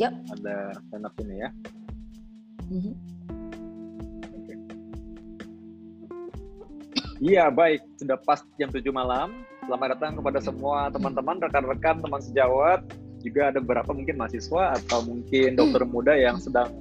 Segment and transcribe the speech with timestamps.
[0.00, 0.12] Yuk.
[0.32, 1.48] Ada stand up ini ya.
[2.72, 2.92] Mhm.
[4.32, 4.54] Oke.
[7.20, 7.84] Iya, baik.
[8.00, 9.44] Sudah pas jam 7 malam.
[9.68, 12.80] Selamat datang kepada semua teman-teman, rekan-rekan, teman sejawat.
[13.20, 16.72] Juga ada beberapa mungkin mahasiswa atau mungkin dokter muda yang sedang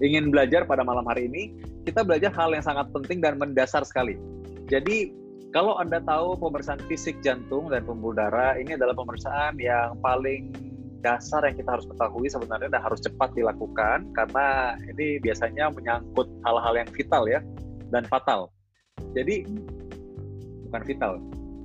[0.00, 1.52] ingin belajar pada malam hari ini.
[1.84, 4.16] Kita belajar hal yang sangat penting dan mendasar sekali.
[4.72, 5.12] Jadi,
[5.52, 10.48] kalau Anda tahu pemeriksaan fisik jantung dan pembuluh darah, ini adalah pemeriksaan yang paling
[11.04, 16.74] dasar yang kita harus ketahui sebenarnya dan harus cepat dilakukan karena ini biasanya menyangkut hal-hal
[16.80, 17.44] yang vital ya
[17.92, 18.48] dan fatal.
[19.12, 19.44] Jadi
[20.66, 21.12] bukan vital,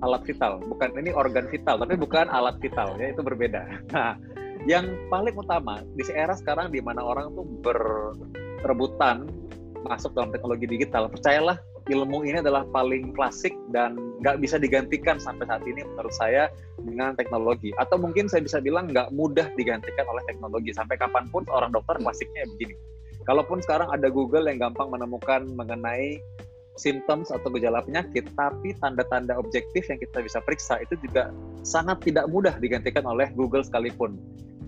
[0.04, 3.64] alat vital, bukan ini organ vital, tapi bukan alat vital ya itu berbeda.
[3.96, 4.20] Nah,
[4.68, 9.24] yang paling utama di era sekarang di mana orang tuh berebutan
[9.88, 11.56] masuk dalam teknologi digital, percayalah
[11.90, 17.18] ilmu ini adalah paling klasik dan nggak bisa digantikan sampai saat ini menurut saya dengan
[17.18, 17.74] teknologi.
[17.82, 20.72] Atau mungkin saya bisa bilang nggak mudah digantikan oleh teknologi.
[20.72, 22.78] Sampai kapan pun orang dokter klasiknya begini.
[23.28, 26.18] Kalaupun sekarang ada Google yang gampang menemukan mengenai
[26.80, 31.30] symptoms atau gejala penyakit, tapi tanda-tanda objektif yang kita bisa periksa itu juga
[31.68, 34.16] sangat tidak mudah digantikan oleh Google sekalipun.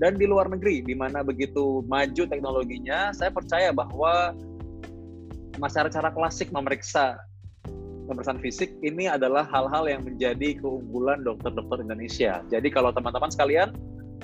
[0.02, 4.33] Dan di luar negeri, di mana begitu maju teknologinya, saya percaya bahwa
[5.62, 7.22] masyarakat cara klasik memeriksa
[8.09, 12.42] pemeriksaan fisik ini adalah hal-hal yang menjadi keunggulan dokter-dokter Indonesia.
[12.50, 13.72] Jadi kalau teman-teman sekalian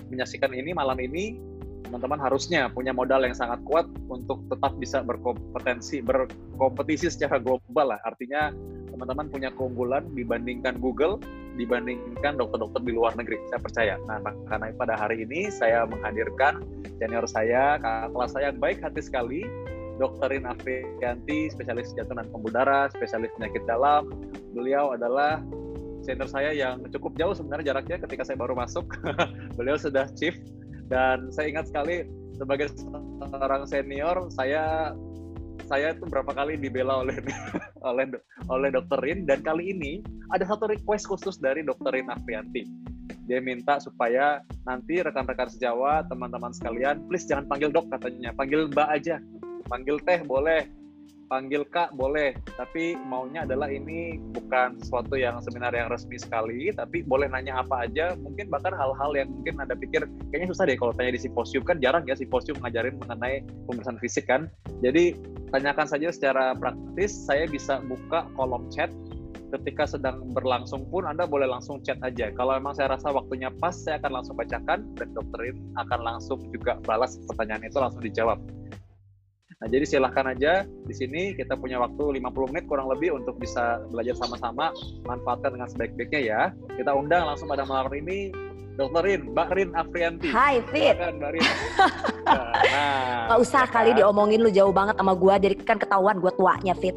[0.10, 1.40] menyaksikan ini malam ini,
[1.88, 8.02] teman-teman harusnya punya modal yang sangat kuat untuk tetap bisa berkompetensi, berkompetisi secara global lah.
[8.04, 8.52] Artinya
[8.92, 11.22] teman-teman punya keunggulan dibandingkan Google,
[11.56, 13.40] dibandingkan dokter-dokter di luar negeri.
[13.48, 13.96] Saya percaya.
[14.10, 14.20] Nah,
[14.52, 16.66] karena pada hari ini saya menghadirkan
[17.00, 17.80] senior saya,
[18.12, 19.48] kelas saya yang baik hati sekali,
[19.98, 24.14] Dokterin Afrianti, spesialis jantung dan pembuluh darah, spesialis penyakit dalam.
[24.54, 25.42] Beliau adalah
[26.06, 28.86] senior saya yang cukup jauh sebenarnya jaraknya ketika saya baru masuk.
[29.58, 30.38] Beliau sudah chief.
[30.88, 32.72] Dan saya ingat sekali sebagai
[33.20, 34.94] seorang senior saya
[35.67, 37.20] saya itu berapa kali dibela oleh
[37.89, 38.08] oleh
[38.48, 39.99] oleh dokterin dan kali ini
[40.32, 42.64] ada satu request khusus dari dokterin Afrianti.
[43.27, 48.32] Dia minta supaya nanti rekan-rekan sejawat teman-teman sekalian please jangan panggil dok katanya.
[48.32, 49.20] Panggil mbak aja
[49.67, 50.66] panggil teh boleh.
[51.28, 52.39] Panggil kak boleh.
[52.55, 57.83] Tapi maunya adalah ini bukan sesuatu yang seminar yang resmi sekali tapi boleh nanya apa
[57.83, 58.16] aja.
[58.16, 61.67] Mungkin bahkan hal-hal yang mungkin anda pikir kayaknya susah deh kalau tanya di simposium.
[61.67, 64.48] Kan jarang ya simposium ngajarin mengenai pemeriksaan fisik kan.
[64.80, 65.20] Jadi
[65.52, 67.11] tanyakan saja secara praktis.
[67.11, 68.88] Saya bisa buka kolom chat.
[69.48, 72.32] Ketika sedang berlangsung pun Anda boleh langsung chat aja.
[72.36, 76.76] Kalau memang saya rasa waktunya pas, saya akan langsung bacakan dan dokterin akan langsung juga
[76.84, 78.44] balas pertanyaan itu langsung dijawab.
[79.58, 83.82] Nah, jadi silahkan aja di sini kita punya waktu 50 menit kurang lebih untuk bisa
[83.90, 84.70] belajar sama-sama,
[85.02, 86.42] manfaatkan dengan sebaik-baiknya ya.
[86.78, 88.30] Kita undang langsung pada malam ini
[88.78, 90.30] Dokter Rin, Mbak Rin Afrianti.
[90.30, 90.94] Hai Fit.
[90.94, 91.46] Silakan Mbak Rin.
[92.28, 93.98] Nah, Gak usah ya kali kan?
[94.04, 96.92] diomongin lu jauh banget sama gua, jadi kan ketahuan gua tuanya Fit.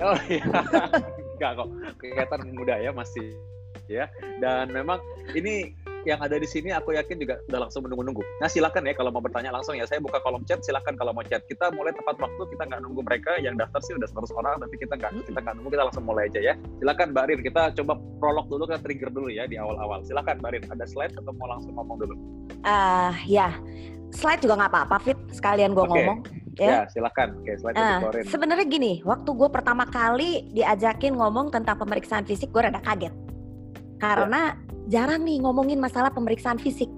[0.00, 0.40] Oh iya,
[1.36, 1.68] enggak kok,
[2.00, 3.36] kelihatan muda ya masih
[3.84, 4.08] ya.
[4.40, 4.96] Dan memang
[5.36, 5.76] ini
[6.08, 8.22] yang ada di sini aku yakin juga udah langsung menunggu-nunggu.
[8.40, 11.24] Nah silakan ya kalau mau bertanya langsung ya saya buka kolom chat silakan kalau mau
[11.24, 11.44] chat.
[11.44, 14.74] Kita mulai tepat waktu kita nggak nunggu mereka yang daftar sih udah 100 orang tapi
[14.80, 16.54] kita nggak kita nggak nunggu kita langsung mulai aja ya.
[16.80, 20.00] Silakan Mbak Rin kita coba prolog dulu kita trigger dulu ya di awal-awal.
[20.08, 22.14] Silakan Mbak Rin ada slide atau mau langsung ngomong dulu?
[22.64, 23.52] Ah uh, ya
[24.10, 25.92] slide juga nggak apa-apa Fit sekalian gue okay.
[25.92, 26.20] ngomong.
[26.58, 27.40] Ya, ya silakan.
[27.40, 32.68] Oke, slide uh, Sebenarnya gini, waktu gue pertama kali diajakin ngomong tentang pemeriksaan fisik, gue
[32.68, 33.14] rada kaget
[34.00, 34.56] karena
[34.90, 36.90] jarang nih ngomongin masalah pemeriksaan fisik.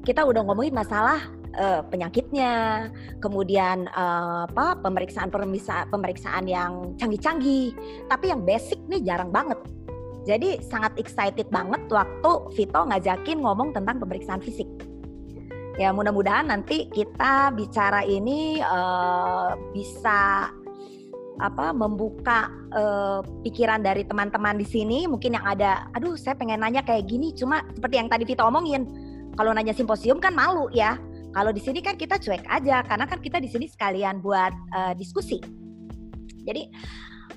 [0.00, 1.20] Kita udah ngomongin masalah
[1.60, 2.88] uh, penyakitnya,
[3.20, 5.28] kemudian uh, apa pemeriksaan
[5.92, 7.76] pemeriksaan yang canggih-canggih,
[8.08, 9.60] tapi yang basic nih jarang banget.
[10.24, 14.68] Jadi sangat excited banget waktu Vito ngajakin ngomong tentang pemeriksaan fisik.
[15.80, 20.52] Ya mudah-mudahan nanti kita bicara ini uh, bisa
[21.38, 25.06] apa membuka uh, pikiran dari teman-teman di sini.
[25.06, 27.30] Mungkin yang ada aduh saya pengen nanya kayak gini.
[27.36, 28.88] Cuma seperti yang tadi Vita omongin
[29.38, 30.98] kalau nanya simposium kan malu ya.
[31.30, 34.92] Kalau di sini kan kita cuek aja karena kan kita di sini sekalian buat uh,
[34.98, 35.38] diskusi.
[36.42, 36.66] Jadi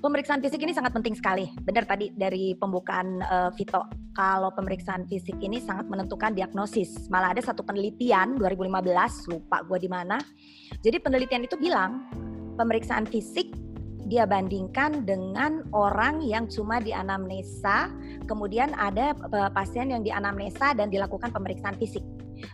[0.01, 1.48] pemeriksaan fisik ini sangat penting sekali.
[1.62, 3.86] Benar tadi dari pembukaan uh, Vito.
[4.13, 7.07] Kalau pemeriksaan fisik ini sangat menentukan diagnosis.
[7.10, 10.18] Malah ada satu penelitian 2015 lupa gue di mana.
[10.81, 12.10] Jadi penelitian itu bilang
[12.57, 13.54] pemeriksaan fisik
[14.13, 17.89] dia bandingkan dengan orang yang cuma di anamnesa,
[18.30, 19.18] kemudian ada
[19.50, 22.06] pasien yang di anamnesa dan dilakukan pemeriksaan fisik.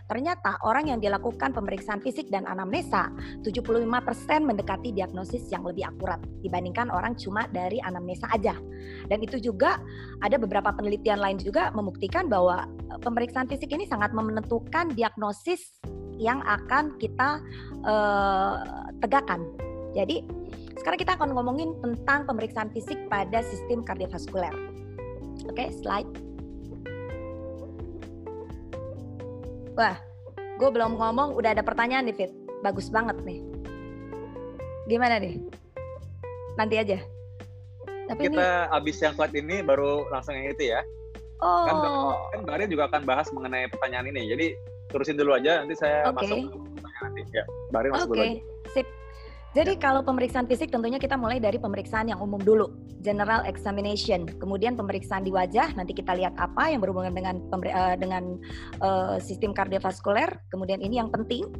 [0.06, 3.10] ternyata orang yang dilakukan pemeriksaan fisik dan anamnesa
[3.42, 3.90] 75%
[4.38, 8.54] mendekati diagnosis yang lebih akurat dibandingkan orang cuma dari anamnesa aja.
[9.10, 9.82] Dan itu juga
[10.22, 15.74] ada beberapa penelitian lain juga membuktikan bahwa eh, pemeriksaan fisik ini sangat menentukan diagnosis
[16.20, 17.40] yang akan kita
[17.82, 18.60] uh,
[19.00, 19.42] tegakkan.
[19.96, 20.22] Jadi
[20.80, 24.56] sekarang kita akan ngomongin tentang pemeriksaan fisik pada sistem kardiovaskuler.
[25.44, 26.08] Oke, okay, slide.
[29.76, 30.00] Wah,
[30.56, 32.32] gue belum ngomong, udah ada pertanyaan nih, Fit.
[32.64, 33.44] Bagus banget nih.
[34.88, 35.36] Gimana nih?
[36.56, 36.98] Nanti aja.
[38.08, 38.76] Tapi kita ini...
[38.80, 40.80] abis yang slide ini baru langsung yang itu ya.
[41.44, 41.64] Oh.
[41.68, 41.76] Kan,
[42.32, 44.32] kan Barin juga akan bahas mengenai pertanyaan ini.
[44.32, 44.46] Jadi
[44.88, 46.24] terusin dulu aja, nanti saya okay.
[46.24, 47.22] masuk pertanyaan nanti.
[47.36, 48.16] Ya, Barin masuk okay.
[48.16, 48.40] dulu aja.
[48.72, 48.99] Sip.
[49.50, 49.82] Jadi ya.
[49.82, 52.70] kalau pemeriksaan fisik tentunya kita mulai dari pemeriksaan yang umum dulu,
[53.02, 54.22] general examination.
[54.38, 58.38] Kemudian pemeriksaan di wajah, nanti kita lihat apa yang berhubungan dengan uh, dengan
[58.78, 60.30] uh, sistem kardiovaskuler.
[60.54, 61.50] Kemudian ini yang penting,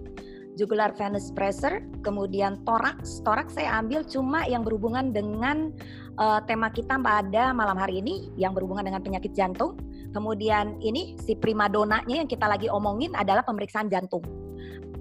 [0.54, 3.26] jugular venous pressure, kemudian toraks.
[3.26, 5.74] Toraks saya ambil cuma yang berhubungan dengan
[6.14, 9.74] uh, tema kita pada malam hari ini yang berhubungan dengan penyakit jantung.
[10.14, 14.22] Kemudian ini si primadonanya yang kita lagi omongin adalah pemeriksaan jantung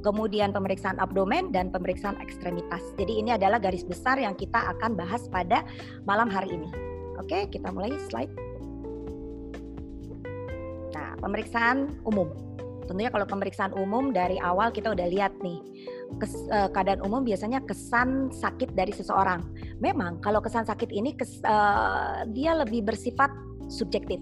[0.01, 2.81] kemudian pemeriksaan abdomen dan pemeriksaan ekstremitas.
[2.95, 5.63] Jadi ini adalah garis besar yang kita akan bahas pada
[6.07, 6.69] malam hari ini.
[7.19, 8.31] Oke, kita mulai slide.
[10.95, 12.31] Nah, pemeriksaan umum.
[12.89, 15.61] Tentunya kalau pemeriksaan umum dari awal kita udah lihat nih
[16.17, 19.45] kes, uh, keadaan umum biasanya kesan sakit dari seseorang.
[19.77, 23.29] Memang kalau kesan sakit ini kes, uh, dia lebih bersifat
[23.69, 24.17] subjektif.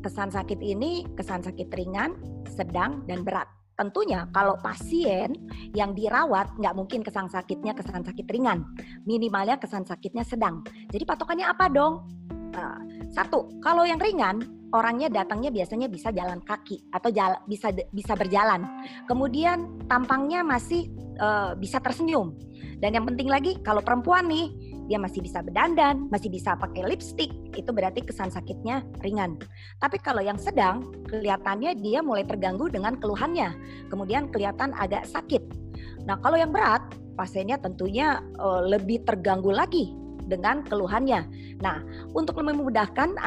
[0.00, 2.16] Kesan sakit ini kesan sakit ringan,
[2.48, 3.55] sedang, dan berat.
[3.76, 5.36] Tentunya kalau pasien
[5.76, 8.64] yang dirawat nggak mungkin kesan sakitnya kesan sakit ringan,
[9.04, 10.64] minimalnya kesan sakitnya sedang.
[10.88, 12.08] Jadi patokannya apa dong?
[12.56, 12.80] Nah,
[13.12, 18.64] satu, kalau yang ringan orangnya datangnya biasanya bisa jalan kaki atau jala, bisa bisa berjalan.
[19.04, 20.88] Kemudian tampangnya masih
[21.20, 22.32] uh, bisa tersenyum.
[22.80, 24.52] Dan yang penting lagi kalau perempuan nih
[24.86, 29.38] dia masih bisa berdandan, masih bisa pakai lipstick, itu berarti kesan sakitnya ringan.
[29.82, 33.54] Tapi kalau yang sedang, kelihatannya dia mulai terganggu dengan keluhannya,
[33.90, 35.42] kemudian kelihatan agak sakit.
[36.06, 36.82] Nah, kalau yang berat,
[37.18, 39.90] pasiennya tentunya uh, lebih terganggu lagi
[40.26, 41.22] dengan keluhannya.
[41.62, 41.82] Nah,
[42.14, 43.18] untuk lebih memudahkan,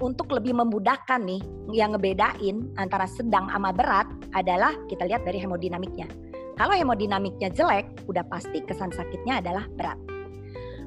[0.00, 1.40] untuk lebih memudahkan nih,
[1.72, 6.08] yang ngebedain antara sedang sama berat adalah kita lihat dari hemodinamiknya.
[6.56, 9.96] Kalau hemodinamiknya jelek, udah pasti kesan sakitnya adalah berat.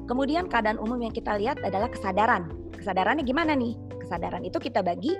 [0.06, 2.54] Kemudian keadaan umum yang kita lihat adalah kesadaran.
[2.78, 3.74] Kesadarannya gimana nih?
[3.98, 5.18] Kesadaran itu kita bagi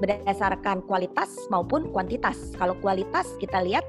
[0.00, 2.56] berdasarkan kualitas maupun kuantitas.
[2.56, 3.84] Kalau kualitas kita lihat,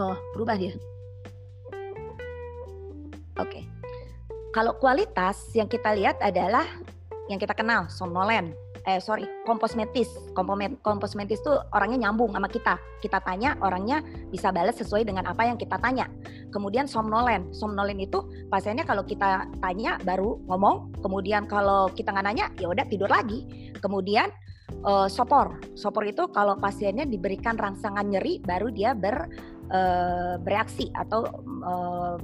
[0.00, 0.72] oh berubah dia.
[3.36, 3.60] Oke.
[3.60, 3.64] Okay.
[4.50, 6.66] Kalau kualitas yang kita lihat adalah
[7.30, 8.56] yang kita kenal somnolen,
[8.88, 10.08] eh sorry komposmetis.
[10.80, 12.80] Komposmetis tuh orangnya nyambung sama kita.
[13.00, 14.00] Kita tanya orangnya
[14.32, 16.08] bisa balas sesuai dengan apa yang kita tanya.
[16.48, 17.52] Kemudian somnolen.
[17.52, 20.96] Somnolen itu pasiennya kalau kita tanya baru ngomong.
[21.04, 23.44] Kemudian kalau kita nggak nanya ya udah tidur lagi.
[23.80, 24.32] Kemudian
[24.84, 25.60] uh, sopor.
[25.76, 29.28] Sopor itu kalau pasiennya diberikan rangsangan nyeri baru dia ber
[29.68, 31.28] uh, bereaksi atau
[31.64, 32.16] uh,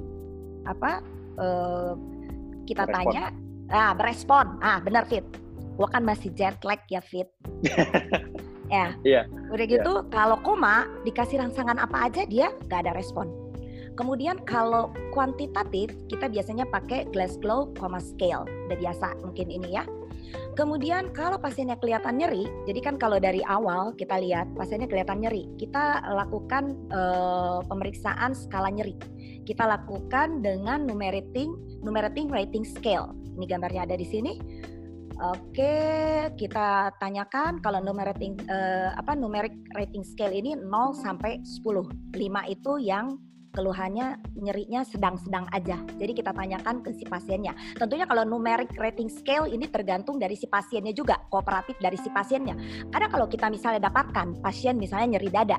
[0.64, 1.05] apa
[1.37, 1.93] uh,
[2.64, 2.97] kita berespon.
[3.12, 3.25] tanya
[3.69, 4.47] ah berespon.
[4.64, 5.45] Ah benar fit
[5.76, 7.28] gue kan masih jet lag ya fit
[8.73, 9.25] ya yeah.
[9.52, 10.08] udah gitu yeah.
[10.11, 13.31] kalau koma dikasih rangsangan apa aja dia gak ada respon
[13.94, 19.87] kemudian kalau kuantitatif kita biasanya pakai Glasgow Coma Scale udah biasa mungkin ini ya
[20.56, 25.44] Kemudian kalau pasiennya kelihatan nyeri, jadi kan kalau dari awal kita lihat pasiennya kelihatan nyeri,
[25.60, 28.96] kita lakukan uh, pemeriksaan skala nyeri.
[29.44, 31.53] Kita lakukan dengan numerating
[31.84, 33.12] numerating rating scale.
[33.36, 34.41] Ini gambarnya ada di sini.
[35.17, 35.73] Oke,
[36.37, 41.65] kita tanyakan kalau numeric rating uh, apa numeric rating scale ini 0 sampai 10.
[42.13, 43.17] 5 itu yang
[43.56, 45.81] keluhannya nyerinya sedang-sedang aja.
[45.96, 47.56] Jadi kita tanyakan ke si pasiennya.
[47.81, 52.53] Tentunya kalau numeric rating scale ini tergantung dari si pasiennya juga, kooperatif dari si pasiennya.
[52.93, 55.56] Karena kalau kita misalnya dapatkan pasien misalnya nyeri dada,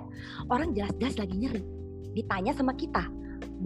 [0.54, 1.66] orang jelas-jelas lagi nyeri,
[2.14, 3.10] ditanya sama kita,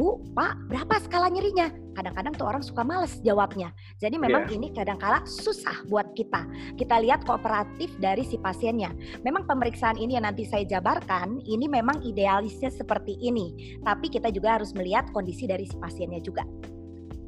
[0.01, 1.69] Bu, Pak, berapa skala nyerinya?
[1.93, 3.69] Kadang-kadang tuh orang suka males jawabnya.
[4.01, 4.57] Jadi memang yeah.
[4.57, 6.41] ini kadang-kala susah buat kita.
[6.73, 8.97] Kita lihat kooperatif dari si pasiennya.
[9.21, 13.77] Memang pemeriksaan ini yang nanti saya jabarkan, ini memang idealisnya seperti ini.
[13.85, 16.49] Tapi kita juga harus melihat kondisi dari si pasiennya juga.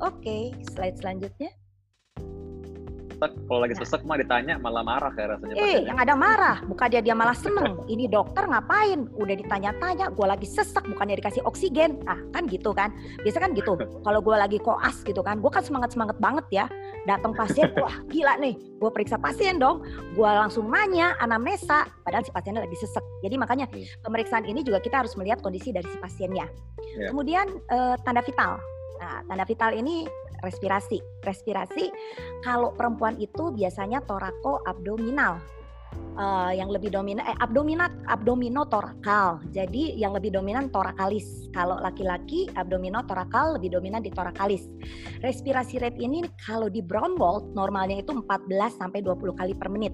[0.01, 1.53] Oke, slide selanjutnya.
[3.23, 3.47] Sesek.
[3.47, 3.81] Kalau lagi nah.
[3.83, 5.55] sesek mah ditanya malah marah kayak rasanya.
[5.55, 7.79] Eh, yang ada marah, bukan dia dia malah seneng.
[7.87, 9.07] Ini dokter ngapain?
[9.15, 12.03] Udah ditanya-tanya, gue lagi sesek, bukannya dikasih oksigen.
[12.05, 12.91] Ah, kan gitu kan.
[13.23, 13.79] Biasa kan gitu.
[14.05, 16.65] Kalau gue lagi koas gitu kan, gue kan semangat-semangat banget ya.
[17.07, 18.55] Datang pasien, wah gila nih.
[18.79, 19.83] Gue periksa pasien dong.
[20.13, 23.03] Gue langsung nanya anamnesa, padahal si pasiennya lagi sesek.
[23.23, 24.03] Jadi makanya hmm.
[24.03, 26.47] pemeriksaan ini juga kita harus melihat kondisi dari si pasiennya.
[26.99, 27.09] Yeah.
[27.13, 28.59] Kemudian eh, tanda vital.
[29.03, 30.07] Nah, tanda vital ini
[30.43, 30.99] respirasi.
[31.23, 31.89] Respirasi
[32.43, 35.39] kalau perempuan itu biasanya torako abdominal.
[36.13, 39.41] Uh, yang lebih dominan eh abdominat abdominotorakal.
[39.49, 41.49] Jadi yang lebih dominan torakalis.
[41.53, 44.69] Kalau laki-laki abdominotorakal lebih dominan di torakalis.
[45.21, 48.29] Respirasi rate ini kalau di brown wall normalnya itu 14
[48.77, 49.93] sampai 20 kali per menit.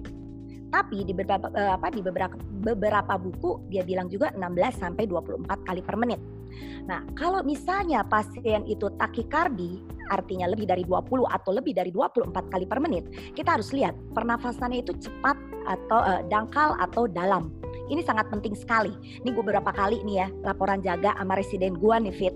[0.72, 5.68] Tapi di beberapa uh, apa di beberapa beberapa buku dia bilang juga 16 sampai 24
[5.68, 6.39] kali per menit.
[6.86, 9.78] Nah, kalau misalnya pasien itu takikardi
[10.10, 13.06] artinya lebih dari 20 atau lebih dari 24 kali per menit,
[13.38, 15.38] kita harus lihat pernafasannya itu cepat
[15.70, 17.54] atau uh, dangkal atau dalam.
[17.90, 18.94] Ini sangat penting sekali.
[19.22, 22.34] Ini gue beberapa kali nih ya laporan jaga sama residen gue nih Fit.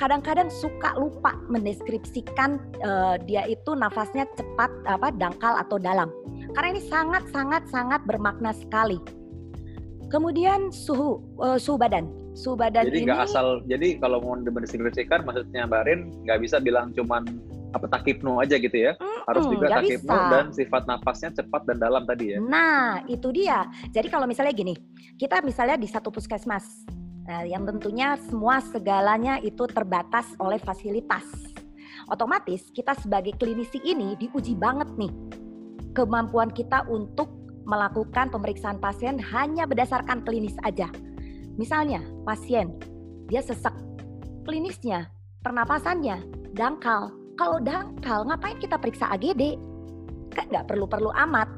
[0.00, 6.08] Kadang-kadang suka lupa mendeskripsikan uh, dia itu nafasnya cepat apa dangkal atau dalam.
[6.56, 8.96] Karena ini sangat sangat sangat bermakna sekali.
[10.08, 15.70] Kemudian suhu uh, suhu badan suhu badan jadi nggak asal jadi kalau mau mendeskripsikan maksudnya
[15.70, 17.22] Mbak Rin nggak bisa bilang cuman
[17.74, 18.94] apa takipnu aja gitu ya.
[18.94, 22.38] Mm, harus juga takipnu dan sifat napasnya cepat dan dalam tadi ya.
[22.38, 23.66] Nah itu dia.
[23.90, 24.78] Jadi kalau misalnya gini
[25.18, 26.86] kita misalnya di satu puskesmas
[27.26, 31.26] nah, yang tentunya semua segalanya itu terbatas oleh fasilitas.
[32.06, 35.10] Otomatis kita sebagai klinisi ini diuji banget nih
[35.98, 37.30] kemampuan kita untuk
[37.64, 40.92] melakukan pemeriksaan pasien hanya berdasarkan klinis aja
[41.54, 42.74] Misalnya, pasien
[43.30, 43.72] dia sesak,
[44.44, 45.08] klinisnya,
[45.40, 46.20] pernapasannya
[46.52, 47.14] dangkal.
[47.34, 49.58] Kalau dangkal, ngapain kita periksa AGD?
[50.34, 51.48] Kan nggak perlu-perlu amat.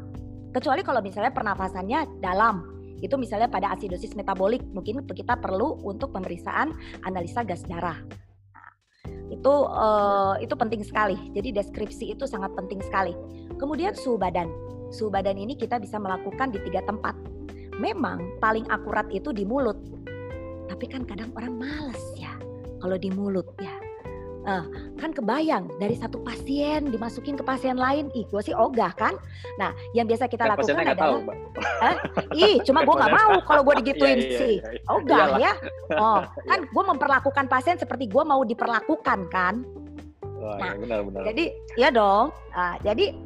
[0.54, 2.64] Kecuali kalau misalnya pernapasannya dalam,
[3.04, 6.72] itu misalnya pada asidosis metabolik, mungkin kita perlu untuk pemeriksaan
[7.04, 8.00] analisa gas darah.
[8.56, 8.72] Nah,
[9.28, 11.16] itu uh, itu penting sekali.
[11.36, 13.12] Jadi deskripsi itu sangat penting sekali.
[13.60, 14.48] Kemudian suhu badan.
[14.88, 17.12] Suhu badan ini kita bisa melakukan di tiga tempat
[17.78, 19.76] memang paling akurat itu di mulut.
[20.66, 22.32] Tapi kan kadang orang males ya
[22.80, 23.72] kalau di mulut ya.
[24.46, 24.62] Uh,
[24.94, 29.18] kan kebayang dari satu pasien dimasukin ke pasien lain, ih gue sih ogah kan.
[29.58, 31.18] Nah yang biasa kita kan lakukan adalah, tahu,
[31.82, 31.96] eh,
[32.30, 34.86] ih cuma gue nggak mau kalau gue digituin iya, iya, sih, iya, iya.
[34.86, 35.38] ogah Iyalah.
[35.42, 35.52] ya.
[35.98, 39.66] Oh kan gue memperlakukan pasien seperti gue mau diperlakukan kan.
[40.38, 41.22] Wah, nah, ya benar, benar.
[41.26, 42.30] jadi ya dong.
[42.54, 43.18] Uh, jadi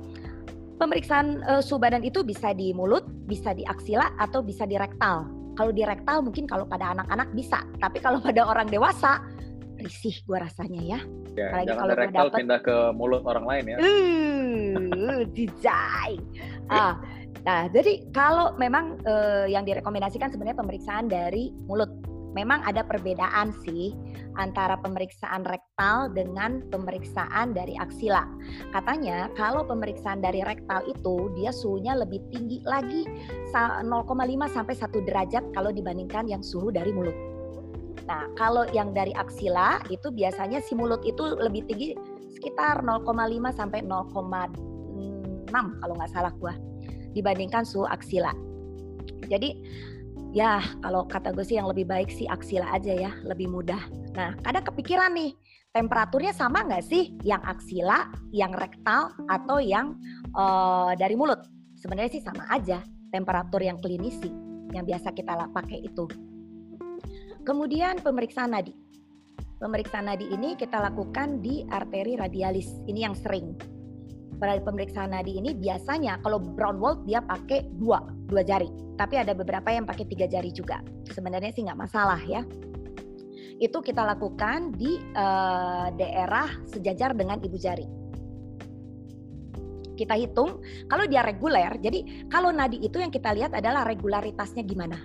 [0.81, 5.29] Pemeriksaan uh, suhu badan itu bisa di mulut, bisa di aksila atau bisa di rektal.
[5.53, 9.21] Kalau di rektal mungkin kalau pada anak-anak bisa, tapi kalau pada orang dewasa
[9.77, 11.01] risih gue rasanya ya.
[11.37, 13.77] ya Apalagi kalau rektal dapet, pindah ke mulut orang lain ya.
[13.77, 16.17] Uh, dijai.
[16.73, 16.97] ah,
[17.45, 21.93] nah, jadi kalau memang uh, yang direkomendasikan sebenarnya pemeriksaan dari mulut
[22.37, 23.95] memang ada perbedaan sih
[24.39, 28.23] antara pemeriksaan rektal dengan pemeriksaan dari aksila.
[28.71, 33.05] Katanya kalau pemeriksaan dari rektal itu dia suhunya lebih tinggi lagi
[33.51, 34.07] 0,5
[34.51, 37.15] sampai 1 derajat kalau dibandingkan yang suhu dari mulut.
[38.07, 41.95] Nah, kalau yang dari aksila itu biasanya si mulut itu lebih tinggi
[42.31, 43.07] sekitar 0,5
[43.55, 46.55] sampai 0,6 kalau nggak salah gua
[47.15, 48.31] dibandingkan suhu aksila.
[49.31, 49.63] Jadi
[50.31, 53.81] ya kalau kata gue sih yang lebih baik sih aksila aja ya, lebih mudah.
[54.15, 55.35] Nah, kadang kepikiran nih,
[55.75, 59.99] temperaturnya sama nggak sih yang aksila, yang rektal, atau yang
[60.35, 61.43] uh, dari mulut?
[61.79, 64.31] Sebenarnya sih sama aja temperatur yang klinisi
[64.71, 66.07] yang biasa kita pakai itu.
[67.43, 68.77] Kemudian pemeriksaan nadi.
[69.61, 72.69] Pemeriksaan nadi ini kita lakukan di arteri radialis.
[72.87, 73.57] Ini yang sering
[74.41, 78.71] pada pemeriksaan nadi ini biasanya kalau brown wall dia pakai dua dua jari.
[78.95, 80.79] Tapi ada beberapa yang pakai tiga jari juga.
[81.11, 82.47] Sebenarnya sih nggak masalah ya.
[83.61, 87.85] Itu kita lakukan di uh, daerah sejajar dengan ibu jari.
[89.99, 94.97] Kita hitung kalau dia reguler jadi kalau nadi itu yang kita lihat adalah regularitasnya gimana?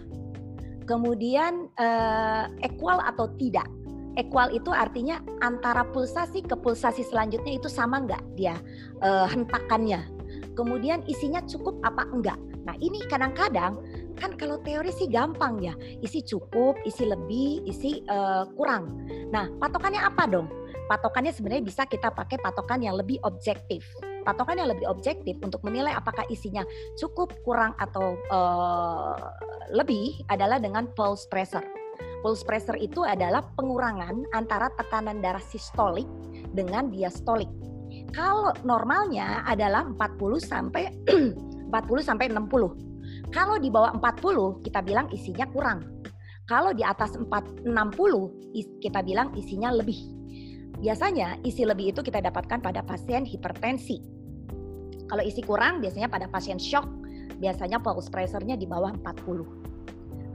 [0.88, 3.68] Kemudian uh, equal atau tidak?
[4.16, 8.56] Equal itu artinya antara pulsasi ke pulsasi selanjutnya itu sama nggak dia
[9.04, 10.08] uh, hentakannya.
[10.56, 12.40] Kemudian isinya cukup apa enggak.
[12.66, 13.78] Nah ini kadang-kadang
[14.18, 19.06] kan kalau teori sih gampang ya, isi cukup, isi lebih, isi uh, kurang.
[19.30, 20.50] Nah patokannya apa dong?
[20.86, 23.86] Patokannya sebenarnya bisa kita pakai patokan yang lebih objektif.
[24.22, 26.66] Patokan yang lebih objektif untuk menilai apakah isinya
[26.98, 29.18] cukup, kurang atau uh,
[29.74, 31.66] lebih adalah dengan pulse pressure.
[32.22, 36.10] Pulse pressure itu adalah pengurangan antara tekanan darah sistolik
[36.54, 37.50] dengan diastolik.
[38.14, 40.90] Kalau normalnya adalah 40 sampai
[41.76, 43.36] 40 sampai 60.
[43.36, 45.84] Kalau di bawah 40 kita bilang isinya kurang.
[46.48, 47.28] Kalau di atas 4,
[47.68, 49.98] 60 kita bilang isinya lebih.
[50.80, 54.00] Biasanya isi lebih itu kita dapatkan pada pasien hipertensi.
[55.12, 56.88] Kalau isi kurang biasanya pada pasien shock,
[57.42, 59.65] biasanya pulse pressure-nya di bawah 40.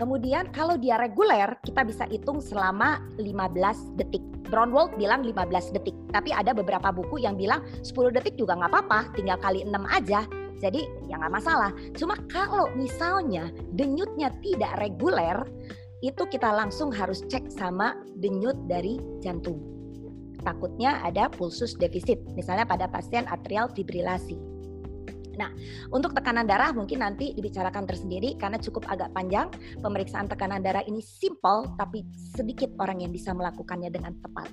[0.00, 4.24] Kemudian kalau dia reguler, kita bisa hitung selama 15 detik.
[4.48, 9.12] Brownwald bilang 15 detik, tapi ada beberapa buku yang bilang 10 detik juga nggak apa-apa,
[9.12, 10.24] tinggal kali 6 aja.
[10.56, 11.70] Jadi ya nggak masalah.
[11.92, 15.36] Cuma kalau misalnya denyutnya tidak reguler,
[16.00, 19.60] itu kita langsung harus cek sama denyut dari jantung.
[20.40, 24.49] Takutnya ada pulsus defisit, misalnya pada pasien atrial fibrilasi.
[25.40, 25.48] Nah,
[25.88, 29.48] untuk tekanan darah mungkin nanti dibicarakan tersendiri karena cukup agak panjang.
[29.80, 32.04] Pemeriksaan tekanan darah ini simple tapi
[32.36, 34.52] sedikit orang yang bisa melakukannya dengan tepat.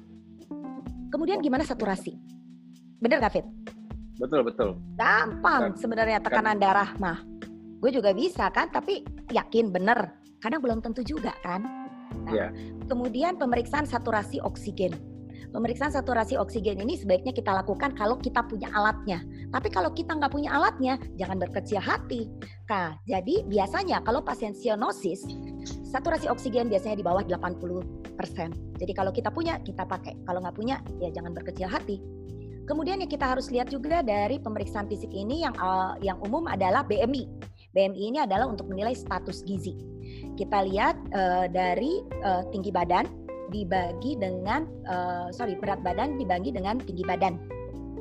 [1.12, 2.15] Kemudian gimana saturasi?
[3.03, 3.48] Bener gak Fit?
[4.17, 4.79] Betul, betul.
[4.96, 7.20] Gampang sebenarnya tekanan darah mah.
[7.77, 10.17] Gue juga bisa kan, tapi yakin bener.
[10.41, 11.62] Kadang belum tentu juga kan.
[12.25, 12.50] Nah, yeah.
[12.89, 14.96] Kemudian pemeriksaan saturasi oksigen
[15.58, 19.26] Pemeriksaan saturasi oksigen ini sebaiknya kita lakukan kalau kita punya alatnya.
[19.50, 22.30] Tapi kalau kita nggak punya alatnya, jangan berkecil hati.
[22.70, 25.26] Nah, jadi biasanya kalau pasien sianosis,
[25.90, 27.74] saturasi oksigen biasanya di bawah 80%.
[28.78, 30.22] Jadi kalau kita punya, kita pakai.
[30.30, 32.06] Kalau nggak punya, ya jangan berkecil hati.
[32.70, 36.86] Kemudian yang kita harus lihat juga dari pemeriksaan fisik ini yang uh, yang umum adalah
[36.86, 37.26] BMI.
[37.74, 39.74] BMI ini adalah untuk menilai status gizi.
[40.38, 46.80] Kita lihat uh, dari uh, tinggi badan, dibagi dengan uh, sorry berat badan dibagi dengan
[46.82, 47.39] tinggi badan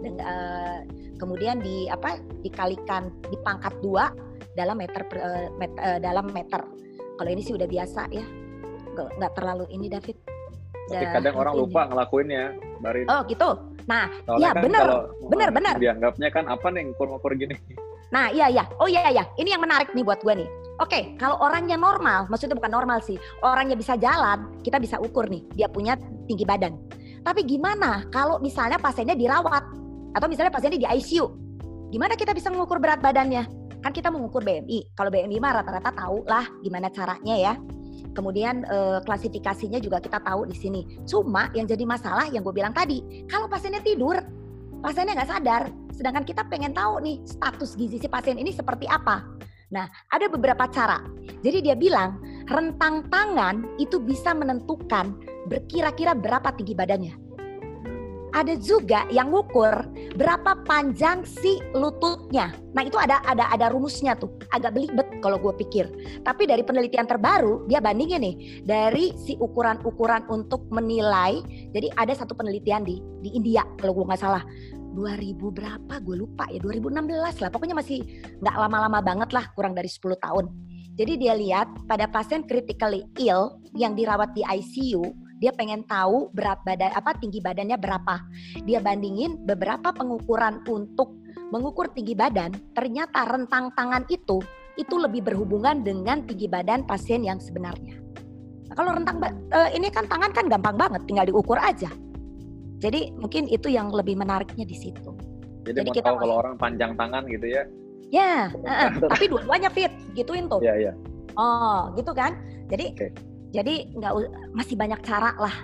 [0.03, 0.79] dan uh,
[1.17, 4.13] kemudian di apa dikalikan dipangkat dua
[4.59, 6.61] dalam meter uh, met, uh, dalam meter
[7.17, 8.25] kalau ini sih udah biasa ya
[8.97, 10.17] nggak terlalu ini David
[10.87, 11.61] tapi kadang orang ini.
[11.67, 12.45] lupa ngelakuinnya
[12.79, 13.07] Barin.
[13.11, 13.51] oh gitu
[13.87, 14.87] nah Soalnya ya kan benar
[15.31, 17.55] benar benar dianggapnya kan apa nih ngukur-ngukur gini
[18.15, 18.65] Nah, iya iya.
[18.79, 19.25] Oh iya iya.
[19.35, 20.49] Ini yang menarik nih buat gue nih.
[20.77, 23.17] Oke, kalau orangnya normal, maksudnya bukan normal sih.
[23.41, 25.41] Orangnya bisa jalan, kita bisa ukur nih.
[25.57, 25.97] Dia punya
[26.29, 26.77] tinggi badan.
[27.25, 29.65] Tapi gimana kalau misalnya pasiennya dirawat
[30.13, 31.27] atau misalnya pasiennya di ICU?
[31.91, 33.49] Gimana kita bisa mengukur berat badannya?
[33.81, 34.93] Kan kita mengukur BMI.
[34.93, 37.55] Kalau BMI mah rata-rata tahu lah gimana caranya ya.
[38.13, 40.85] Kemudian eh, klasifikasinya juga kita tahu di sini.
[41.09, 44.21] Cuma yang jadi masalah yang gue bilang tadi, kalau pasiennya tidur,
[44.85, 49.25] pasiennya nggak sadar, sedangkan kita pengen tahu nih status gizi si pasien ini seperti apa.
[49.75, 51.03] Nah, ada beberapa cara.
[51.43, 55.19] Jadi dia bilang rentang tangan itu bisa menentukan
[55.51, 57.27] berkira-kira berapa tinggi badannya
[58.37, 59.73] ada juga yang ngukur
[60.21, 62.53] berapa panjang si lututnya.
[62.77, 65.89] Nah itu ada ada ada rumusnya tuh, agak belibet kalau gue pikir.
[66.21, 68.37] Tapi dari penelitian terbaru dia bandingin nih
[68.69, 71.41] dari si ukuran-ukuran untuk menilai.
[71.73, 74.45] Jadi ada satu penelitian di di India kalau gue nggak salah.
[74.97, 78.01] 2000 berapa gue lupa ya 2016 lah pokoknya masih
[78.41, 80.49] nggak lama-lama banget lah kurang dari 10 tahun
[80.97, 86.65] jadi dia lihat pada pasien critically ill yang dirawat di ICU dia pengen tahu berat
[86.65, 88.25] badan apa tinggi badannya berapa.
[88.65, 91.13] Dia bandingin beberapa pengukuran untuk
[91.53, 94.41] mengukur tinggi badan, ternyata rentang tangan itu
[94.77, 97.97] itu lebih berhubungan dengan tinggi badan pasien yang sebenarnya.
[98.69, 101.89] Nah, kalau rentang uh, ini kan tangan kan gampang banget, tinggal diukur aja.
[102.87, 105.11] Jadi mungkin itu yang lebih menariknya di situ.
[105.67, 107.67] Jadi, Jadi kita tahu kalau orang panjang tangan gitu ya.
[108.15, 110.63] Ya, uh, tapi dua-duanya fit, gituin tuh.
[110.63, 110.93] Iya, iya.
[111.35, 112.39] Oh, gitu kan?
[112.71, 113.11] Jadi okay.
[113.55, 114.13] Jadi nggak
[114.53, 115.55] masih banyak cara lah.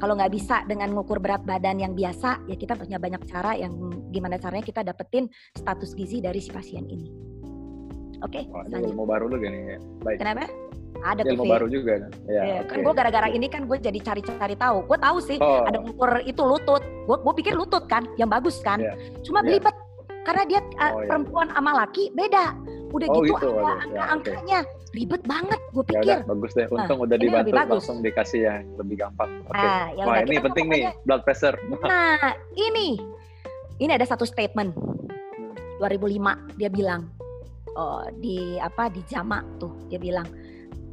[0.00, 3.70] Kalau nggak bisa dengan ngukur berat badan yang biasa, ya kita punya banyak cara yang
[4.10, 7.06] gimana caranya kita dapetin status gizi dari si pasien ini.
[8.24, 8.42] Oke.
[8.42, 9.78] Okay, oh, ini ilmu baru juga nih.
[10.02, 10.18] Baik.
[10.18, 10.50] Kenapa?
[11.02, 12.06] Ada ilmu baru juga.
[12.30, 12.78] Ya, ya okay.
[12.78, 14.86] Kan gue gara-gara ini kan gue jadi cari-cari tahu.
[14.86, 15.66] Gue tahu sih oh.
[15.66, 16.82] ada ngukur itu lutut.
[17.10, 18.78] Gue gue pikir lutut kan, yang bagus kan.
[18.78, 18.96] Yeah.
[19.26, 19.58] Cuma yeah.
[19.58, 19.76] belibet
[20.22, 21.06] karena dia oh, iya.
[21.10, 22.54] perempuan sama laki beda.
[22.92, 23.72] Udah oh, gitu, gitu ada
[24.14, 24.60] angka-angkanya.
[24.62, 26.16] Okay ribet banget gue ya pikir.
[26.20, 26.66] Yaudah, bagus deh.
[26.68, 29.30] Nah, Untung nah, udah dibantu langsung dikasih yang lebih gampang.
[29.48, 29.56] Oke.
[29.56, 29.68] Okay.
[29.68, 31.56] Nah, ya Wah ini penting nih blood pressure.
[31.92, 33.00] Nah ini
[33.80, 34.76] ini ada satu statement.
[35.80, 37.10] 2005 dia bilang
[37.74, 40.28] oh, di apa di jama tuh dia bilang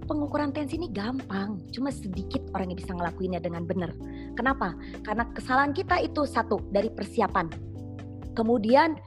[0.10, 3.94] pengukuran tensi ini gampang, cuma sedikit orang yang bisa ngelakuinnya dengan benar.
[4.34, 4.74] Kenapa?
[5.06, 7.46] Karena kesalahan kita itu satu dari persiapan,
[8.34, 8.98] kemudian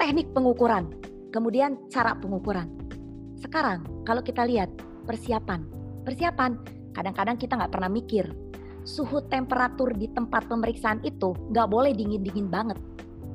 [0.00, 0.88] teknik pengukuran,
[1.28, 2.72] kemudian cara pengukuran.
[3.36, 4.72] Sekarang kalau kita lihat
[5.04, 5.68] persiapan,
[6.08, 6.56] persiapan
[6.96, 8.24] kadang-kadang kita nggak pernah mikir
[8.86, 12.78] suhu temperatur di tempat pemeriksaan itu nggak boleh dingin-dingin banget.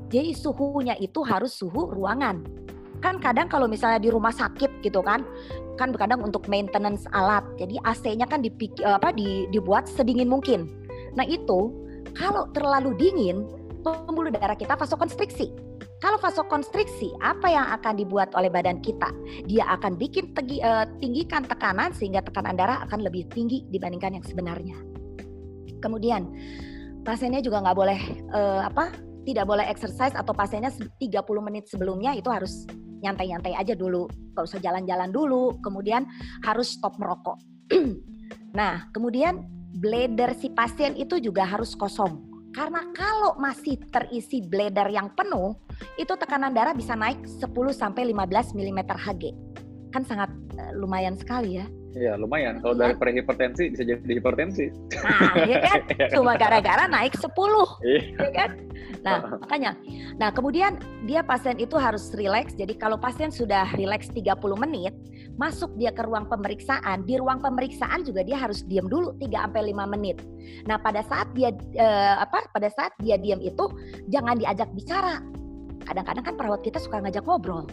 [0.09, 2.41] Jadi suhunya itu harus suhu ruangan.
[3.01, 5.25] Kan kadang kalau misalnya di rumah sakit gitu kan,
[5.75, 7.41] kan kadang untuk maintenance alat.
[7.57, 10.69] Jadi AC-nya kan dipik, apa, di, dibuat sedingin mungkin.
[11.17, 11.73] Nah itu
[12.13, 13.49] kalau terlalu dingin,
[13.81, 15.49] pembuluh darah kita vasokonstriksi.
[16.01, 19.13] Kalau vasokonstriksi, apa yang akan dibuat oleh badan kita?
[19.45, 24.25] Dia akan bikin tegi, uh, tinggikan tekanan sehingga tekanan darah akan lebih tinggi dibandingkan yang
[24.25, 24.81] sebenarnya.
[25.77, 26.25] Kemudian
[27.05, 27.99] pasiennya juga nggak boleh
[28.33, 28.97] uh, apa?
[29.21, 30.97] Tidak boleh exercise atau pasiennya 30
[31.45, 32.65] menit sebelumnya itu harus
[33.01, 34.05] nyantai-nyantai aja dulu,
[34.37, 35.57] nggak usah jalan-jalan dulu.
[35.59, 36.05] Kemudian
[36.45, 37.41] harus stop merokok.
[38.57, 39.43] nah, kemudian
[39.75, 45.55] bladder si pasien itu juga harus kosong karena kalau masih terisi bladder yang penuh,
[45.95, 49.23] itu tekanan darah bisa naik 10 sampai 15 mm Hg.
[49.95, 50.27] Kan sangat
[50.59, 51.65] uh, lumayan sekali ya.
[51.91, 52.63] Iya, lumayan.
[52.63, 52.99] Kalau dari iya.
[52.99, 54.71] prehipertensi bisa jadi hipertensi.
[54.95, 55.79] Nah, ya kan?
[55.83, 56.09] Iya kan?
[56.15, 57.27] Cuma gara-gara naik 10.
[57.83, 58.01] Iya.
[58.15, 58.49] Ya kan?
[59.03, 59.71] Nah, makanya.
[60.15, 62.55] Nah, kemudian dia pasien itu harus rileks.
[62.55, 64.95] Jadi kalau pasien sudah rileks 30 menit,
[65.35, 69.61] masuk dia ke ruang pemeriksaan, di ruang pemeriksaan juga dia harus diam dulu 3 sampai
[69.75, 70.17] 5 menit.
[70.71, 72.47] Nah, pada saat dia eh, apa?
[72.55, 73.67] Pada saat dia diam itu
[74.07, 75.19] jangan diajak bicara.
[75.83, 77.67] Kadang-kadang kan perawat kita suka ngajak ngobrol.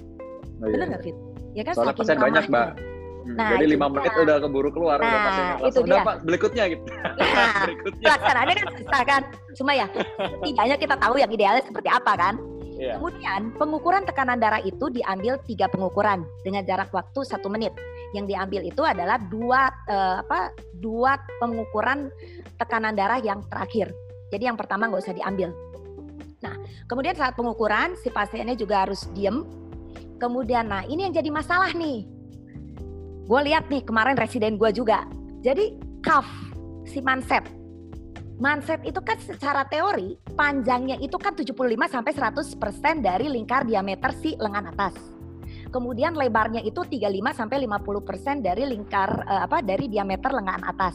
[0.59, 0.75] Oh, iya.
[0.75, 1.17] Benar nggak, Fit?
[1.55, 2.98] Ya kan Soalnya pasien banyak, Mbak.
[3.29, 6.01] Hmm, nah, jadi lima menit udah keburu keluar nah, udah itu dia.
[6.01, 6.83] Pak, berikutnya gitu.
[6.89, 8.07] Nah, berikutnya.
[8.09, 9.23] Pelaksanaannya kan susah kan.
[9.53, 9.87] Cuma ya
[10.17, 12.35] setidaknya kita tahu yang idealnya seperti apa kan.
[12.79, 12.97] Yeah.
[12.97, 17.77] Kemudian pengukuran tekanan darah itu diambil tiga pengukuran dengan jarak waktu satu menit.
[18.17, 22.09] Yang diambil itu adalah dua uh, apa dua pengukuran
[22.57, 23.93] tekanan darah yang terakhir.
[24.33, 25.53] Jadi yang pertama nggak usah diambil.
[26.41, 26.55] Nah,
[26.89, 29.45] kemudian saat pengukuran si pasiennya juga harus diem.
[30.19, 32.18] Kemudian, nah ini yang jadi masalah nih.
[33.29, 35.05] Gue lihat nih kemarin residen gue juga.
[35.45, 36.25] Jadi cuff
[36.89, 37.45] si manset
[38.39, 41.59] Manset itu kan secara teori panjangnya itu kan 75
[41.91, 44.95] sampai 100% dari lingkar diameter si lengan atas.
[45.75, 47.03] Kemudian lebarnya itu 35
[47.35, 50.95] sampai 50% dari lingkar uh, apa dari diameter lengan atas.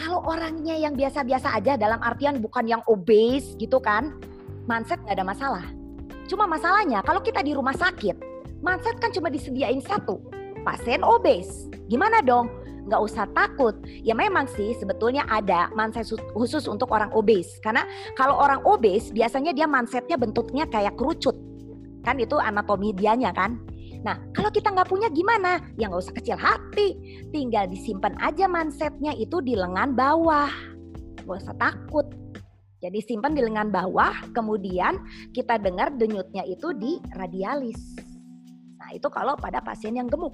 [0.00, 4.16] Kalau orangnya yang biasa-biasa aja dalam artian bukan yang obese gitu kan,
[4.64, 5.64] manset nggak ada masalah.
[6.24, 8.16] Cuma masalahnya kalau kita di rumah sakit,
[8.64, 10.24] manset kan cuma disediain satu,
[10.62, 11.68] pasien obes.
[11.90, 12.60] Gimana dong?
[12.90, 13.78] nggak usah takut.
[14.02, 17.62] Ya memang sih sebetulnya ada manset khusus untuk orang obes.
[17.62, 17.86] Karena
[18.18, 21.38] kalau orang obes biasanya dia mansetnya bentuknya kayak kerucut.
[22.02, 23.62] Kan itu anatomi dianya kan.
[24.02, 25.62] Nah kalau kita nggak punya gimana?
[25.78, 26.98] Ya nggak usah kecil hati.
[27.30, 30.50] Tinggal disimpan aja mansetnya itu di lengan bawah.
[31.22, 32.10] Nggak usah takut.
[32.80, 35.04] Jadi simpan di lengan bawah, kemudian
[35.36, 37.76] kita dengar denyutnya itu di radialis.
[38.80, 40.32] Nah itu kalau pada pasien yang gemuk.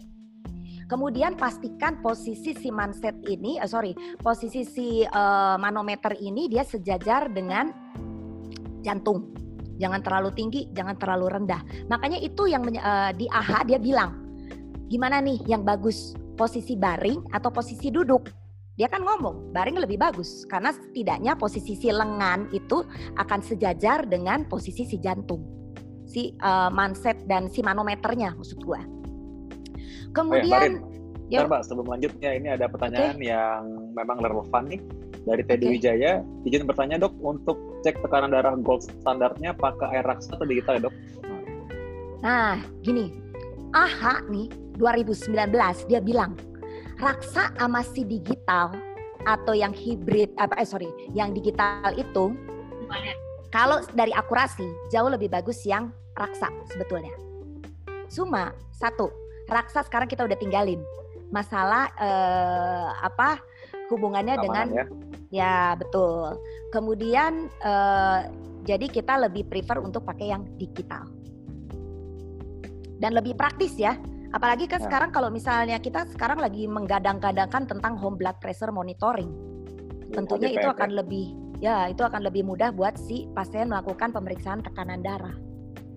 [0.86, 3.90] Kemudian pastikan posisi si manset ini, uh, sorry,
[4.22, 7.74] posisi si uh, manometer ini dia sejajar dengan
[8.86, 9.34] jantung.
[9.82, 11.60] Jangan terlalu tinggi, jangan terlalu rendah.
[11.90, 14.14] Makanya itu yang uh, di AHA dia bilang,
[14.86, 18.30] gimana nih yang bagus, posisi baring atau posisi duduk?
[18.76, 22.84] Dia kan ngomong baring lebih bagus karena setidaknya posisi si lengan itu
[23.16, 25.42] akan sejajar dengan posisi si jantung,
[26.06, 28.95] si uh, manset dan si manometernya maksud gua.
[30.12, 30.96] Kemudian oh
[31.32, 33.30] ya, Mbak, sebelum lanjutnya ini ada pertanyaan okay.
[33.30, 33.60] yang
[33.94, 34.80] memang relevan nih
[35.26, 35.72] dari Teddy okay.
[35.74, 36.12] Wijaya.
[36.46, 40.82] Izin bertanya dok, untuk cek tekanan darah gold standarnya pakai air raksa atau digital ya
[40.86, 40.94] dok?
[42.22, 43.12] Nah, gini,
[43.74, 44.46] AHA nih
[44.78, 46.38] 2019 dia bilang
[46.96, 48.72] raksa sama si digital
[49.26, 52.32] atau yang hibrid apa eh sorry yang digital itu
[53.50, 57.12] kalau dari akurasi jauh lebih bagus yang raksa sebetulnya.
[58.06, 59.10] Cuma satu
[59.46, 60.82] Raksa sekarang kita udah tinggalin.
[61.30, 63.38] Masalah eh, apa
[63.90, 64.84] hubungannya Keamanan dengan ya.
[65.30, 66.38] ya betul.
[66.74, 68.20] Kemudian eh,
[68.66, 71.06] jadi kita lebih prefer untuk pakai yang digital.
[72.98, 73.94] Dan lebih praktis ya.
[74.34, 74.90] Apalagi kan ya.
[74.90, 79.30] sekarang kalau misalnya kita sekarang lagi menggadang-gadangkan tentang home blood pressure monitoring.
[80.10, 84.60] Ya, Tentunya itu akan lebih ya itu akan lebih mudah buat si pasien melakukan pemeriksaan
[84.66, 85.36] tekanan darah.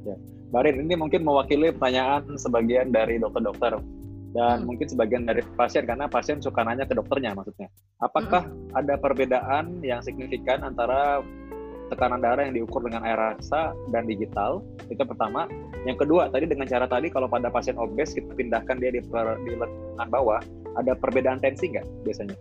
[0.06, 0.16] Ya.
[0.50, 3.78] Barin ini mungkin mewakili pertanyaan sebagian dari dokter-dokter
[4.34, 4.66] dan hmm.
[4.66, 7.70] mungkin sebagian dari pasien karena pasien suka nanya ke dokternya maksudnya.
[8.02, 8.78] Apakah hmm.
[8.78, 11.22] ada perbedaan yang signifikan antara
[11.90, 14.62] tekanan darah yang diukur dengan air rasa dan digital?
[14.90, 15.50] Itu pertama.
[15.86, 19.52] Yang kedua, tadi dengan cara tadi kalau pada pasien obes kita pindahkan dia di, di
[19.54, 20.42] lengan bawah,
[20.78, 22.38] ada perbedaan tensi nggak biasanya?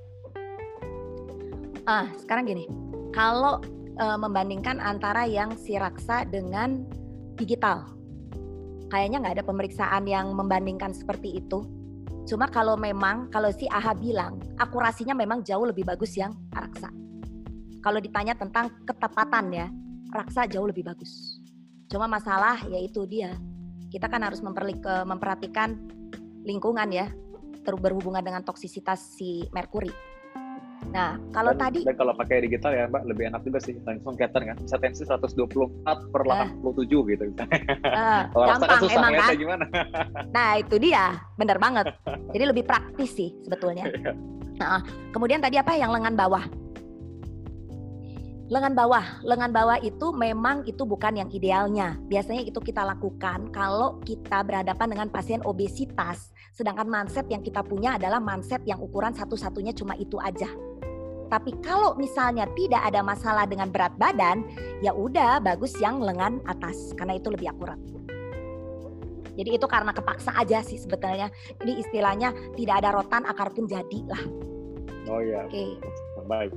[1.89, 2.65] Ah, sekarang gini.
[3.17, 3.65] Kalau
[3.97, 6.85] e, membandingkan antara yang si raksa dengan
[7.41, 7.98] digital
[8.89, 11.65] kayaknya nggak ada pemeriksaan yang membandingkan seperti itu.
[12.29, 16.93] Cuma kalau memang kalau si AHA bilang akurasinya memang jauh lebih bagus yang raksa.
[17.81, 19.67] Kalau ditanya tentang ketepatan ya,
[20.13, 21.41] raksa jauh lebih bagus.
[21.89, 23.33] Cuma masalah yaitu dia
[23.89, 25.81] kita kan harus memperhatikan
[26.45, 27.09] lingkungan ya,
[27.65, 29.93] berhubungan dengan toksisitas si merkuri.
[30.89, 34.17] Nah, kalau dan, tadi dan kalau pakai digital ya Mbak lebih enak juga sih langsung
[34.17, 37.25] kelihatan kan bisa tensi 124 per 87 gitu.
[37.29, 39.37] Uh, kalau kan gampang susah emang kan.
[39.37, 39.65] gimana?
[40.37, 41.05] Nah itu dia,
[41.37, 41.87] bener banget.
[42.35, 43.85] Jadi lebih praktis sih sebetulnya.
[44.59, 44.83] Nah,
[45.15, 46.45] kemudian tadi apa yang lengan bawah?
[48.49, 52.01] Lengan bawah, lengan bawah itu memang itu bukan yang idealnya.
[52.09, 58.01] Biasanya itu kita lakukan kalau kita berhadapan dengan pasien obesitas, sedangkan mindset yang kita punya
[58.01, 60.49] adalah mindset yang ukuran satu-satunya cuma itu aja.
[61.29, 64.41] Tapi kalau misalnya tidak ada masalah dengan berat badan,
[64.81, 67.77] ya udah bagus yang lengan atas karena itu lebih akurat.
[69.37, 71.29] Jadi itu karena kepaksa aja sih sebetulnya.
[71.61, 74.23] Ini istilahnya tidak ada rotan akar pun jadi lah.
[75.13, 75.45] Oh iya.
[75.45, 75.53] Oke.
[75.53, 76.08] Okay.
[76.29, 76.53] Baik.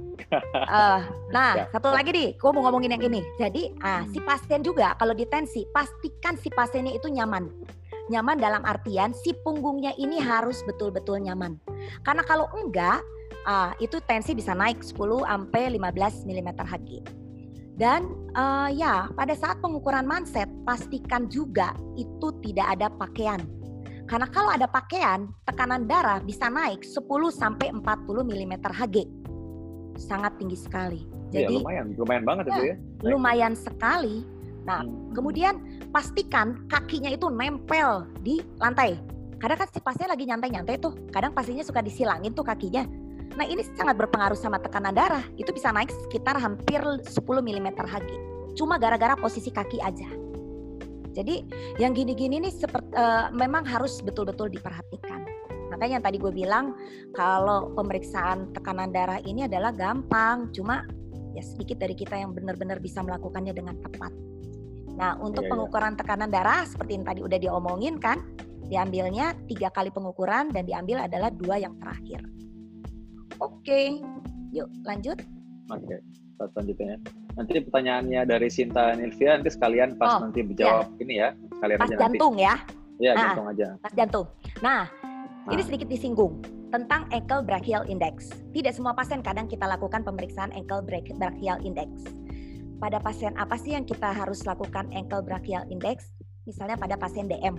[0.68, 1.00] uh,
[1.32, 1.66] nah, ya.
[1.72, 3.24] satu lagi nih, gue mau ngomongin yang ini.
[3.40, 7.48] Jadi, ah, si pasien juga kalau ditensi, pastikan si pasiennya itu nyaman.
[8.12, 11.56] Nyaman dalam artian si punggungnya ini harus betul-betul nyaman.
[12.04, 13.00] Karena kalau enggak,
[13.48, 16.90] uh, itu tensi bisa naik 10 sampai 15 mm Hg.
[17.80, 23.40] Dan uh, ya, pada saat pengukuran manset pastikan juga itu tidak ada pakaian.
[24.12, 29.21] Karena kalau ada pakaian, tekanan darah bisa naik 10 sampai 40 mm Hg.
[30.02, 31.06] Sangat tinggi sekali.
[31.32, 32.76] Iya, Jadi ya, lumayan, lumayan banget ya, itu ya.
[33.06, 34.26] Lumayan sekali.
[34.66, 35.14] Nah, hmm.
[35.14, 35.54] kemudian
[35.94, 38.98] pastikan kakinya itu nempel di lantai.
[39.42, 42.86] Kadang kan si pasien lagi nyantai-nyantai tuh, kadang pasiennya suka disilangin tuh kakinya.
[43.40, 45.24] Nah ini sangat berpengaruh sama tekanan darah.
[45.40, 47.08] Itu bisa naik sekitar hampir 10
[47.42, 48.10] mm Hg.
[48.54, 50.10] Cuma gara-gara posisi kaki aja.
[51.12, 51.44] Jadi
[51.80, 55.28] yang gini-gini nih seperti, uh, memang harus betul-betul diperhatikan.
[55.72, 56.76] Makanya yang tadi gue bilang
[57.16, 60.84] kalau pemeriksaan tekanan darah ini adalah gampang, cuma
[61.32, 64.12] ya sedikit dari kita yang benar-benar bisa melakukannya dengan tepat.
[65.00, 65.52] Nah untuk iya, iya.
[65.56, 68.20] pengukuran tekanan darah seperti yang tadi udah diomongin kan,
[68.68, 72.20] diambilnya tiga kali pengukuran dan diambil adalah dua yang terakhir.
[73.40, 74.04] Oke,
[74.52, 75.18] yuk lanjut.
[75.72, 76.00] Oke, okay.
[76.52, 77.00] selanjutnya.
[77.32, 81.00] Nanti pertanyaannya dari Sinta Nilvia nanti sekalian pas oh, nanti menjawab ya.
[81.00, 82.46] ini ya, sekalian pas aja jantung nanti.
[82.46, 82.56] ya.
[83.02, 83.68] Iya, nah, jantung aja.
[83.82, 84.26] Pas jantung.
[84.62, 84.82] Nah,
[85.50, 86.38] ini sedikit disinggung
[86.70, 88.30] tentang ankle brachial index.
[88.54, 91.90] Tidak semua pasien kadang kita lakukan pemeriksaan ankle brachial index.
[92.78, 96.14] Pada pasien apa sih yang kita harus lakukan ankle brachial index?
[96.46, 97.58] Misalnya pada pasien DM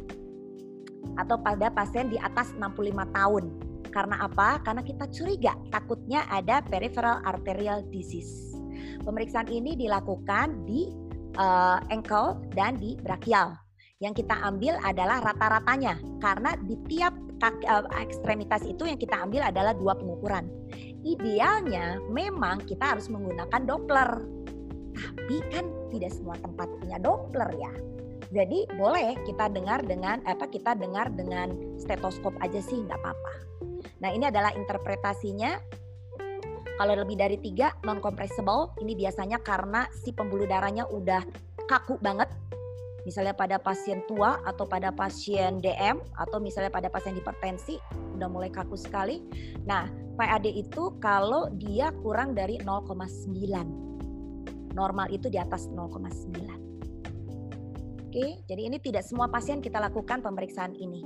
[1.19, 3.45] atau pada pasien di atas 65 tahun
[3.91, 4.63] karena apa?
[4.63, 8.55] Karena kita curiga takutnya ada peripheral arterial disease.
[9.03, 10.89] Pemeriksaan ini dilakukan di
[11.37, 13.59] uh, ankle dan di brachial.
[14.03, 19.43] Yang kita ambil adalah rata-ratanya karena di tiap kaki, uh, ekstremitas itu yang kita ambil
[19.43, 20.47] adalah dua pengukuran.
[21.03, 24.23] Idealnya memang kita harus menggunakan Doppler.
[24.95, 27.73] Tapi kan tidak semua tempat punya Doppler ya.
[28.33, 33.35] Jadi boleh kita dengar dengan apa kita dengar dengan stetoskop aja sih nggak apa-apa.
[34.01, 35.59] Nah ini adalah interpretasinya.
[36.73, 41.21] Kalau lebih dari tiga non compressible ini biasanya karena si pembuluh darahnya udah
[41.69, 42.33] kaku banget.
[43.03, 47.79] Misalnya pada pasien tua atau pada pasien DM atau misalnya pada pasien hipertensi
[48.15, 49.19] udah mulai kaku sekali.
[49.67, 53.93] Nah PAD itu kalau dia kurang dari 0,9
[54.73, 56.73] normal itu di atas 0,9.
[58.13, 61.01] Oke, jadi ini tidak semua pasien kita lakukan pemeriksaan ini.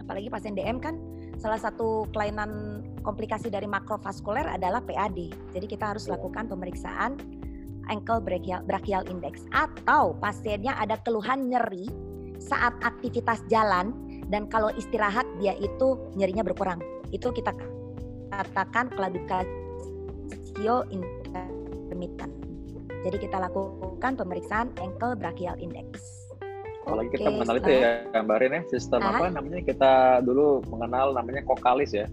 [0.00, 0.96] Apalagi pasien DM kan
[1.36, 5.52] salah satu kelainan komplikasi dari makrovaskuler adalah PAD.
[5.52, 7.20] Jadi kita harus lakukan pemeriksaan
[7.88, 11.88] ankle brachial, brachial index atau pasiennya ada keluhan nyeri
[12.40, 13.94] saat aktivitas jalan
[14.28, 16.80] dan kalau istirahat dia itu nyerinya berkurang.
[17.12, 17.52] Itu kita
[18.32, 22.32] katakan claudicatio intermittent.
[23.04, 26.24] Jadi kita lakukan pemeriksaan ankle brachial index.
[26.84, 29.16] Apalagi kita mengenal itu ya Mbak Rin ya, sistem ah.
[29.16, 32.08] apa namanya kita dulu mengenal namanya kokalis ya.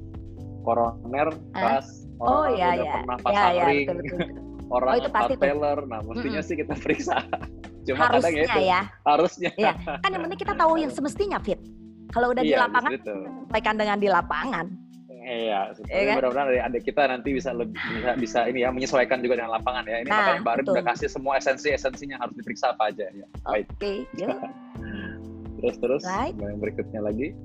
[0.61, 3.01] Koroner, kas, oh, iya, iya.
[3.01, 4.50] pernah pasang ya, ya, ring, betul, betul.
[4.71, 6.47] Orang oh, itu pasti pateler, nah mestinya mm -hmm.
[6.47, 7.15] sih kita periksa.
[7.87, 8.81] Cuma harusnya kadang ya, itu, ya.
[9.05, 9.51] harusnya.
[9.57, 9.73] Iya.
[10.03, 11.59] Kan yang penting kita tahu yang semestinya fit.
[12.11, 12.91] Kalau udah iya, di lapangan,
[13.47, 14.67] sampaikan dengan di lapangan.
[15.21, 16.15] Iya, ya kan?
[16.17, 19.85] mudah-mudahan dari adik kita nanti bisa lebih bisa, bisa ini ya menyesuaikan juga dengan lapangan
[19.85, 20.01] ya.
[20.01, 23.25] Ini nah, makanya Mbak udah kasih semua esensi esensinya harus diperiksa apa aja ya.
[23.45, 23.61] Oke.
[23.77, 23.97] Okay,
[25.61, 26.33] terus terus right.
[26.41, 27.37] yang berikutnya lagi,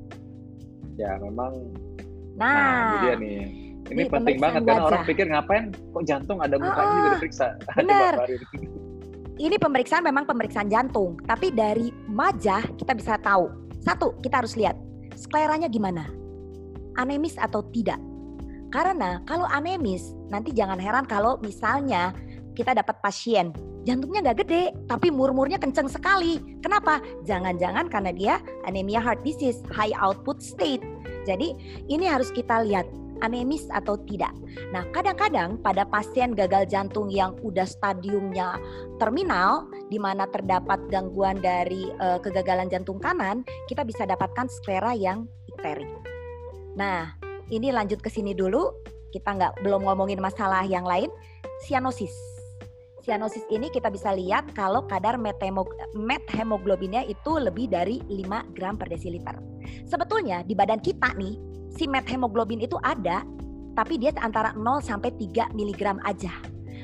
[0.97, 1.53] ya memang.
[2.41, 3.65] Nah, nah dia nih.
[3.87, 7.46] Ini, penting banget karena orang pikir ngapain kok jantung ada muka oh, juga diperiksa.
[7.79, 8.14] Benar.
[9.46, 13.53] ini pemeriksaan memang pemeriksaan jantung, tapi dari majah kita bisa tahu.
[13.85, 14.75] Satu, kita harus lihat
[15.14, 16.11] skleranya gimana
[16.99, 18.01] anemis atau tidak.
[18.75, 22.11] Karena kalau anemis, nanti jangan heran kalau misalnya
[22.57, 23.53] kita dapat pasien
[23.87, 26.42] jantungnya nggak gede tapi murmurnya kenceng sekali.
[26.61, 26.99] Kenapa?
[27.22, 28.35] Jangan-jangan karena dia
[28.66, 30.83] anemia heart disease, high output state.
[31.25, 31.55] Jadi
[31.87, 32.85] ini harus kita lihat
[33.22, 34.33] anemis atau tidak.
[34.72, 38.61] Nah, kadang-kadang pada pasien gagal jantung yang udah stadiumnya
[38.98, 45.29] terminal, di mana terdapat gangguan dari uh, kegagalan jantung kanan, kita bisa dapatkan sklera yang
[45.48, 45.88] ikterik.
[46.76, 47.16] Nah,
[47.48, 48.68] ini lanjut ke sini dulu.
[49.14, 51.09] Kita nggak belum ngomongin masalah yang lain.
[51.64, 52.12] Sianosis.
[53.07, 55.14] Sianosis ini kita bisa lihat kalau kadar
[55.94, 59.38] methemoglobinnya itu lebih dari 5 gram per desiliter.
[59.87, 61.38] Sebetulnya di badan kita nih,
[61.77, 63.23] si methemoglobin itu ada,
[63.77, 66.33] tapi dia antara 0 sampai 3 mg aja.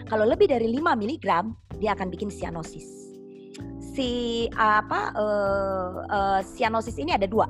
[0.07, 1.26] Kalau lebih dari 5 mg,
[1.81, 2.85] dia akan bikin sianosis.
[3.92, 7.44] Si apa uh, uh, sianosis ini ada dua,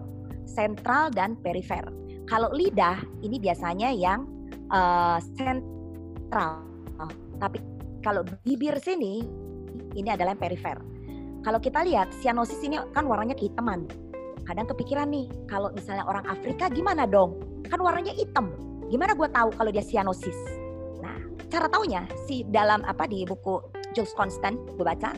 [0.46, 1.86] sentral dan perifer.
[2.26, 4.26] Kalau lidah ini biasanya yang
[4.70, 6.66] uh, sentral,
[7.38, 7.62] tapi
[8.02, 9.22] kalau bibir sini
[9.94, 10.78] ini adalah yang perifer.
[11.42, 13.86] Kalau kita lihat sianosis ini kan warnanya kehitaman.
[14.42, 17.38] Kadang kepikiran nih, kalau misalnya orang Afrika gimana dong?
[17.70, 18.50] Kan warnanya hitam.
[18.90, 20.36] Gimana gue tahu kalau dia sianosis?
[20.98, 21.16] Nah,
[21.48, 23.62] cara taunya si dalam apa di buku
[23.94, 25.14] Jules Constant gue baca,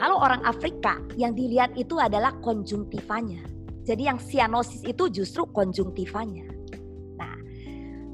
[0.00, 3.44] kalau orang Afrika yang dilihat itu adalah konjungtivanya.
[3.84, 6.46] Jadi yang sianosis itu justru konjungtivanya.
[7.16, 7.36] Nah,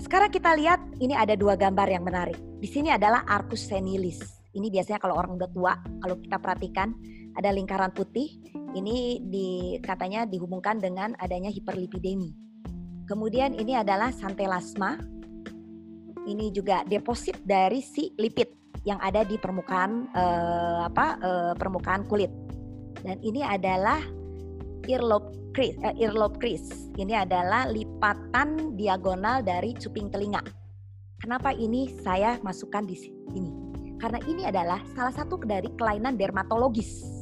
[0.03, 2.39] sekarang kita lihat ini ada dua gambar yang menarik.
[2.59, 4.23] Di sini adalah arcus senilis.
[4.57, 6.97] Ini biasanya kalau orang udah tua, kalau kita perhatikan
[7.37, 8.41] ada lingkaran putih.
[8.77, 12.37] Ini di katanya dihubungkan dengan adanya hiperlipidemi.
[13.09, 15.01] Kemudian ini adalah santelasma.
[16.27, 18.53] Ini juga deposit dari si lipid
[18.85, 22.29] yang ada di permukaan eh, apa eh, permukaan kulit.
[23.01, 24.03] Dan ini adalah
[24.85, 26.69] earlobe crease, eh, earlobe crease.
[27.01, 30.45] Ini adalah lipatan diagonal dari cuping telinga
[31.17, 33.49] Kenapa ini saya masukkan di sini?
[33.97, 37.16] Karena ini adalah salah satu dari kelainan dermatologis.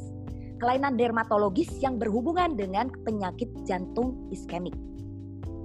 [0.62, 4.74] Kelainan dermatologis yang berhubungan dengan penyakit jantung iskemik.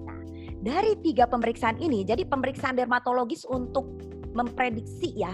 [0.05, 0.19] Nah,
[0.65, 3.85] dari tiga pemeriksaan ini, jadi pemeriksaan dermatologis untuk
[4.33, 5.33] memprediksi ya,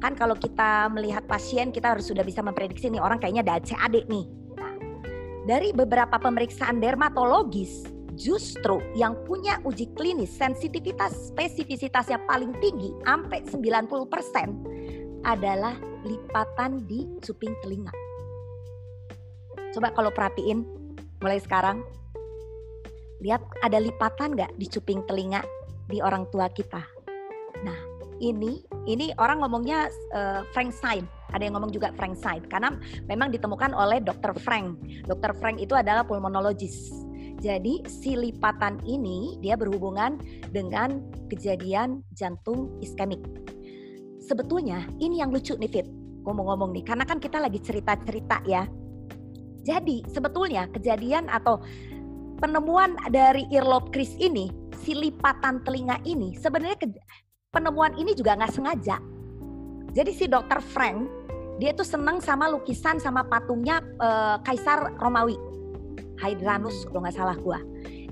[0.00, 4.08] kan kalau kita melihat pasien kita harus sudah bisa memprediksi nih orang kayaknya ada CAD
[4.08, 4.26] nih.
[4.56, 4.74] Nah,
[5.44, 7.84] dari beberapa pemeriksaan dermatologis
[8.20, 17.52] justru yang punya uji klinis sensitivitas spesifisitasnya paling tinggi sampai 90% adalah lipatan di cuping
[17.60, 17.92] telinga.
[19.70, 20.66] Coba kalau perhatiin
[21.20, 21.84] mulai sekarang
[23.20, 25.44] lihat ada lipatan nggak di cuping telinga
[25.86, 26.80] di orang tua kita.
[27.60, 27.76] Nah,
[28.18, 31.04] ini ini orang ngomongnya uh, Frank Sign.
[31.30, 32.74] Ada yang ngomong juga Frank Sign karena
[33.06, 34.34] memang ditemukan oleh Dr.
[34.40, 34.80] Frank.
[35.06, 35.36] Dr.
[35.38, 36.90] Frank itu adalah pulmonologis
[37.40, 40.20] jadi si lipatan ini dia berhubungan
[40.52, 41.00] dengan
[41.32, 43.24] kejadian jantung iskemik.
[44.20, 45.88] Sebetulnya ini yang lucu nih Fit,
[46.28, 48.68] ngomong-ngomong nih, karena kan kita lagi cerita-cerita ya.
[49.64, 51.60] Jadi sebetulnya kejadian atau
[52.40, 54.48] penemuan dari earlobe crease ini,
[54.80, 56.80] si lipatan telinga ini sebenarnya
[57.52, 58.96] penemuan ini juga nggak sengaja.
[59.92, 61.08] Jadi si dokter Frank
[61.60, 65.36] dia tuh seneng sama lukisan sama patungnya uh, Kaisar Romawi
[66.16, 67.60] Hydranus kalau nggak salah gua.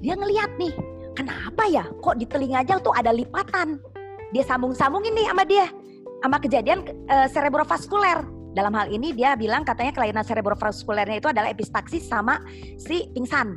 [0.04, 0.74] Dia ngeliat nih,
[1.16, 3.80] kenapa ya kok di telinga aja tuh ada lipatan.
[4.36, 5.66] Dia sambung-sambungin nih sama dia,
[6.20, 8.20] sama kejadian uh, cerebrovaskuler.
[8.58, 12.42] Dalam hal ini dia bilang katanya kelainan cerebrovaskulernya itu adalah epistaksis sama
[12.74, 13.54] si pingsan.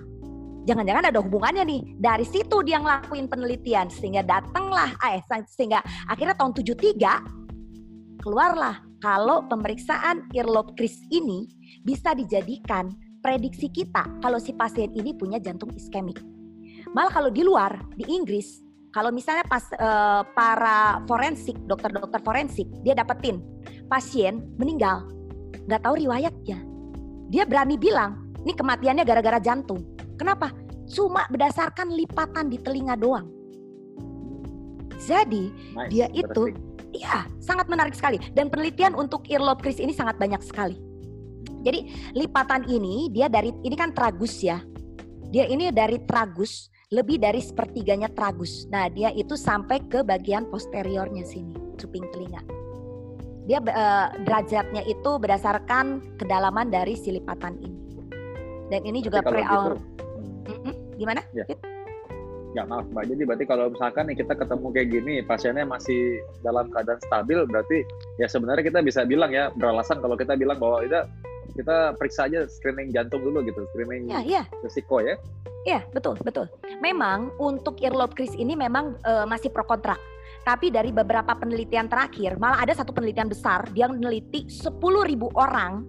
[0.69, 1.81] Jangan-jangan ada hubungannya nih.
[1.97, 5.17] Dari situ dia ngelakuin penelitian sehingga datanglah eh
[5.49, 11.49] sehingga akhirnya tahun 73 keluarlah kalau pemeriksaan earlobe crease ini
[11.81, 12.93] bisa dijadikan
[13.25, 16.21] prediksi kita kalau si pasien ini punya jantung iskemik.
[16.93, 22.95] Malah kalau di luar, di Inggris, kalau misalnya pas uh, para forensik, dokter-dokter forensik, dia
[22.95, 23.39] dapetin
[23.87, 25.07] pasien meninggal,
[25.67, 26.59] nggak tahu riwayatnya.
[27.31, 29.83] Dia berani bilang, ini kematiannya gara-gara jantung.
[30.19, 30.51] Kenapa?
[30.91, 33.31] Cuma berdasarkan lipatan di telinga doang.
[35.01, 36.51] Jadi nice, dia itu,
[36.91, 38.19] iya sangat menarik sekali.
[38.35, 40.91] Dan penelitian untuk earlobe crease ini sangat banyak sekali
[41.61, 41.85] jadi
[42.17, 44.59] lipatan ini dia dari ini kan tragus ya.
[45.31, 48.67] Dia ini dari tragus lebih dari sepertiganya tragus.
[48.67, 52.43] Nah, dia itu sampai ke bagian posteriornya sini, cuping telinga.
[53.47, 57.79] Dia uh, derajatnya itu berdasarkan kedalaman dari si lipatan ini.
[58.67, 59.79] Dan ini juga pre gitu,
[60.51, 60.99] hmm.
[60.99, 61.23] gimana?
[61.31, 61.47] Ya.
[62.51, 66.67] Ya maaf mbak, jadi berarti kalau misalkan nih kita ketemu kayak gini, pasiennya masih dalam
[66.67, 67.87] keadaan stabil, berarti
[68.19, 70.99] ya sebenarnya kita bisa bilang ya beralasan kalau kita bilang bahwa itu
[71.53, 74.43] kita periksa aja screening jantung dulu gitu, screening ya, ya.
[74.63, 75.15] risiko ya.
[75.61, 76.49] Iya, betul, betul.
[76.81, 79.93] Memang untuk earlobe crease ini memang uh, masih pro kontra.
[80.41, 84.73] Tapi dari beberapa penelitian terakhir, malah ada satu penelitian besar yang meneliti 10.000
[85.37, 85.85] orang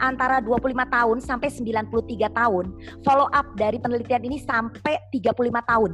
[0.00, 2.64] antara 25 tahun sampai 93 tahun.
[3.04, 5.36] Follow up dari penelitian ini sampai 35
[5.68, 5.92] tahun.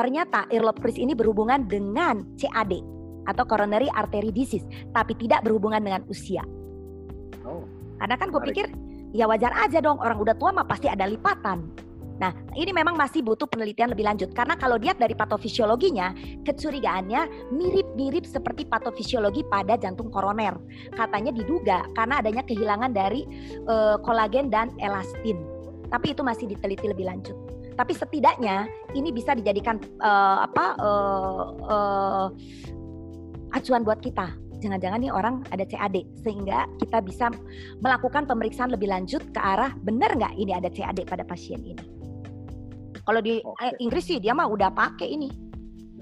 [0.00, 2.72] ternyata earlobe crease ini berhubungan dengan CAD
[3.28, 4.64] atau coronary artery disease,
[4.96, 6.40] tapi tidak berhubungan dengan usia.
[8.00, 8.66] Karena kan gue pikir
[9.12, 11.68] ya wajar aja dong orang udah tua mah pasti ada lipatan.
[12.20, 16.12] Nah ini memang masih butuh penelitian lebih lanjut karena kalau lihat dari patofisiologinya
[16.44, 20.52] kecurigaannya mirip-mirip seperti patofisiologi pada jantung koroner.
[20.92, 23.24] Katanya diduga karena adanya kehilangan dari
[23.64, 25.40] eh, kolagen dan elastin.
[25.88, 27.36] Tapi itu masih diteliti lebih lanjut.
[27.74, 32.26] Tapi setidaknya ini bisa dijadikan eh, apa eh,
[33.56, 34.49] acuan buat kita.
[34.60, 37.32] Jangan-jangan nih orang ada CAD sehingga kita bisa
[37.80, 41.80] melakukan pemeriksaan lebih lanjut ke arah benar nggak ini ada CAD pada pasien ini.
[43.00, 43.64] Kalau di Oke.
[43.64, 45.30] eh, Inggris sih dia mah udah pakai ini.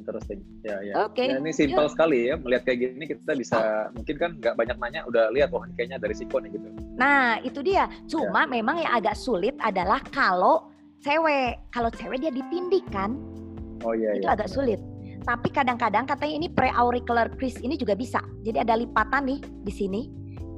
[0.08, 0.40] interesting.
[0.64, 1.04] Ya, ya.
[1.04, 1.20] Oke.
[1.20, 2.40] Ya, ini simpel sekali ya.
[2.40, 6.08] Melihat kayak gini kita bisa mungkin kan nggak banyak nanya udah lihat ini kayaknya ada
[6.08, 6.64] risiko nih gitu.
[6.96, 7.84] Nah itu dia.
[7.84, 7.84] Ya.
[8.08, 10.72] Cuma memang yang agak sulit adalah kalau
[11.04, 11.60] cewek.
[11.76, 13.20] Kalau cewek dia ditindih kan,
[13.84, 14.34] Oh iya itu iya.
[14.34, 14.80] agak sulit.
[15.24, 18.22] Tapi kadang-kadang katanya ini preauricular crease ini juga bisa.
[18.46, 20.02] Jadi ada lipatan nih di sini.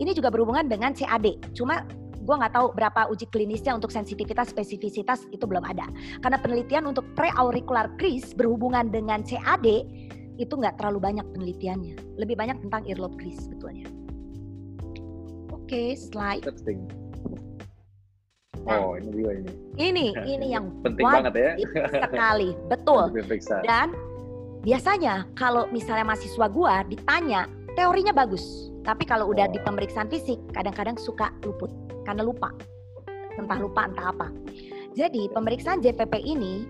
[0.01, 1.53] Ini juga berhubungan dengan CAD.
[1.53, 1.85] Cuma
[2.21, 5.89] gue nggak tahu berapa uji klinisnya untuk sensitivitas spesifisitas itu belum ada.
[6.25, 9.67] Karena penelitian untuk preauricular crease berhubungan dengan CAD
[10.41, 12.17] itu nggak terlalu banyak penelitiannya.
[12.17, 13.89] Lebih banyak tentang earlobe crease sebetulnya.
[15.53, 16.45] Oke, slide.
[16.45, 16.89] Interesting.
[18.65, 18.77] Nah.
[18.77, 19.53] Oh ini juga ini.
[19.81, 20.07] Ini
[20.37, 21.53] ini yang penting banget ya.
[22.09, 23.13] sekali, betul.
[23.69, 23.93] Dan
[24.61, 28.71] biasanya kalau misalnya mahasiswa gua ditanya, teorinya bagus.
[28.81, 31.69] Tapi kalau udah di pemeriksaan fisik, kadang-kadang suka luput
[32.09, 32.49] karena lupa.
[33.37, 34.27] Entah lupa entah apa.
[34.97, 36.67] Jadi pemeriksaan JPP ini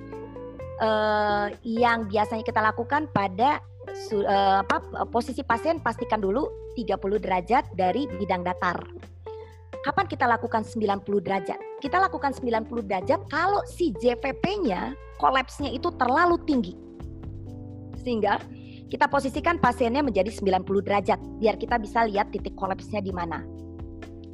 [0.80, 3.62] eh, yang biasanya kita lakukan pada
[3.94, 8.78] su- eh, apa, posisi pasien pastikan dulu 30 derajat dari bidang datar.
[9.80, 11.56] Kapan kita lakukan 90 derajat?
[11.80, 16.89] Kita lakukan 90 derajat kalau si JPP-nya kolapsnya itu terlalu tinggi.
[18.00, 18.40] Sehingga
[18.90, 23.46] kita posisikan pasiennya menjadi 90 derajat biar kita bisa lihat titik kolapsnya di mana.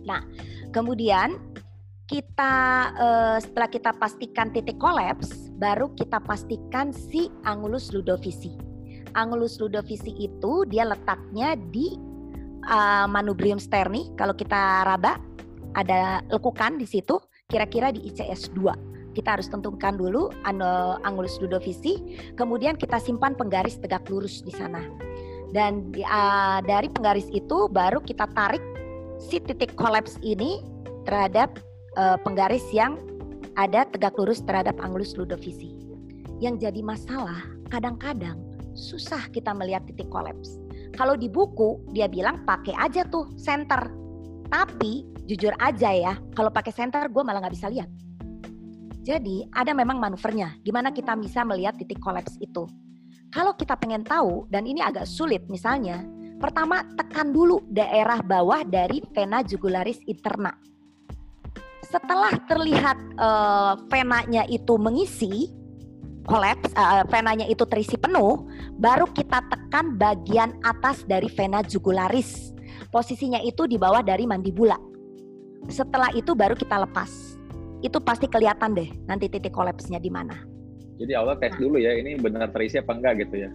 [0.09, 0.25] Nah,
[0.73, 1.37] kemudian
[2.09, 2.55] kita
[2.97, 8.57] eh, setelah kita pastikan titik kolaps, baru kita pastikan si angulus ludovisi.
[9.13, 11.93] Angulus ludovisi itu dia letaknya di
[12.65, 14.15] eh, manubrium sterni.
[14.17, 15.21] Kalau kita raba
[15.77, 18.96] ada lekukan di situ, kira-kira di ICS 2.
[19.17, 20.29] Kita harus tentukan dulu
[21.01, 24.85] angulus ludovisi, kemudian kita simpan penggaris tegak lurus di sana.
[25.57, 28.61] Dan ah, dari penggaris itu baru kita tarik
[29.17, 30.61] si titik kolaps ini
[31.09, 31.57] terhadap
[31.97, 33.01] eh, penggaris yang
[33.57, 35.73] ada tegak lurus terhadap angulus ludovisi.
[36.45, 37.41] Yang jadi masalah
[37.73, 38.37] kadang-kadang
[38.77, 40.61] susah kita melihat titik kolaps.
[40.93, 43.89] Kalau di buku dia bilang pakai aja tuh center.
[44.47, 47.91] Tapi jujur aja ya, kalau pakai center gue malah nggak bisa lihat.
[49.07, 52.67] Jadi ada memang manuvernya, gimana kita bisa melihat titik kolaps itu.
[53.31, 56.03] Kalau kita pengen tahu, dan ini agak sulit misalnya,
[56.43, 60.51] pertama tekan dulu daerah bawah dari vena jugularis interna.
[61.87, 65.55] Setelah terlihat eh, venanya itu mengisi,
[66.27, 68.43] kolaps, eh, venanya itu terisi penuh,
[68.75, 72.51] baru kita tekan bagian atas dari vena jugularis.
[72.91, 74.75] Posisinya itu di bawah dari mandibula.
[75.71, 77.36] Setelah itu baru kita lepas.
[77.85, 80.37] Itu pasti kelihatan deh nanti titik kolapsnya di mana.
[80.97, 81.61] Jadi awal tes Nah.
[81.61, 83.51] dulu ya ini benar terisi apa enggak gitu ya.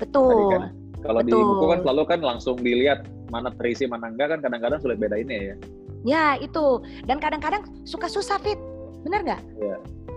[0.00, 0.34] Betul.
[0.50, 1.46] kan, Kalau di Betul.
[1.48, 5.56] buku kan selalu kan langsung dilihat mana terisi mana enggak kan kadang-kadang sulit bedainnya ya.
[6.04, 6.82] Ya itu.
[7.06, 8.58] Dan kadang-kadang suka susah fit.
[9.06, 9.40] Bener nggak?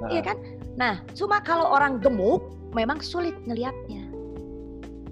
[0.01, 0.37] Nah, Iya kan?
[0.75, 2.43] Nah, cuma kalau orang gemuk
[2.75, 4.09] memang sulit ngelihatnya.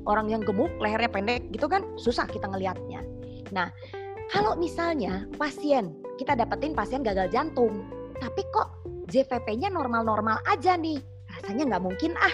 [0.04, 3.06] Orang yang gemuk lehernya pendek gitu kan susah kita ngelihatnya.
[3.54, 3.70] Nah,
[4.34, 7.86] kalau misalnya pasien kita dapetin pasien gagal jantung,
[8.22, 12.32] tapi kok JVP-nya normal-normal aja nih, rasanya nggak mungkin ah.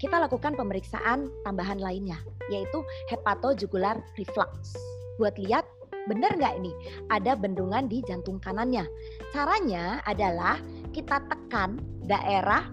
[0.00, 2.16] Kita lakukan pemeriksaan tambahan lainnya,
[2.48, 2.80] yaitu
[3.12, 4.72] hepatojugular reflux.
[5.20, 5.68] Buat lihat
[6.08, 6.72] benar nggak ini
[7.12, 8.88] ada bendungan di jantung kanannya.
[9.36, 10.56] Caranya adalah
[10.96, 11.76] kita tekan
[12.08, 12.64] daerah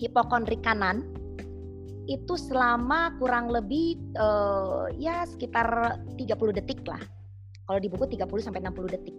[0.00, 1.04] hipokondrik kanan
[2.08, 7.04] itu selama kurang lebih eh, ya sekitar 30 detik lah.
[7.68, 9.16] Kalau di buku 30 sampai 60 detik.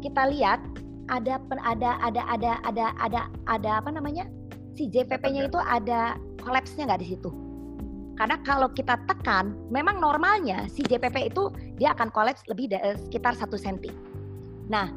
[0.00, 4.26] Kita lihat ada pen- ada ada ada ada ada ada apa namanya?
[4.76, 7.30] Si JVP-nya itu ada kolapsnya nggak di situ.
[8.16, 13.36] Karena kalau kita tekan, memang normalnya si JPP itu dia akan kolaps lebih dari sekitar
[13.36, 13.92] 1 cm.
[14.72, 14.88] Nah,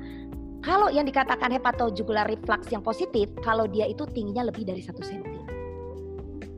[0.64, 5.36] kalau yang dikatakan hepatojugular reflux yang positif, kalau dia itu tingginya lebih dari 1 cm.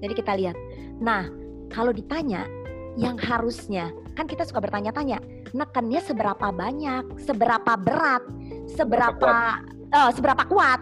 [0.05, 0.57] Jadi kita lihat.
[1.01, 1.29] Nah,
[1.73, 2.45] kalau ditanya
[2.93, 5.17] yang harusnya, kan kita suka bertanya-tanya,
[5.57, 8.21] nekennya seberapa banyak, seberapa berat,
[8.75, 9.59] seberapa
[9.91, 10.81] eh, seberapa kuat.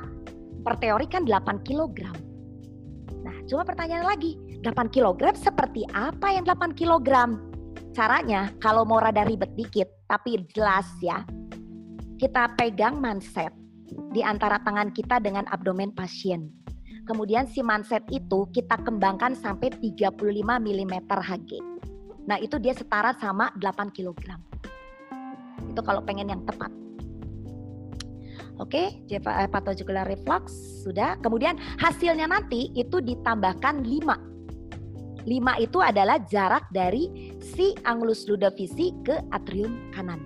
[0.59, 2.11] Per teori kan 8 kg.
[3.23, 7.09] Nah, cuma pertanyaan lagi, 8 kg seperti apa yang 8 kg?
[7.95, 11.23] Caranya kalau mau rada ribet dikit, tapi jelas ya.
[12.19, 13.55] Kita pegang manset
[14.11, 16.51] di antara tangan kita dengan abdomen pasien.
[17.07, 20.13] Kemudian si manset itu kita kembangkan sampai 35
[20.45, 21.51] mm Hg.
[22.29, 24.37] Nah, itu dia setara sama 8 kg.
[25.73, 26.69] Itu kalau pengen yang tepat.
[28.59, 30.51] Oke, okay, eh, reflux
[30.83, 31.15] sudah.
[31.23, 35.23] Kemudian hasilnya nanti itu ditambahkan 5.
[35.23, 40.19] 5 itu adalah jarak dari si angulus ludovisi ke atrium kanan.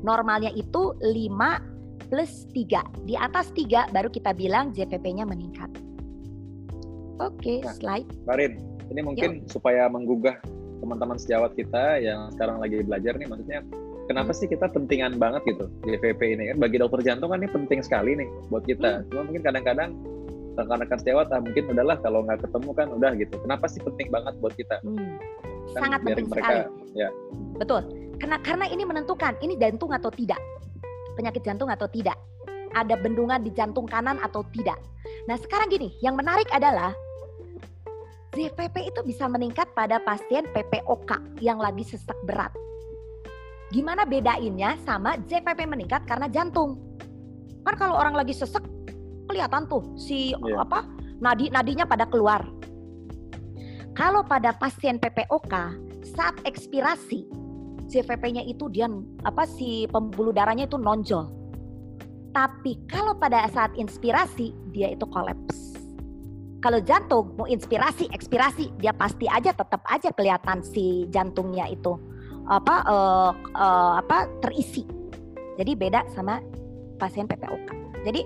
[0.00, 3.04] Normalnya itu 5 plus 3.
[3.04, 5.68] Di atas 3 baru kita bilang JVP-nya meningkat.
[7.20, 8.08] Oke, okay, nah, slide.
[8.24, 8.56] Barin,
[8.88, 9.52] ini mungkin Yuk.
[9.52, 10.40] supaya menggugah
[10.80, 13.60] teman-teman sejawat kita yang sekarang lagi belajar nih, maksudnya
[14.10, 17.78] kenapa sih kita pentingan banget gitu JVP ini kan bagi dokter jantung kan ini penting
[17.78, 19.06] sekali nih buat kita.
[19.06, 19.06] Hmm.
[19.14, 19.94] Cuma mungkin kadang-kadang
[20.58, 23.34] rekan-rekan sejawat ah, mungkin udahlah kalau nggak ketemu kan udah gitu.
[23.38, 24.82] Kenapa sih penting banget buat kita?
[24.82, 25.14] Hmm.
[25.78, 26.98] Kan Sangat penting mereka, sekali.
[26.98, 27.08] Ya.
[27.54, 27.82] Betul.
[28.18, 30.42] Karena karena ini menentukan ini jantung atau tidak.
[31.14, 32.18] Penyakit jantung atau tidak.
[32.74, 34.78] Ada bendungan di jantung kanan atau tidak.
[35.26, 36.94] Nah, sekarang gini, yang menarik adalah
[38.30, 42.54] JVP itu bisa meningkat pada pasien PPOK yang lagi sesak berat.
[43.70, 46.74] Gimana bedainnya sama JVP meningkat karena jantung?
[47.62, 48.66] Kan kalau orang lagi sesek
[49.30, 50.66] kelihatan tuh si yeah.
[50.66, 50.90] apa
[51.22, 52.42] nadi-nadinya pada keluar.
[53.94, 55.54] Kalau pada pasien PPOK
[56.02, 57.30] saat ekspirasi
[57.86, 58.90] JVP-nya itu dia
[59.22, 61.30] apa si pembuluh darahnya itu nonjol.
[62.34, 65.78] Tapi kalau pada saat inspirasi dia itu kolaps.
[66.60, 71.96] Kalau jantung mau inspirasi, ekspirasi, dia pasti aja tetap aja kelihatan si jantungnya itu
[72.50, 74.82] apa uh, uh, apa terisi.
[75.54, 76.42] Jadi beda sama
[76.98, 78.02] pasien PPOK.
[78.02, 78.20] Jadi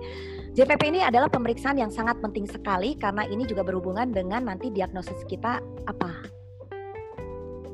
[0.54, 5.18] JPP ini adalah pemeriksaan yang sangat penting sekali karena ini juga berhubungan dengan nanti diagnosis
[5.26, 6.10] kita apa.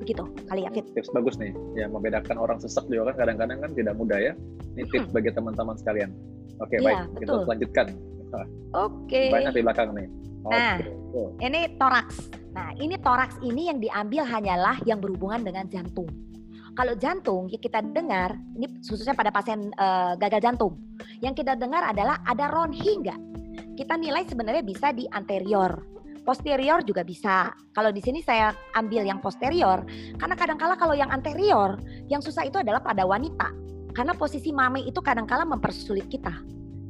[0.01, 0.89] Begitu kali ya Fit.
[0.97, 1.53] Tips bagus nih.
[1.77, 4.33] Ya membedakan orang sesak juga kan kadang-kadang kan tidak mudah ya.
[4.75, 5.17] Ini tips hmm.
[5.17, 6.11] bagi teman-teman sekalian.
[6.61, 6.99] Oke, ya, baik.
[7.21, 7.45] Betul.
[7.45, 7.87] Kita lanjutkan.
[8.31, 8.47] Oke.
[9.07, 9.27] Okay.
[9.29, 10.09] Banyak di belakang nih.
[10.41, 10.81] Nah,
[11.45, 12.17] ini toraks.
[12.57, 16.09] Nah, ini toraks ini yang diambil hanyalah yang berhubungan dengan jantung.
[16.75, 20.79] Kalau jantung yang kita dengar, ini khususnya pada pasien uh, gagal jantung,
[21.19, 23.19] yang kita dengar adalah ada ronhi enggak?
[23.75, 25.73] Kita nilai sebenarnya bisa di anterior,
[26.23, 27.51] posterior juga bisa.
[27.75, 29.83] Kalau di sini saya ambil yang posterior,
[30.21, 33.51] karena kadang-kala kalau yang anterior, yang susah itu adalah pada wanita.
[33.91, 36.31] Karena posisi mami itu kadang-kala mempersulit kita.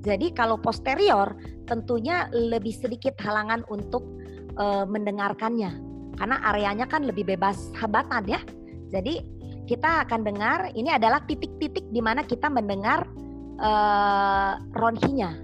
[0.05, 1.33] Jadi kalau posterior
[1.64, 4.05] tentunya lebih sedikit halangan untuk
[4.61, 5.72] uh, mendengarkannya.
[6.20, 8.41] Karena areanya kan lebih bebas hambatan ya.
[8.93, 9.39] Jadi
[9.71, 13.07] kita akan dengar ini adalah titik-titik di mana kita mendengar
[13.62, 15.39] uh, ronhinya.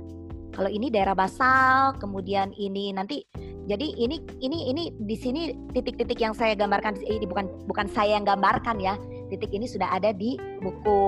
[0.50, 3.22] Kalau ini daerah basal, kemudian ini nanti
[3.70, 8.26] jadi ini ini ini di sini titik-titik yang saya gambarkan ini bukan bukan saya yang
[8.26, 8.98] gambarkan ya.
[9.30, 10.98] Titik ini sudah ada di buku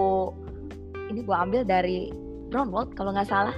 [1.11, 2.15] ini gua ambil dari
[2.55, 3.57] Brownwald kalau nggak salah.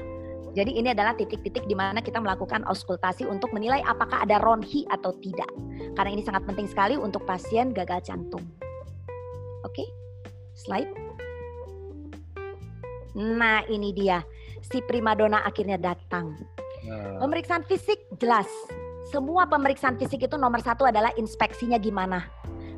[0.56, 5.12] Jadi ini adalah titik-titik di mana kita melakukan auskultasi untuk menilai apakah ada ronhi atau
[5.20, 5.46] tidak.
[5.94, 8.42] Karena ini sangat penting sekali untuk pasien gagal jantung.
[9.70, 9.88] Oke, okay?
[10.58, 10.90] slide.
[13.14, 14.18] Nah ini dia,
[14.66, 16.34] si primadona akhirnya datang.
[16.90, 17.22] Nah.
[17.22, 18.50] Pemeriksaan fisik jelas.
[19.14, 22.26] Semua pemeriksaan fisik itu nomor satu adalah inspeksinya gimana.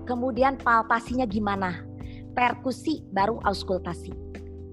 [0.04, 1.80] Kemudian palpasinya gimana.
[2.36, 4.12] Perkusi baru auskultasi.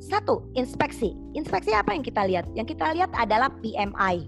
[0.03, 1.15] Satu, inspeksi.
[1.39, 2.51] Inspeksi apa yang kita lihat?
[2.51, 4.27] Yang kita lihat adalah PMI.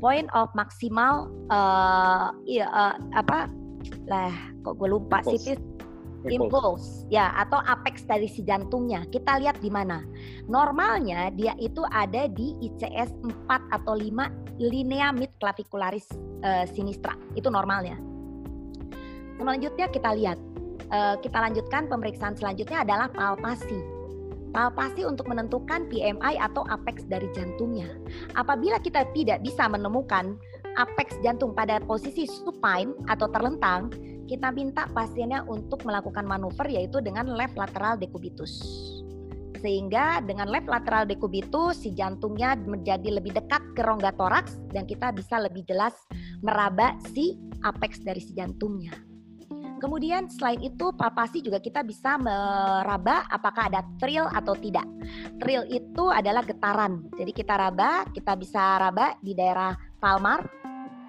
[0.00, 3.52] Point of maksimal uh, iya, uh, apa
[4.06, 4.30] lah
[4.62, 5.58] kok gue lupa sih
[6.28, 9.02] Impuls ya atau apex dari si jantungnya.
[9.10, 10.06] Kita lihat di mana.
[10.46, 13.10] Normalnya dia itu ada di ICS
[13.48, 16.06] 4 atau 5 linea mid clavicularis
[16.46, 17.18] uh, sinistra.
[17.34, 17.98] Itu normalnya.
[19.38, 20.38] Selanjutnya kita lihat.
[20.92, 23.80] Uh, kita lanjutkan pemeriksaan selanjutnya adalah palpasi.
[24.52, 27.88] Palpasi untuk menentukan PMI atau apex dari jantungnya.
[28.36, 30.36] Apabila kita tidak bisa menemukan
[30.76, 33.88] apex jantung pada posisi supine atau terlentang,
[34.32, 38.64] kita minta pasiennya untuk melakukan manuver yaitu dengan left lateral decubitus.
[39.60, 45.12] Sehingga dengan left lateral decubitus si jantungnya menjadi lebih dekat ke rongga toraks dan kita
[45.12, 45.92] bisa lebih jelas
[46.40, 48.96] meraba si apex dari si jantungnya.
[49.78, 54.86] Kemudian selain itu palpasi juga kita bisa meraba apakah ada trill atau tidak.
[55.42, 57.10] Trill itu adalah getaran.
[57.18, 60.61] Jadi kita raba, kita bisa raba di daerah palmar,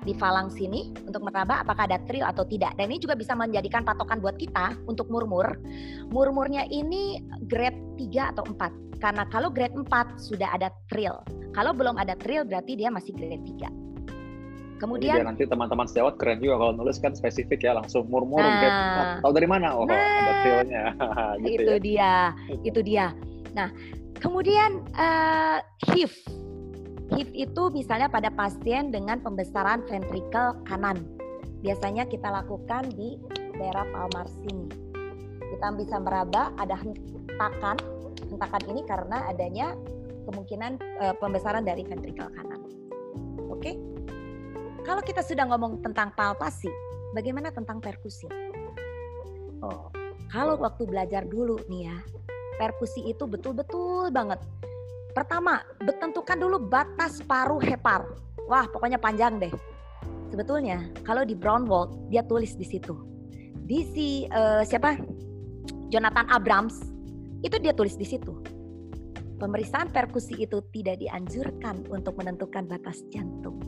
[0.04, 2.76] di falang sini untuk meraba apakah ada trill atau tidak.
[2.76, 5.56] Dan ini juga bisa menjadikan patokan buat kita untuk murmur.
[6.12, 9.00] Murmurnya ini grade 3 atau 4.
[9.00, 9.88] Karena kalau grade 4
[10.20, 11.16] sudah ada trill.
[11.56, 13.84] Kalau belum ada trill berarti dia masih grade 3.
[14.84, 18.60] Kemudian Jadi nanti teman-teman sejawat keren juga kalau nulis kan spesifik ya langsung murmur nah,
[18.60, 20.84] kayak oh, tahu dari mana oh nah, ada feelnya
[21.48, 21.80] gitu itu ya.
[21.80, 22.14] dia
[22.68, 23.06] itu dia
[23.56, 23.72] nah
[24.20, 26.12] kemudian uh, HIV
[27.12, 31.04] HIV itu misalnya pada pasien dengan pembesaran ventrikel kanan
[31.60, 33.20] biasanya kita lakukan di
[33.60, 34.68] daerah palmar sini
[35.28, 37.78] kita bisa meraba ada hentakan
[38.32, 39.76] hentakan ini karena adanya
[40.30, 42.62] kemungkinan uh, pembesaran dari ventrikel kanan
[43.52, 43.76] oke okay?
[44.84, 46.68] Kalau kita sudah ngomong tentang palpasi,
[47.16, 48.28] bagaimana tentang perkusi?
[49.64, 49.88] Oh,
[50.28, 51.98] kalau waktu belajar dulu nih ya,
[52.60, 54.44] perkusi itu betul-betul banget.
[55.14, 55.62] Pertama,
[56.02, 58.06] tentukan dulu batas paru hepar.
[58.50, 59.54] Wah, pokoknya panjang deh.
[60.34, 62.98] Sebetulnya kalau di Brownwald dia tulis di situ.
[63.64, 64.98] Di si uh, siapa?
[65.94, 66.74] Jonathan Abrams
[67.46, 68.34] itu dia tulis di situ.
[69.38, 73.62] Pemeriksaan perkusi itu tidak dianjurkan untuk menentukan batas jantung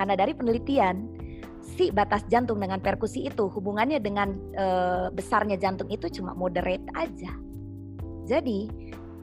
[0.00, 1.12] karena dari penelitian
[1.60, 4.66] si batas jantung dengan perkusi itu hubungannya dengan e,
[5.12, 7.36] besarnya jantung itu cuma moderate aja.
[8.24, 8.64] Jadi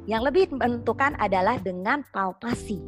[0.08, 2.80] yang lebih menentukan adalah dengan palpasi.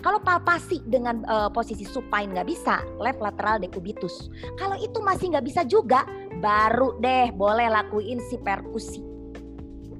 [0.00, 4.32] Kalau palpasi dengan e, posisi supine nggak bisa, left lateral decubitus.
[4.56, 6.04] Kalau itu masih nggak bisa juga,
[6.40, 9.04] baru deh boleh lakuin si perkusi.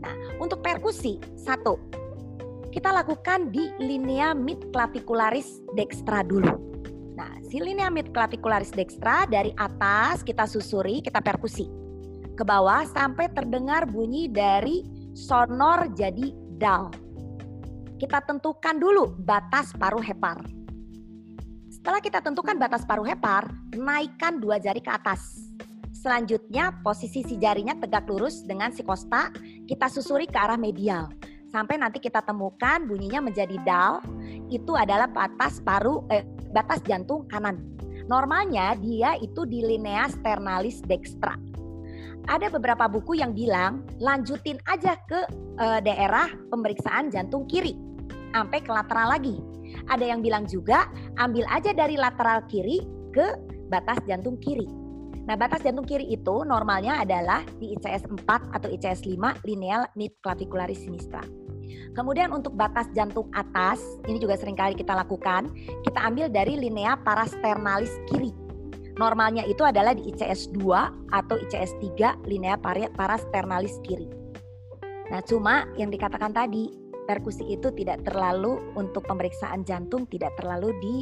[0.00, 1.76] Nah, untuk perkusi satu,
[2.72, 6.56] kita lakukan di linea mid clavicularis dextra dulu.
[7.20, 11.68] Nah, si linea mid clavicularis dextra dari atas kita susuri, kita perkusi
[12.40, 14.80] ke bawah sampai terdengar bunyi dari
[15.12, 16.92] sonor jadi dal.
[17.96, 20.44] Kita tentukan dulu batas paruh hepar.
[21.72, 25.48] Setelah kita tentukan batas paruh hepar, naikkan dua jari ke atas.
[25.96, 29.32] Selanjutnya, posisi si jarinya tegak lurus dengan si kosta,
[29.64, 31.08] kita susuri ke arah medial.
[31.48, 34.04] Sampai nanti kita temukan bunyinya menjadi dal,
[34.52, 37.60] itu adalah batas paru eh, batas jantung kanan.
[38.08, 41.49] Normalnya dia itu di linea sternalis dextra.
[42.30, 45.18] Ada beberapa buku yang bilang lanjutin aja ke
[45.58, 47.74] e, daerah pemeriksaan jantung kiri
[48.30, 49.42] sampai ke lateral lagi.
[49.90, 50.86] Ada yang bilang juga
[51.18, 53.34] ambil aja dari lateral kiri ke
[53.66, 54.66] batas jantung kiri.
[55.26, 60.14] Nah, batas jantung kiri itu normalnya adalah di ICS 4 atau ICS 5 lineal mid
[60.22, 61.22] clavicularis sinistra.
[61.94, 65.50] Kemudian untuk batas jantung atas, ini juga sering kali kita lakukan,
[65.82, 68.39] kita ambil dari linea parasternalis kiri.
[69.00, 72.60] Normalnya itu adalah di ICS 2 atau ICS 3 linea
[72.92, 74.12] parasternalis kiri.
[75.08, 76.68] Nah, cuma yang dikatakan tadi,
[77.08, 80.96] perkusi itu tidak terlalu untuk pemeriksaan jantung tidak terlalu di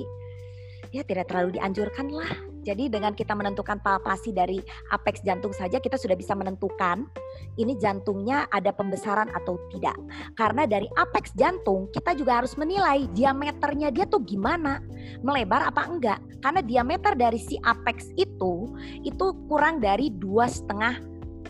[0.89, 2.33] ya tidak terlalu dianjurkan lah
[2.69, 4.61] jadi dengan kita menentukan palpasi dari
[4.93, 7.09] apex jantung saja kita sudah bisa menentukan
[7.57, 9.97] ini jantungnya ada pembesaran atau tidak.
[10.37, 14.85] Karena dari apex jantung kita juga harus menilai diameternya dia tuh gimana,
[15.25, 16.21] melebar apa enggak.
[16.45, 18.69] Karena diameter dari si apex itu
[19.01, 20.95] itu kurang dari dua setengah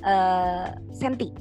[0.07, 1.35] uh, senti.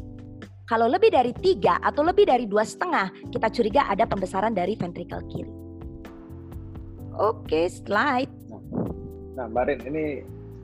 [0.67, 5.23] Kalau lebih dari tiga atau lebih dari dua setengah, kita curiga ada pembesaran dari ventrikel
[5.31, 5.53] kiri.
[7.17, 8.29] Oke, slide.
[9.37, 10.03] Nah, Mbak Rin, ini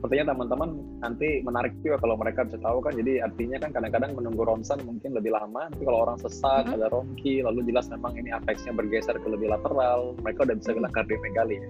[0.04, 0.68] sepertinya teman-teman
[1.00, 2.92] nanti menarik juga kalau mereka bisa tahu kan.
[2.92, 5.72] Jadi artinya kan kadang-kadang menunggu ronsen mungkin lebih lama.
[5.72, 6.76] Tapi kalau orang sesak, mm-hmm.
[6.76, 10.92] ada ronki, lalu jelas memang ini apexnya bergeser ke lebih lateral, mereka udah bisa kena
[10.92, 11.56] kardiomegali.
[11.56, 11.68] Ya.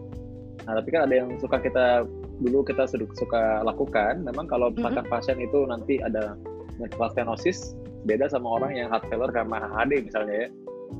[0.66, 1.86] Nah, tapi kan ada yang suka kita
[2.42, 4.26] dulu kita suka lakukan.
[4.26, 5.14] Memang kalau misalkan mm-hmm.
[5.14, 6.34] pasien itu nanti ada
[7.14, 10.48] stenosis, beda sama orang yang heart failure karena HHD misalnya ya.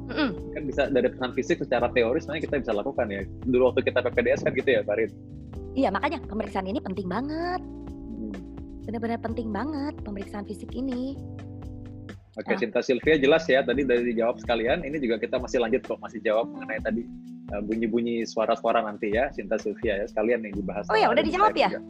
[0.06, 0.28] Mm-hmm.
[0.54, 3.26] Kan bisa dari pesan fisik secara teori sebenarnya kita bisa lakukan ya.
[3.42, 5.10] Dulu waktu kita PPDS kan gitu ya, Farid.
[5.74, 7.60] Iya makanya pemeriksaan ini penting banget.
[7.60, 8.34] Hmm.
[8.86, 11.18] Benar-benar penting banget pemeriksaan fisik ini.
[12.34, 12.58] Oke, nah.
[12.58, 14.82] Cinta Sylvia jelas ya tadi dari dijawab sekalian.
[14.82, 17.02] Ini juga kita masih lanjut kok masih jawab mengenai tadi
[17.54, 20.86] uh, bunyi-bunyi suara-suara nanti ya Cinta Sylvia ya sekalian nih dibahas.
[20.90, 21.70] Oh ya udah dijawab ya?
[21.70, 21.82] Juga.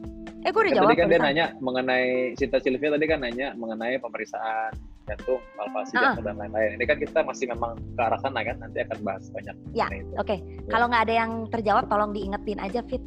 [0.45, 0.89] Eh gue udah kan jawab.
[0.93, 4.73] Tadi kan dia nanya mengenai Cinta Sylvia tadi kan nanya mengenai pemeriksaan
[5.05, 6.01] jantung, palpasi uh.
[6.13, 6.77] jantung dan lain-lain.
[6.81, 9.57] Ini kan kita masih memang ke arah sana kan nanti akan bahas banyak.
[9.73, 9.89] Ya,
[10.21, 10.29] oke.
[10.29, 10.39] Okay.
[10.41, 10.73] Ya.
[10.73, 13.01] Kalau nggak ada yang terjawab tolong diingetin aja Fit.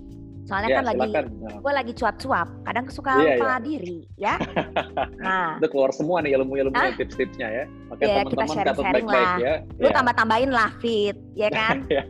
[0.47, 1.59] Soalnya ya, kan lagi nah.
[1.59, 3.57] gue lagi cuap-cuap, kadang suka ya, lupa ya.
[3.59, 4.39] diri, ya.
[5.27, 7.63] nah, itu keluar semua nih ilmu-ilmu tips-tipsnya ya.
[7.91, 9.53] Oke, ya, teman-teman catat baik-baik ya.
[9.75, 9.93] Lu ya.
[9.99, 11.83] tambah-tambahin lah fit, ya kan?
[11.91, 12.07] ya.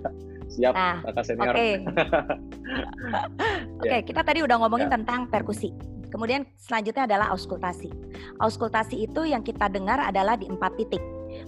[0.54, 1.50] Siap, nah, kakak senior.
[1.50, 1.58] Oke.
[1.58, 1.74] Okay.
[3.82, 5.02] Oke, okay, kita tadi udah ngomongin ya.
[5.02, 5.74] tentang perkusi.
[6.14, 7.90] Kemudian selanjutnya adalah auskultasi.
[8.38, 11.02] Auskultasi itu yang kita dengar adalah di empat titik.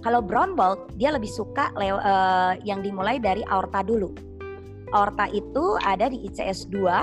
[0.04, 4.29] Kalau brown bolt dia lebih suka uh, yang dimulai dari aorta dulu
[4.94, 7.02] aorta itu ada di ICS 2 uh,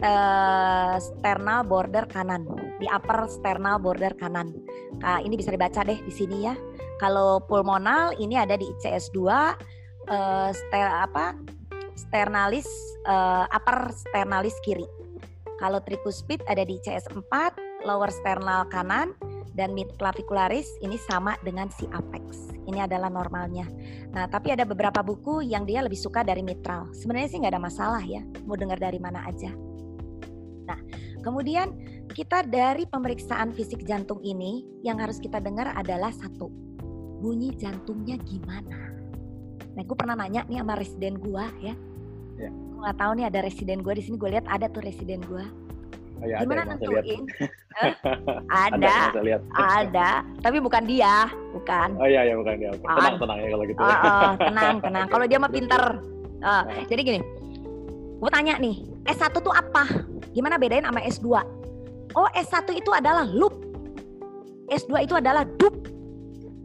[0.00, 2.44] eh, sternal border kanan
[2.80, 4.52] di upper sternal border kanan.
[5.00, 6.54] Nah, ini bisa dibaca deh di sini ya.
[7.00, 11.36] Kalau pulmonal ini ada di ICS 2 uh, ster, apa
[11.96, 12.68] sternalis
[13.08, 14.88] uh, upper sternalis kiri.
[15.60, 17.32] Kalau tricuspid ada di CS4,
[17.84, 19.12] lower sternal kanan,
[19.60, 22.56] dan mid clavicularis ini sama dengan si apex.
[22.64, 23.68] Ini adalah normalnya.
[24.16, 26.88] Nah, tapi ada beberapa buku yang dia lebih suka dari mitral.
[26.96, 29.52] Sebenarnya sih nggak ada masalah ya, mau dengar dari mana aja.
[30.64, 30.80] Nah,
[31.20, 31.76] kemudian
[32.16, 36.48] kita dari pemeriksaan fisik jantung ini yang harus kita dengar adalah satu,
[37.20, 38.96] bunyi jantungnya gimana.
[39.76, 41.76] Nah, gue pernah nanya nih sama residen gue ya,
[42.40, 42.48] Ya.
[42.48, 44.16] Gue nggak tahu nih ada residen gue di sini.
[44.16, 45.44] Gue lihat ada tuh residen gue.
[46.20, 47.22] Oh, ya, Gimana ada nentuin?
[47.84, 47.92] eh?
[48.52, 50.10] ada, ada, ada,
[50.44, 51.96] tapi bukan dia, bukan.
[51.96, 52.70] Oh iya, iya bukan dia.
[52.76, 53.80] Tenang, tenang ya kalau gitu.
[53.80, 55.06] Oh, oh, tenang, tenang.
[55.08, 55.82] Kalau dia mah pinter.
[56.40, 57.20] Uh, jadi gini,
[58.20, 59.88] gue tanya nih, S1 tuh apa?
[60.36, 61.28] Gimana bedain sama S2?
[62.12, 63.56] Oh, S1 itu adalah loop.
[64.68, 65.72] S2 itu adalah dup.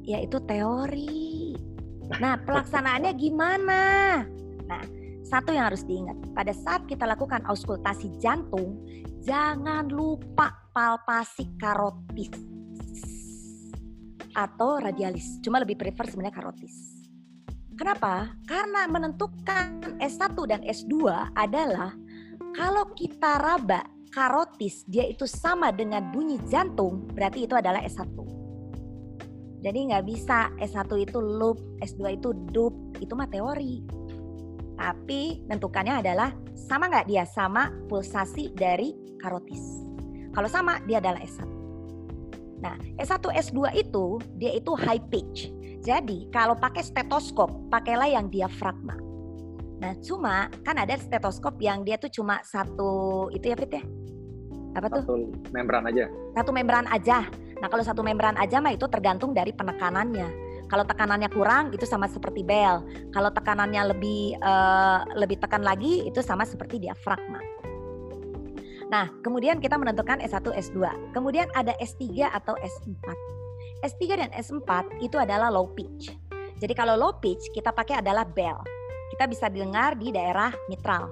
[0.03, 1.57] Ya itu teori.
[2.21, 3.81] Nah, pelaksanaannya gimana?
[4.69, 4.83] Nah,
[5.25, 8.77] satu yang harus diingat, pada saat kita lakukan auskultasi jantung,
[9.25, 12.29] jangan lupa palpasi karotis
[14.37, 15.41] atau radialis.
[15.41, 16.75] Cuma lebih prefer sebenarnya karotis.
[17.75, 18.31] Kenapa?
[18.47, 21.91] Karena menentukan S1 dan S2 adalah
[22.55, 28.15] kalau kita raba karotis dia itu sama dengan bunyi jantung, berarti itu adalah S1.
[29.59, 32.71] Jadi nggak bisa S1 itu loop, S2 itu dup,
[33.01, 33.81] itu mah teori.
[34.77, 36.31] Tapi tentukannya adalah
[36.65, 39.85] sama nggak dia sama pulsasi dari karotis.
[40.33, 41.47] Kalau sama dia adalah S1.
[42.59, 45.53] Nah, S1 S2 itu dia itu high pitch.
[45.85, 48.97] Jadi kalau pakai stetoskop, pakailah yang diafragma.
[49.77, 53.83] Nah, cuma kan ada stetoskop yang dia tuh cuma satu itu ya Fit ya?
[54.75, 55.03] Apa tuh?
[55.05, 55.15] Satu
[55.53, 56.09] membran aja.
[56.33, 57.29] Satu membran aja.
[57.61, 60.44] Nah, kalau satu membran aja mah itu tergantung dari penekanannya.
[60.65, 62.81] Kalau tekanannya kurang itu sama seperti bel.
[63.13, 67.41] Kalau tekanannya lebih uh, lebih tekan lagi itu sama seperti diafragma.
[68.89, 71.11] Nah, kemudian kita menentukan S1, S2.
[71.13, 73.07] Kemudian ada S3 atau S4.
[73.81, 76.13] S3 dan S4 itu adalah low pitch.
[76.61, 78.61] Jadi kalau low pitch kita pakai adalah bell.
[79.13, 81.09] Kita bisa dengar di daerah mitral.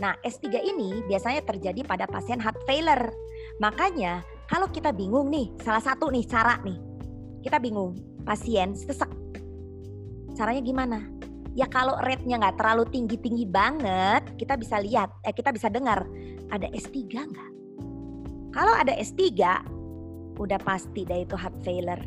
[0.00, 3.12] Nah, S3 ini biasanya terjadi pada pasien heart failure.
[3.60, 6.78] Makanya kalau kita bingung nih, salah satu nih cara nih.
[7.44, 9.10] Kita bingung, pasien sesek.
[10.32, 10.98] Caranya gimana?
[11.52, 16.08] Ya kalau rate-nya nggak terlalu tinggi-tinggi banget, kita bisa lihat, eh, kita bisa dengar
[16.48, 17.50] ada S3 nggak?
[18.52, 19.20] Kalau ada S3,
[20.40, 22.00] udah pasti deh itu heart failure.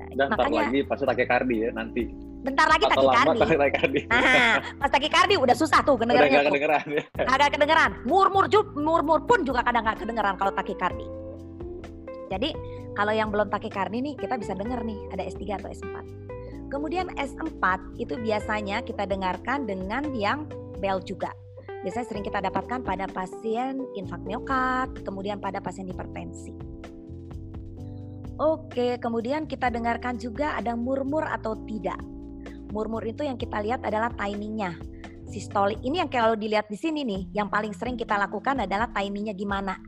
[0.00, 2.04] Nah, Dan makanya, lagi pasti takikardi ya nanti.
[2.40, 3.38] Bentar lagi takikardi.
[3.42, 4.00] takikardi.
[4.08, 6.32] Nah, pas takikardi udah susah tuh kedengerannya.
[6.32, 7.02] Udah kedengeran ya.
[7.28, 7.90] Agak kedengeran.
[8.08, 11.25] Murmur murmur pun juga kadang nggak kedengeran kalau takikardi.
[12.26, 12.50] Jadi
[12.96, 15.96] kalau yang belum pakai karni nih kita bisa dengar nih ada S3 atau S4.
[16.66, 17.62] Kemudian S4
[18.02, 20.50] itu biasanya kita dengarkan dengan yang
[20.82, 21.30] bel juga.
[21.86, 26.50] Biasanya sering kita dapatkan pada pasien infak miokard, kemudian pada pasien hipertensi.
[28.36, 31.96] Oke, kemudian kita dengarkan juga ada murmur atau tidak.
[32.74, 34.74] Murmur itu yang kita lihat adalah timingnya.
[35.30, 39.32] Sistolik ini yang kalau dilihat di sini nih, yang paling sering kita lakukan adalah timingnya
[39.32, 39.78] gimana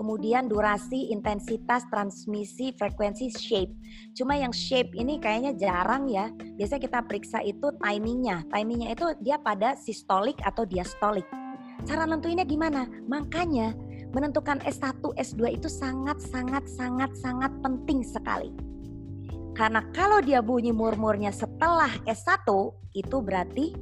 [0.00, 3.68] kemudian durasi, intensitas, transmisi, frekuensi, shape.
[4.16, 6.32] Cuma yang shape ini kayaknya jarang ya.
[6.56, 8.48] Biasanya kita periksa itu timingnya.
[8.48, 11.28] Timingnya itu dia pada sistolik atau diastolik.
[11.84, 12.88] Cara nentuinnya gimana?
[13.12, 13.76] Makanya
[14.16, 18.48] menentukan S1, S2 itu sangat sangat sangat sangat penting sekali.
[19.52, 22.48] Karena kalau dia bunyi murmurnya setelah S1
[22.96, 23.76] itu berarti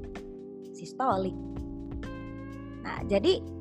[0.74, 1.36] sistolik.
[2.82, 3.57] Nah, jadi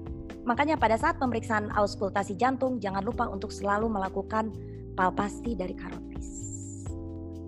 [0.47, 4.55] Makanya pada saat pemeriksaan auskultasi jantung jangan lupa untuk selalu melakukan
[4.95, 6.47] palpasi dari karotis.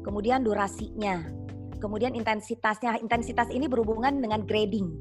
[0.04, 1.24] Kemudian durasinya,
[1.80, 3.00] kemudian intensitasnya.
[3.00, 5.00] Intensitas ini berhubungan dengan grading.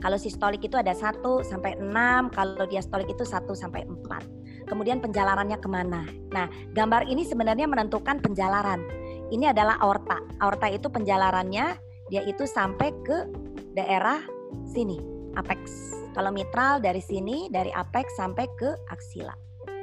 [0.00, 4.70] Kalau sistolik itu ada 1 sampai 6, kalau diastolik itu 1 sampai 4.
[4.70, 6.06] Kemudian penjalarannya ke mana?
[6.32, 8.80] Nah, gambar ini sebenarnya menentukan penjalaran.
[9.28, 10.22] Ini adalah aorta.
[10.40, 11.76] Aorta itu penjalarannya
[12.08, 13.28] dia itu sampai ke
[13.76, 14.24] daerah
[14.66, 14.98] sini,
[15.38, 19.34] apex kalau mitral dari sini, dari apex sampai ke aksila.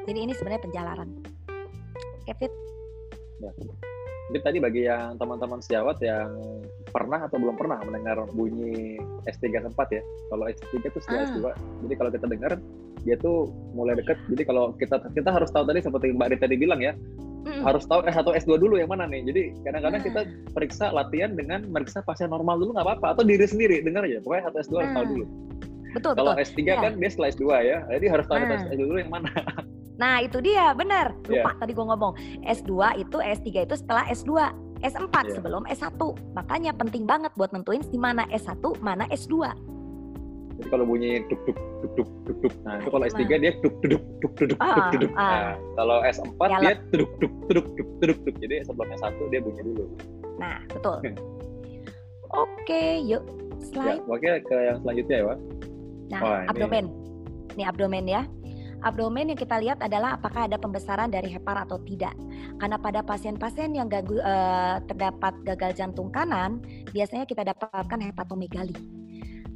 [0.03, 1.09] Jadi ini sebenarnya penjalaran.
[2.27, 2.51] Kevin?
[3.39, 3.51] Ya.
[4.27, 6.27] Jadi tadi bagi yang teman-teman sejawat yang
[6.91, 10.03] pernah atau belum pernah mendengar bunyi S3 keempat ya.
[10.27, 11.31] Kalau S3 itu setelah ah.
[11.31, 11.39] S2.
[11.87, 12.51] Jadi kalau kita dengar
[13.07, 14.19] dia tuh mulai deket.
[14.27, 16.91] Jadi kalau kita kita harus tahu tadi seperti Mbak Rita tadi bilang ya,
[17.45, 17.61] mm.
[17.61, 19.21] harus tahu S1 S2 dulu yang mana nih.
[19.27, 20.07] Jadi kadang-kadang mm.
[20.07, 20.21] kita
[20.55, 24.23] periksa latihan dengan meriksa pasien normal dulu nggak apa-apa atau diri sendiri dengar aja.
[24.23, 24.79] Pokoknya satu S2 mm.
[24.79, 25.25] harus tahu dulu.
[25.95, 26.47] Betul, Kalau betul.
[26.47, 26.75] S3 ya.
[26.77, 27.77] kan dia setelah S2 ya.
[27.89, 28.59] Jadi harus tahu nah.
[28.61, 29.31] S2 dulu yang mana.
[29.97, 31.09] Nah, itu dia, benar.
[31.25, 31.57] Lupa yeah.
[31.57, 32.13] tadi gue ngomong.
[32.45, 34.29] S2 itu S3 itu setelah S2.
[34.77, 35.41] S4 Iya.
[35.41, 35.97] sebelum S1.
[36.37, 39.49] Makanya penting banget buat nentuin di mana S1, mana S2.
[40.57, 42.53] Jadi kalau bunyi duk duk duk duk duk duk.
[42.65, 45.11] Nah, itu kalau itu S3 dia duk duk duk duk duk Ah, duk duk.
[45.13, 45.21] ah.
[45.21, 48.35] Nah, kalau S4 Ya, dia duk duk duk duk duk duk.
[48.41, 49.85] Jadi sebelum S1 dia bunyi dulu.
[50.37, 50.97] Nah, betul.
[52.27, 53.65] Oke, yuk Ya,
[53.97, 54.03] slide.
[54.05, 55.39] oke ke yang selanjutnya ya, Wak.
[56.07, 56.85] Nah, Wah, ini- abdomen.
[57.55, 58.21] Ini abdomen ya.
[58.77, 62.13] Abdomen yang kita lihat adalah apakah ada pembesaran dari hepar atau tidak.
[62.61, 66.61] Karena pada pasien-pasien yang gagu- eh, terdapat gagal jantung kanan,
[66.93, 68.77] biasanya kita dapatkan hepatomegali.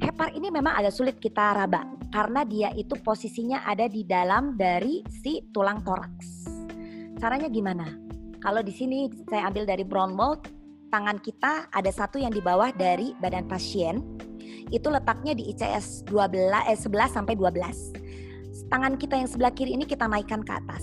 [0.02, 5.06] Hepar ini memang agak sulit kita raba karena dia itu posisinya ada di dalam dari
[5.06, 6.42] si tulang toraks.
[7.22, 7.86] Caranya gimana?
[8.42, 10.50] Kalau di sini saya ambil dari brown mold,
[10.90, 14.02] tangan kita ada satu yang di bawah dari badan pasien.
[14.74, 18.66] Itu letaknya di ICS 12 eh 11 sampai 12.
[18.74, 20.82] Tangan kita yang sebelah kiri ini kita naikkan ke atas.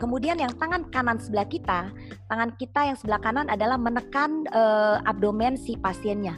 [0.00, 1.92] Kemudian yang tangan kanan sebelah kita,
[2.32, 6.36] tangan kita yang sebelah kanan adalah menekan eh, abdomen si pasiennya.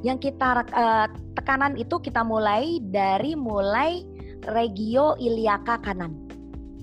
[0.00, 4.04] Yang kita eh, tekanan itu kita mulai dari mulai
[4.48, 6.16] regio iliaka kanan.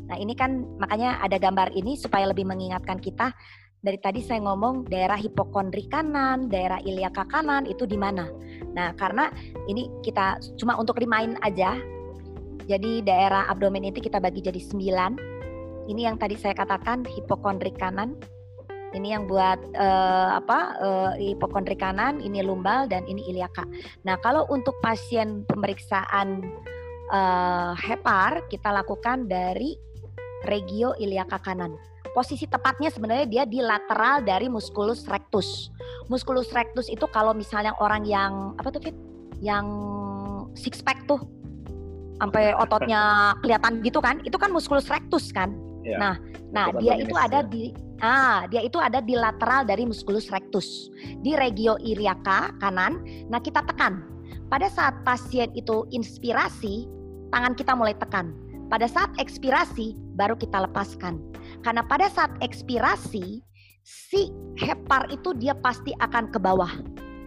[0.08, 3.36] Nah, ini kan makanya ada gambar ini supaya lebih mengingatkan kita
[3.78, 8.26] dari tadi saya ngomong daerah hipokondri kanan, daerah iliaka kanan itu di mana.
[8.74, 9.30] Nah, karena
[9.70, 11.78] ini kita cuma untuk remind aja.
[12.68, 15.88] Jadi daerah abdomen itu kita bagi jadi 9.
[15.88, 18.20] Ini yang tadi saya katakan hipokondri kanan.
[18.96, 20.60] Ini yang buat eh, apa?
[20.80, 23.68] eh, hipokondri kanan, ini lumbal dan ini iliaka.
[24.08, 26.46] Nah, kalau untuk pasien pemeriksaan
[27.12, 29.76] eh, hepar kita lakukan dari
[30.48, 31.76] regio iliaka kanan.
[32.16, 35.70] Posisi tepatnya sebenarnya dia di lateral dari musculus rectus.
[36.10, 38.98] Musculus rectus itu kalau misalnya orang yang apa tuh Fit?
[39.38, 39.68] Yang
[40.58, 41.22] six pack tuh
[42.18, 44.18] sampai ototnya kelihatan gitu kan?
[44.26, 45.54] Itu kan musculus rectus kan?
[45.86, 46.02] Ya.
[46.02, 46.16] Nah,
[46.52, 47.50] nah dia itu ada ya.
[47.50, 47.64] di
[48.02, 50.90] ah, dia itu ada di lateral dari musculus rectus.
[51.22, 53.02] Di regio iliaca kanan.
[53.30, 54.06] Nah, kita tekan.
[54.48, 56.88] Pada saat pasien itu inspirasi,
[57.36, 58.32] tangan kita mulai tekan.
[58.68, 61.20] Pada saat ekspirasi baru kita lepaskan.
[61.64, 63.44] Karena pada saat ekspirasi
[63.88, 64.22] si
[64.60, 66.72] hepar itu dia pasti akan ke bawah.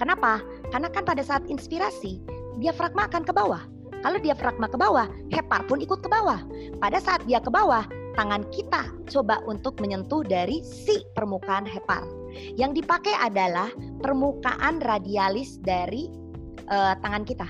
[0.00, 0.40] Kenapa?
[0.72, 2.20] Karena kan pada saat inspirasi
[2.60, 3.64] diafragma akan ke bawah.
[4.00, 6.40] Kalau diafragma ke bawah, hepar pun ikut ke bawah.
[6.80, 12.02] Pada saat dia ke bawah, tangan kita coba untuk menyentuh dari si permukaan hepar.
[12.54, 13.70] Yang dipakai adalah
[14.02, 16.06] permukaan radialis dari
[16.70, 17.48] eh, tangan kita,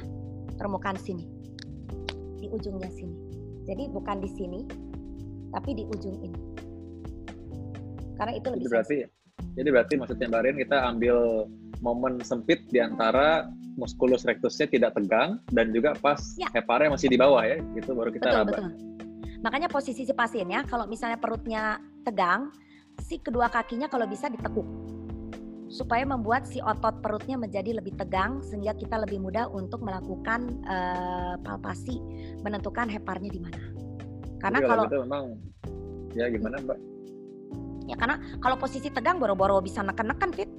[0.56, 1.24] permukaan sini,
[2.40, 3.16] di ujungnya sini.
[3.68, 4.61] Jadi bukan di sini,
[5.52, 6.40] tapi di ujung ini.
[8.16, 8.98] Karena itu Jadi lebih berarti
[9.56, 11.16] jadi berarti maksudnya Mbak Rin kita ambil
[11.80, 13.48] momen sempit di antara
[13.80, 16.46] musculus rectusnya tidak tegang dan juga pas Ya.
[16.52, 18.50] heparnya masih di bawah ya, itu baru kita betul raba.
[18.52, 18.68] betul.
[19.41, 22.53] Makanya posisi si pasiennya kalau misalnya perutnya tegang,
[23.01, 24.68] si kedua kakinya kalau bisa ditekuk
[25.70, 31.34] supaya membuat si otot perutnya menjadi lebih tegang sehingga kita lebih mudah untuk melakukan eh,
[31.47, 31.97] palpasi
[32.43, 33.62] menentukan heparnya di mana.
[34.43, 35.24] Karena Jadi kalau gitu memang
[36.18, 36.78] ya gimana Mbak?
[37.86, 40.51] ya karena kalau posisi tegang boro-boro bisa neken-neken fit,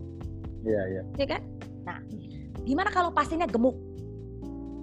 [0.67, 1.01] Iya iya.
[1.15, 1.41] ya kan?
[1.88, 1.97] Nah,
[2.67, 3.75] gimana kalau pasiennya gemuk?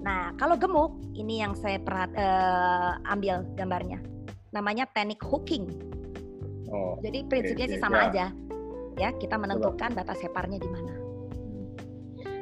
[0.02, 3.98] Nah, kalau gemuk ini yang saya perhat, eh, ambil gambarnya.
[4.54, 5.68] Namanya teknik hooking.
[6.70, 6.96] Oh.
[7.02, 8.06] Jadi prinsipnya oke, sih sama ya.
[8.08, 8.26] aja.
[8.98, 10.94] Ya, kita menentukan batas heparnya di mana.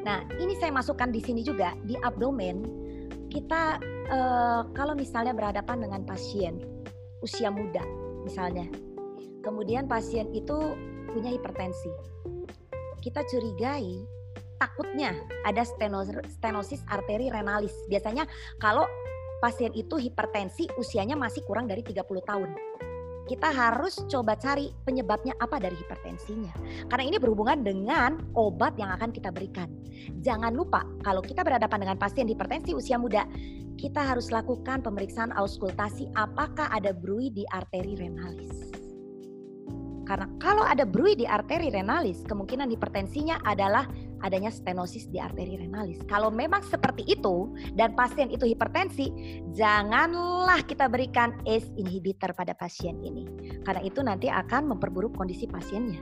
[0.07, 2.63] Nah, ini saya masukkan di sini juga di abdomen.
[3.29, 6.63] Kita eh, kalau misalnya berhadapan dengan pasien
[7.25, 7.83] usia muda
[8.23, 8.67] misalnya.
[9.43, 10.75] Kemudian pasien itu
[11.11, 11.91] punya hipertensi.
[12.99, 14.16] Kita curigai
[14.57, 17.73] takutnya ada stenos- stenosis arteri renalis.
[17.89, 18.25] Biasanya
[18.61, 18.85] kalau
[19.41, 22.51] pasien itu hipertensi usianya masih kurang dari 30 tahun
[23.27, 26.55] kita harus coba cari penyebabnya apa dari hipertensinya.
[26.87, 29.67] Karena ini berhubungan dengan obat yang akan kita berikan.
[30.23, 33.27] Jangan lupa kalau kita berhadapan dengan pasien hipertensi usia muda,
[33.77, 38.86] kita harus lakukan pemeriksaan auskultasi apakah ada bruit di arteri renalis.
[40.07, 43.91] Karena kalau ada bruit di arteri renalis, kemungkinan hipertensinya adalah
[44.23, 45.99] adanya stenosis di arteri renalis.
[46.07, 49.11] Kalau memang seperti itu dan pasien itu hipertensi,
[49.53, 53.27] janganlah kita berikan ACE inhibitor pada pasien ini.
[53.67, 55.99] Karena itu nanti akan memperburuk kondisi pasiennya.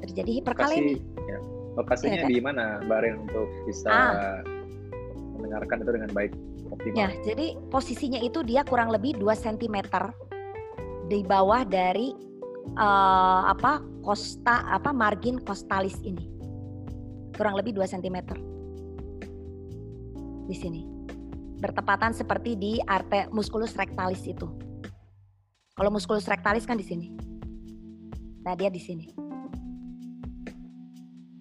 [0.00, 0.96] Terjadi hiperkalemi.
[0.96, 1.38] Lokasi, ya.
[1.74, 2.30] Lokasinya Iya kan?
[2.32, 4.40] di mana Mbak Rin untuk bisa Ah.
[5.36, 6.32] mendengarkan itu dengan baik
[6.72, 6.96] optimal?
[6.96, 9.76] Ya, jadi posisinya itu dia kurang lebih 2 cm
[11.04, 12.16] di bawah dari
[12.72, 16.30] eh, apa kosta apa margin kostalis ini.
[17.34, 18.18] Kurang lebih 2 cm.
[20.48, 20.82] Di sini.
[21.60, 24.46] Bertepatan seperti di arte musculus rectalis itu.
[25.74, 27.08] Kalau musculus rectalis kan di sini.
[28.44, 29.24] Nah, dia di sini.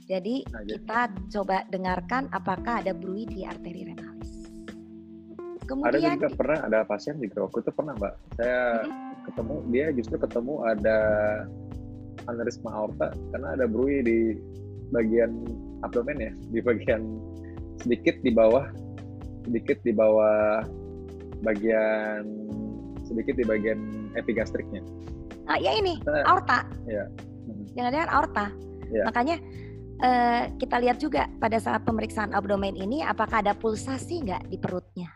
[0.03, 0.99] Jadi nah, kita
[1.31, 4.51] coba dengarkan apakah ada bruit di arteri renalis.
[5.63, 9.12] Kemudian ada juga pernah ada pasien juga waktu itu pernah mbak, saya hmm.
[9.25, 10.97] Ketemu dia justru ketemu ada
[12.29, 14.37] aneurisma aorta karena ada bruit di
[14.93, 15.43] bagian
[15.81, 17.01] abdomen ya, di bagian
[17.81, 18.69] sedikit di bawah
[19.43, 20.63] sedikit di bawah
[21.43, 22.23] bagian
[23.03, 24.79] sedikit di bagian epigastriknya.
[25.49, 26.63] Ah ya ini nah, aorta.
[26.87, 27.03] Ya.
[27.75, 28.45] Jangan-jangan aorta.
[28.87, 29.03] Ya.
[29.11, 29.35] Makanya
[29.99, 35.11] uh, kita lihat juga pada saat pemeriksaan abdomen ini apakah ada pulsasi nggak di perutnya.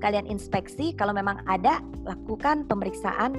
[0.00, 3.36] Sekalian inspeksi, kalau memang ada lakukan pemeriksaan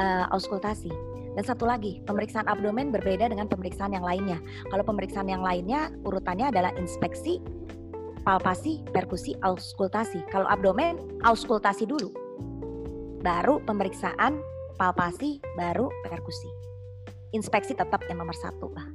[0.00, 0.88] uh, auskultasi.
[1.36, 4.40] Dan satu lagi, pemeriksaan abdomen berbeda dengan pemeriksaan yang lainnya.
[4.72, 7.44] Kalau pemeriksaan yang lainnya urutannya adalah inspeksi,
[8.24, 10.24] palpasi, perkusi, auskultasi.
[10.32, 10.96] Kalau abdomen,
[11.28, 12.08] auskultasi dulu.
[13.20, 14.40] Baru pemeriksaan,
[14.80, 16.48] palpasi, baru perkusi.
[17.36, 18.88] Inspeksi tetap yang nomor satu lah.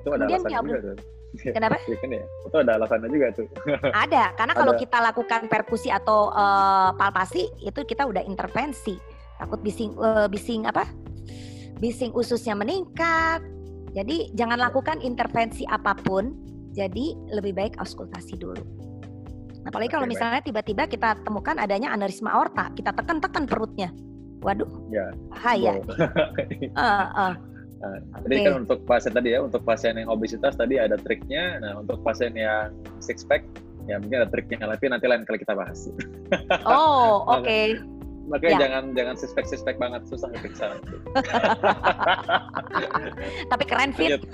[0.00, 1.17] Itu ada Kemudian alasan juga.
[1.36, 1.76] Kenapa?
[1.84, 2.24] ya, kan ya.
[2.24, 3.46] Itu ada alasannya juga tuh.
[4.04, 8.96] ada, karena kalau kita lakukan perkusi atau uh, palpasi itu kita udah intervensi.
[9.38, 10.88] Takut bising uh, bising apa?
[11.78, 13.44] Bising ususnya meningkat.
[13.92, 16.32] Jadi jangan lakukan intervensi apa pun
[16.72, 18.60] jadi lebih baik auskultasi dulu.
[19.64, 23.90] Nah, apalagi kalau misalnya tiba-tiba kita temukan adanya aneurisma aorta, kita tekan-tekan perutnya.
[24.38, 25.10] Waduh, ya.
[25.34, 25.82] bahaya.
[26.78, 26.82] uh,
[27.26, 27.34] uh.
[27.78, 28.42] Nah, okay.
[28.42, 31.62] kan untuk pasien tadi ya, untuk pasien yang obesitas tadi ada triknya.
[31.62, 33.46] Nah, untuk pasien yang six pack,
[33.86, 35.86] ya mungkin ada triknya, tapi nanti lain kali kita bahas.
[36.66, 37.46] Oh, oke.
[37.46, 37.78] Okay.
[38.28, 38.60] Makanya ya.
[38.68, 40.68] jangan jangan suspek suspek banget susah diperiksa.
[43.50, 44.20] Tapi keren fit.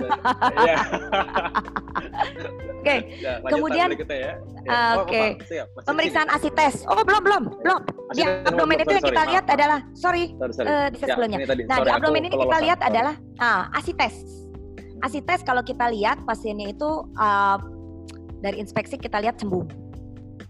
[2.75, 3.07] Oke.
[3.23, 3.97] Ya, Kemudian ya.
[3.97, 4.37] ya.
[4.67, 5.39] Oh, Oke.
[5.39, 5.63] Okay.
[5.87, 6.85] Pemeriksaan asites.
[6.91, 7.55] Oh belum belum ya.
[7.63, 7.79] belum.
[8.11, 9.55] Di abdomen itu yang kita sorry, lihat maaf.
[9.55, 10.67] adalah sorry, sorry, sorry.
[10.67, 11.37] Uh, di ya, sebelumnya.
[11.47, 12.91] Tadi, nah sorry, di abdomen ini kita lihat sorry.
[12.91, 14.15] adalah ah, asites.
[15.01, 17.57] Asites kalau kita lihat pasiennya itu uh,
[18.43, 19.71] dari inspeksi kita lihat cembung.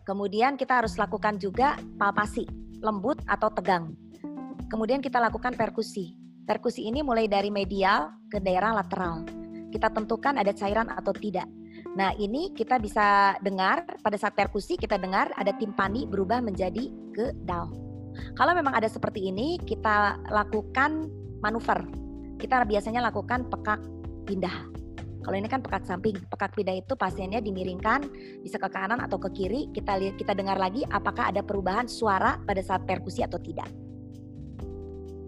[0.05, 3.97] Kemudian kita harus lakukan juga palpasi lembut atau tegang.
[4.69, 6.13] Kemudian kita lakukan perkusi.
[6.45, 9.25] Perkusi ini mulai dari medial ke daerah lateral.
[9.73, 11.49] Kita tentukan ada cairan atau tidak.
[11.97, 17.33] Nah, ini kita bisa dengar pada saat perkusi kita dengar ada timpani berubah menjadi ke
[17.47, 17.73] down.
[18.37, 21.09] Kalau memang ada seperti ini, kita lakukan
[21.43, 21.83] manuver.
[22.39, 23.79] Kita biasanya lakukan pekak
[24.27, 24.84] pindah.
[25.25, 28.05] Kalau ini kan pekat samping, pekat pindah itu pasiennya dimiringkan
[28.45, 29.73] bisa ke kanan atau ke kiri.
[29.73, 33.65] Kita lihat kita dengar lagi apakah ada perubahan suara pada saat perkusi atau tidak.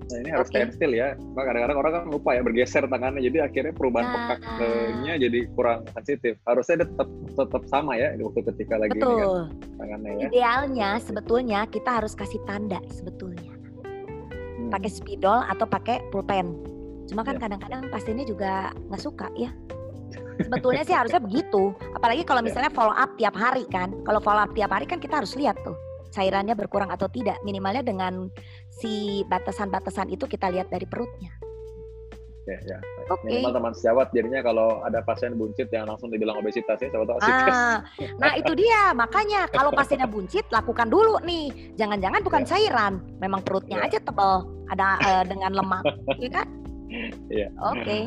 [0.07, 0.71] Nah ini harus okay.
[0.71, 1.19] still ya.
[1.35, 4.15] Kadang-kadang orang kan lupa ya bergeser tangannya, jadi akhirnya perubahan nah.
[4.15, 6.33] pekaknya jadi kurang sensitif.
[6.47, 9.11] Harusnya tetap tetap sama ya waktu ketika lagi Betul.
[9.11, 10.27] Ini kan, tangannya ya.
[10.31, 13.51] Idealnya sebetulnya kita harus kasih tanda sebetulnya.
[13.83, 14.71] Hmm.
[14.71, 16.55] Pakai spidol atau pakai pulpen.
[17.07, 17.47] Cuma kan ya.
[17.47, 17.89] kadang-kadang ya.
[17.91, 19.51] pasiennya juga nggak suka ya.
[20.37, 21.73] Sebetulnya sih harusnya begitu.
[21.97, 22.47] Apalagi kalau iya.
[22.51, 23.89] misalnya follow up tiap hari kan.
[24.05, 25.77] Kalau follow up tiap hari kan kita harus lihat tuh
[26.13, 27.37] cairannya berkurang atau tidak.
[27.43, 28.29] Minimalnya dengan
[28.69, 31.33] si batasan-batasan itu kita lihat dari perutnya.
[32.47, 32.79] Oke, ya.
[33.11, 33.27] Oke.
[33.27, 33.43] Okay.
[33.43, 37.83] teman sejawat jadinya kalau ada pasien buncit yang langsung dibilang obesitas ya, tahu ah,
[38.23, 38.95] Nah, itu dia.
[38.95, 41.75] Makanya kalau pasiennya buncit lakukan dulu nih.
[41.75, 42.55] Jangan-jangan bukan ya.
[42.55, 43.91] cairan, memang perutnya ya.
[43.91, 45.83] aja tebal, ada uh, dengan lemak,
[46.23, 46.47] ya kan?
[47.27, 47.47] Iya.
[47.67, 47.83] Oke.
[47.83, 48.03] Okay.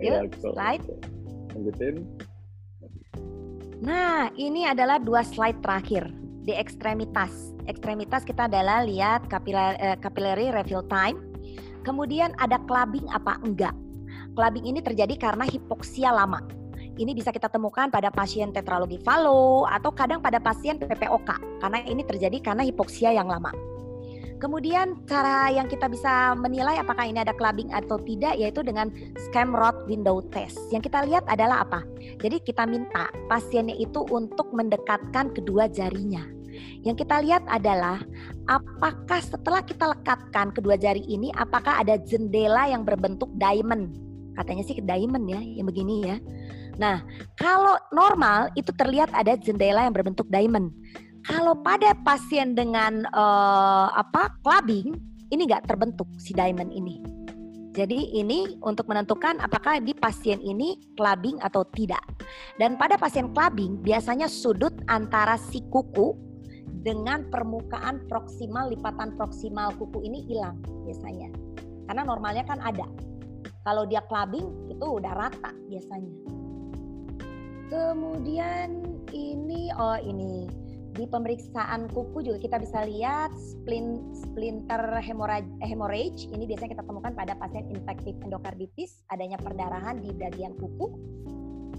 [0.00, 0.84] Yuk, ya, slide
[1.60, 2.08] lanjutin.
[3.80, 6.08] Nah, ini adalah dua slide terakhir
[6.44, 7.52] di ekstremitas.
[7.68, 11.20] Ekstremitas kita adalah lihat capillary eh, refill time.
[11.84, 13.72] Kemudian ada clubbing apa enggak.
[14.36, 16.44] Clubbing ini terjadi karena hipoksia lama.
[17.00, 22.04] Ini bisa kita temukan pada pasien tetralogi falo atau kadang pada pasien PPOK karena ini
[22.04, 23.48] terjadi karena hipoksia yang lama.
[24.40, 28.88] Kemudian cara yang kita bisa menilai apakah ini ada clubbing atau tidak yaitu dengan
[29.28, 30.56] scam rod window test.
[30.72, 31.84] Yang kita lihat adalah apa?
[32.24, 36.24] Jadi kita minta pasiennya itu untuk mendekatkan kedua jarinya.
[36.80, 38.00] Yang kita lihat adalah
[38.48, 43.92] apakah setelah kita lekatkan kedua jari ini apakah ada jendela yang berbentuk diamond.
[44.40, 46.16] Katanya sih diamond ya, yang begini ya.
[46.80, 47.04] Nah,
[47.36, 50.72] kalau normal itu terlihat ada jendela yang berbentuk diamond.
[51.26, 54.96] Kalau pada pasien dengan uh, apa clubbing
[55.30, 57.00] ini nggak terbentuk si diamond ini.
[57.70, 62.02] Jadi ini untuk menentukan apakah di pasien ini clubbing atau tidak.
[62.58, 66.18] Dan pada pasien clubbing biasanya sudut antara si kuku
[66.82, 71.30] dengan permukaan proksimal lipatan proksimal kuku ini hilang biasanya.
[71.86, 72.90] Karena normalnya kan ada.
[73.62, 76.14] Kalau dia clubbing itu udah rata biasanya.
[77.70, 78.82] Kemudian
[79.14, 80.50] ini oh ini
[80.94, 84.98] di pemeriksaan kuku juga kita bisa lihat splin, splinter
[85.62, 86.26] hemorrhage.
[86.30, 90.86] Ini biasanya kita temukan pada pasien infektif endokarditis, adanya perdarahan di bagian kuku.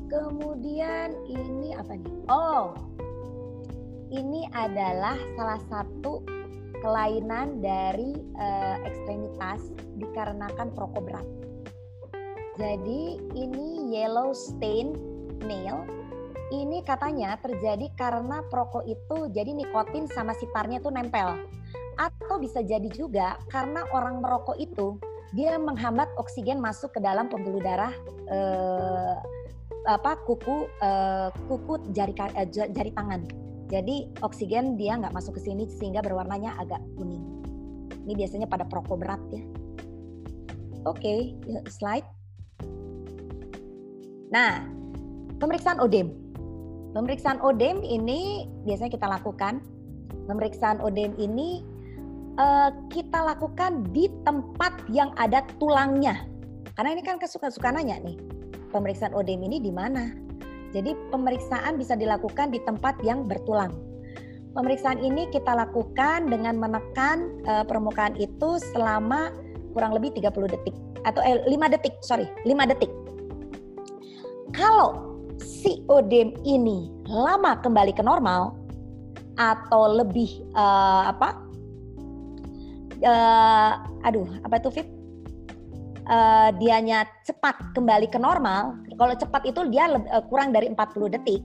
[0.08, 2.16] Kemudian ini apa nih?
[2.28, 2.76] Oh,
[4.12, 6.24] ini adalah salah satu
[6.84, 11.28] kelainan dari uh, ekstremitas dikarenakan perokok berat.
[12.60, 14.94] Jadi ini yellow stain
[15.48, 15.88] nail
[16.52, 21.40] ini katanya terjadi karena perokok itu jadi nikotin sama sitarnya itu nempel.
[21.96, 25.00] Atau bisa jadi juga karena orang merokok itu
[25.32, 27.96] dia menghambat oksigen masuk ke dalam pembuluh darah
[28.28, 29.18] eh,
[29.88, 33.24] apa kuku eh, kuku jari eh, jari tangan.
[33.72, 37.24] Jadi oksigen dia nggak masuk ke sini sehingga berwarnanya agak kuning.
[38.04, 39.44] Ini biasanya pada perokok berat ya.
[40.84, 41.20] Oke, okay,
[41.70, 42.04] slide.
[44.34, 44.66] Nah,
[45.38, 46.31] pemeriksaan odem.
[46.92, 49.64] Pemeriksaan odem ini biasanya kita lakukan.
[50.28, 51.64] Pemeriksaan odem ini
[52.36, 56.28] uh, kita lakukan di tempat yang ada tulangnya.
[56.76, 58.20] Karena ini kan kesuka-suka nanya nih,
[58.76, 60.12] pemeriksaan odem ini di mana?
[60.72, 63.72] Jadi pemeriksaan bisa dilakukan di tempat yang bertulang.
[64.52, 69.32] Pemeriksaan ini kita lakukan dengan menekan uh, permukaan itu selama
[69.72, 70.76] kurang lebih 30 detik
[71.08, 72.92] atau eh, 5 detik, sorry, 5 detik.
[74.52, 75.11] Kalau
[75.42, 78.56] si odem ini lama kembali ke normal
[79.36, 81.38] atau lebih uh, apa?
[83.02, 83.72] Uh,
[84.06, 84.88] aduh, apa itu Fit?
[86.06, 88.78] Uh, dianya cepat kembali ke normal.
[88.98, 91.42] Kalau cepat itu dia uh, kurang dari 40 detik.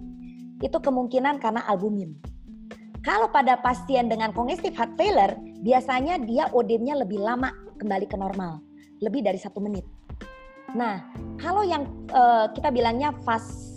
[0.61, 2.17] Itu kemungkinan karena albumin.
[3.05, 8.59] Kalau pada pasien dengan congestive heart failure, biasanya dia odemnya lebih lama kembali ke normal,
[8.99, 9.87] lebih dari satu menit.
[10.75, 11.07] Nah,
[11.39, 13.76] kalau yang uh, kita bilangnya fast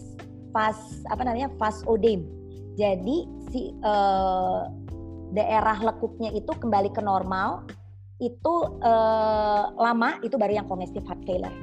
[0.59, 0.75] fas
[1.07, 1.47] apa namanya
[1.87, 2.27] odem.
[2.75, 4.67] Jadi si uh,
[5.31, 7.63] daerah lekuknya itu kembali ke normal
[8.19, 8.53] itu
[8.83, 11.55] uh, lama itu baru yang congestive heart failure.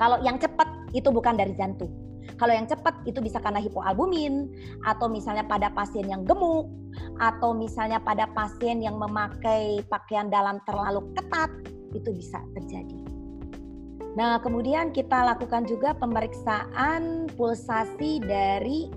[0.00, 0.64] Kalau yang cepat
[0.96, 1.92] itu bukan dari jantung.
[2.40, 4.48] Kalau yang cepat itu bisa karena hipoalbumin
[4.86, 6.70] atau misalnya pada pasien yang gemuk
[7.20, 11.50] atau misalnya pada pasien yang memakai pakaian dalam terlalu ketat
[11.92, 13.07] itu bisa terjadi.
[14.16, 18.88] Nah, kemudian kita lakukan juga pemeriksaan pulsasi dari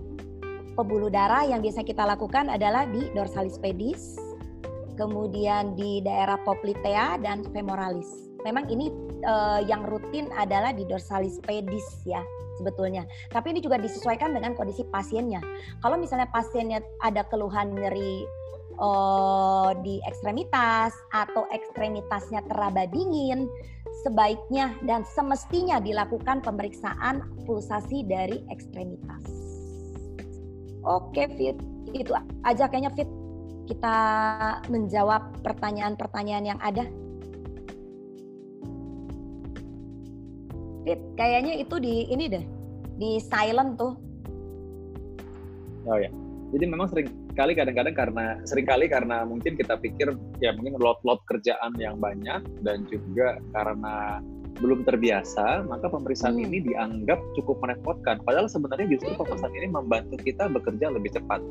[0.78, 4.16] pembuluh darah yang biasa kita lakukan adalah di dorsalis pedis,
[4.96, 8.32] kemudian di daerah poplitea dan femoralis.
[8.42, 8.90] Memang ini
[9.28, 12.24] uh, yang rutin adalah di dorsalis pedis ya
[12.58, 13.06] sebetulnya.
[13.30, 15.42] Tapi ini juga disesuaikan dengan kondisi pasiennya.
[15.82, 18.26] Kalau misalnya pasiennya ada keluhan nyeri
[18.82, 23.46] uh, di ekstremitas atau ekstremitasnya teraba dingin,
[24.02, 29.24] sebaiknya dan semestinya dilakukan pemeriksaan pulsasi dari ekstremitas.
[30.82, 31.58] Oke, Fit.
[31.94, 33.10] Itu aja kayaknya Fit.
[33.70, 33.96] Kita
[34.68, 36.90] menjawab pertanyaan-pertanyaan yang ada.
[40.82, 42.46] Fit, kayaknya itu di ini deh,
[42.98, 43.94] di silent tuh.
[45.86, 46.10] Oh ya.
[46.52, 50.14] Jadi memang sering kali kadang-kadang karena sering kali karena mungkin kita pikir
[50.44, 54.20] ya mungkin lot-lot kerjaan yang banyak dan juga karena
[54.62, 56.46] belum terbiasa maka pemeriksaan hmm.
[56.48, 58.22] ini dianggap cukup merepotkan.
[58.22, 61.42] Padahal sebenarnya justru pemeriksaan ini membantu kita bekerja lebih cepat.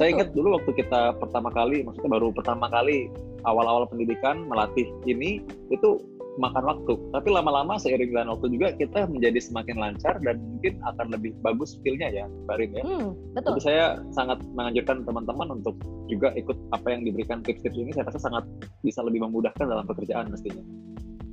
[0.00, 3.12] Saya ingat dulu waktu kita pertama kali maksudnya baru pertama kali
[3.44, 6.00] awal-awal pendidikan melatih ini itu
[6.40, 6.94] makan waktu.
[7.12, 11.76] Tapi lama-lama seiring dengan waktu juga kita menjadi semakin lancar dan mungkin akan lebih bagus
[11.84, 12.82] feelnya ya, Mbak Rin ya.
[12.84, 13.52] Hmm, betul.
[13.58, 13.84] Jadi saya
[14.16, 15.76] sangat menganjurkan teman-teman untuk
[16.08, 17.90] juga ikut apa yang diberikan tips-tips ini.
[17.92, 18.44] Saya rasa sangat
[18.80, 20.62] bisa lebih memudahkan dalam pekerjaan mestinya.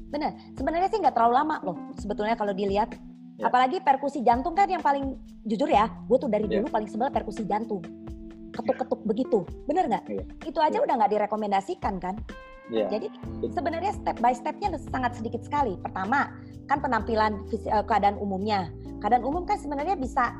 [0.09, 0.33] Benar.
[0.57, 1.77] Sebenarnya sih nggak terlalu lama loh.
[1.95, 2.91] Sebetulnya kalau dilihat,
[3.37, 3.47] ya.
[3.47, 6.59] apalagi perkusi jantung kan yang paling jujur ya, gue tuh dari ya.
[6.59, 7.85] dulu paling sebel perkusi jantung
[8.49, 9.39] ketuk-ketuk begitu,
[9.69, 10.03] bener nggak?
[10.09, 10.23] Ya.
[10.43, 10.83] Itu aja ya.
[10.83, 12.17] udah nggak direkomendasikan kan?
[12.69, 12.89] Yeah.
[12.89, 13.09] Jadi
[13.49, 15.75] sebenarnya step by stepnya sangat sedikit sekali.
[15.81, 16.29] Pertama
[16.69, 18.69] kan penampilan eh, keadaan umumnya.
[19.01, 20.37] Keadaan umum kan sebenarnya bisa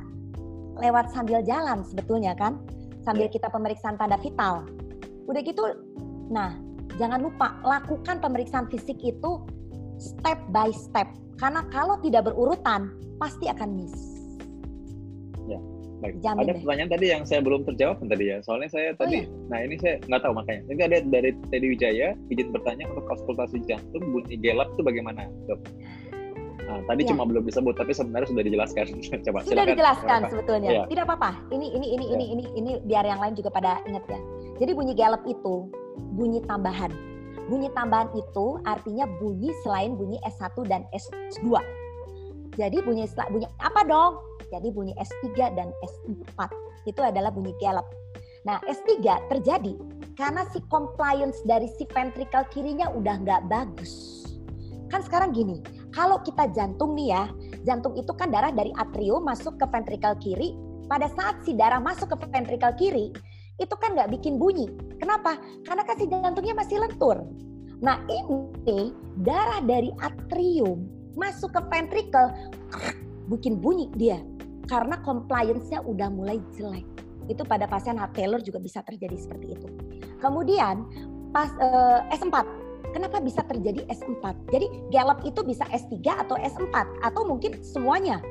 [0.78, 2.62] lewat sambil jalan sebetulnya kan,
[3.02, 3.34] sambil yeah.
[3.34, 4.64] kita pemeriksaan tanda vital.
[5.26, 5.62] Udah gitu,
[6.30, 6.54] nah
[6.96, 9.42] jangan lupa lakukan pemeriksaan fisik itu
[9.98, 11.10] step by step.
[11.36, 14.09] Karena kalau tidak berurutan pasti akan miss.
[16.00, 16.14] Baik.
[16.24, 16.60] Jamin ada deh.
[16.64, 18.36] pertanyaan tadi yang saya belum terjawab tadi ya.
[18.40, 19.48] Soalnya saya oh, tadi, iya?
[19.52, 20.60] nah ini saya nggak tahu makanya.
[20.72, 25.60] Ini ada dari Teddy Wijaya, izin bertanya untuk konsultasi jantung bunyi gelap itu bagaimana, dok?
[26.70, 27.10] Nah, tadi ya.
[27.10, 28.84] cuma belum disebut, tapi sebenarnya sudah dijelaskan.
[29.26, 29.38] Coba.
[29.42, 29.70] Sudah silakan.
[29.74, 30.70] dijelaskan sebetulnya.
[30.70, 30.82] Ya.
[30.86, 31.30] Tidak apa-apa.
[31.50, 32.14] Ini ini ini ya.
[32.14, 34.20] ini ini ini biar yang lain juga pada ingat ya.
[34.62, 35.68] Jadi bunyi gelap itu
[36.16, 36.94] bunyi tambahan.
[37.50, 41.58] Bunyi tambahan itu artinya bunyi selain bunyi S1 dan S2.
[42.54, 44.29] Jadi bunyi bunyi apa dong?
[44.50, 46.38] Jadi bunyi S3 dan S4
[46.90, 47.86] itu adalah bunyi gallop.
[48.44, 49.76] Nah, S3 terjadi
[50.16, 54.24] karena si compliance dari si ventricle kirinya udah nggak bagus.
[54.90, 55.62] Kan sekarang gini,
[55.94, 57.24] kalau kita jantung nih ya,
[57.62, 60.56] jantung itu kan darah dari atrium masuk ke ventricle kiri.
[60.90, 63.14] Pada saat si darah masuk ke ventricle kiri,
[63.62, 64.66] itu kan nggak bikin bunyi.
[64.98, 65.38] Kenapa?
[65.62, 67.22] Karena kan si jantungnya masih lentur.
[67.80, 68.90] Nah ini
[69.22, 72.34] darah dari atrium masuk ke ventricle,
[73.30, 74.18] bikin bunyi dia.
[74.70, 76.86] Karena compliance-nya udah mulai jelek.
[77.26, 79.66] Itu pada pasien heart failure juga bisa terjadi seperti itu.
[80.22, 80.86] Kemudian
[81.34, 82.46] pas uh, eh, S4,
[82.94, 84.54] kenapa bisa terjadi S4?
[84.54, 88.22] Jadi gallop itu bisa S3 atau S4 atau mungkin semuanya.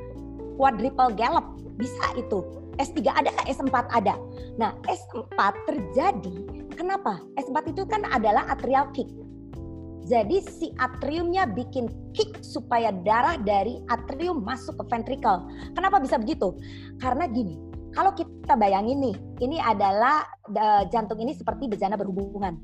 [0.56, 2.40] Quadruple gallop bisa itu.
[2.80, 4.16] S3 ada S4 ada.
[4.56, 5.36] Nah, S4
[5.68, 6.36] terjadi
[6.80, 7.20] kenapa?
[7.36, 9.11] S4 itu kan adalah atrial kick.
[10.10, 11.86] Jadi si atriumnya bikin
[12.18, 15.45] kick supaya darah dari atrium masuk ke ventricle.
[15.77, 16.57] Kenapa bisa begitu?
[16.98, 17.61] Karena gini,
[17.94, 19.15] kalau kita bayangin nih,
[19.45, 20.26] ini adalah
[20.90, 22.57] jantung ini seperti bejana berhubungan.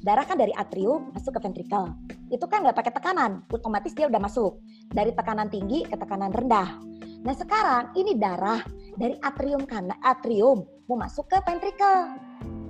[0.00, 1.92] Darah kan dari atrium masuk ke ventricle.
[2.32, 4.56] Itu kan nggak pakai tekanan, otomatis dia udah masuk
[4.88, 6.80] dari tekanan tinggi ke tekanan rendah.
[7.22, 8.64] Nah sekarang ini darah
[8.96, 12.16] dari atrium kanan, atrium mau masuk ke ventricle.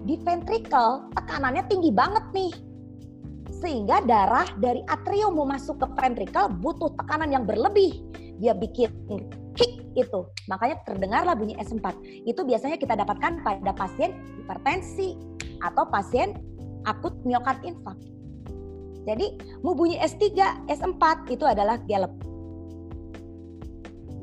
[0.03, 2.51] Di ventricle tekanannya tinggi banget nih
[3.62, 8.02] sehingga darah dari atrium mau masuk ke ventricle butuh tekanan yang berlebih.
[8.43, 8.90] Dia bikin
[9.55, 10.26] kick itu.
[10.51, 11.94] Makanya terdengarlah bunyi S4.
[12.26, 15.14] Itu biasanya kita dapatkan pada pasien hipertensi
[15.62, 16.34] atau pasien
[16.82, 17.98] akut miokard infark.
[19.06, 20.34] Jadi mau bunyi S3,
[20.70, 22.14] S4 itu adalah gallop.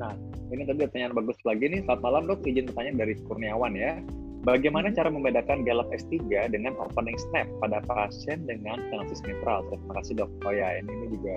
[0.00, 0.16] Nah,
[0.48, 1.80] ini tadi pertanyaan bagus lagi nih.
[1.84, 4.00] Selamat malam dok, izin bertanya dari Kurniawan ya.
[4.40, 4.96] Bagaimana hmm.
[4.96, 9.60] cara membedakan gallop S3 dengan opening snap pada pasien dengan stenosis mitral?
[9.68, 10.30] Terima kasih dok.
[10.48, 11.34] Oh ya, ini, ini juga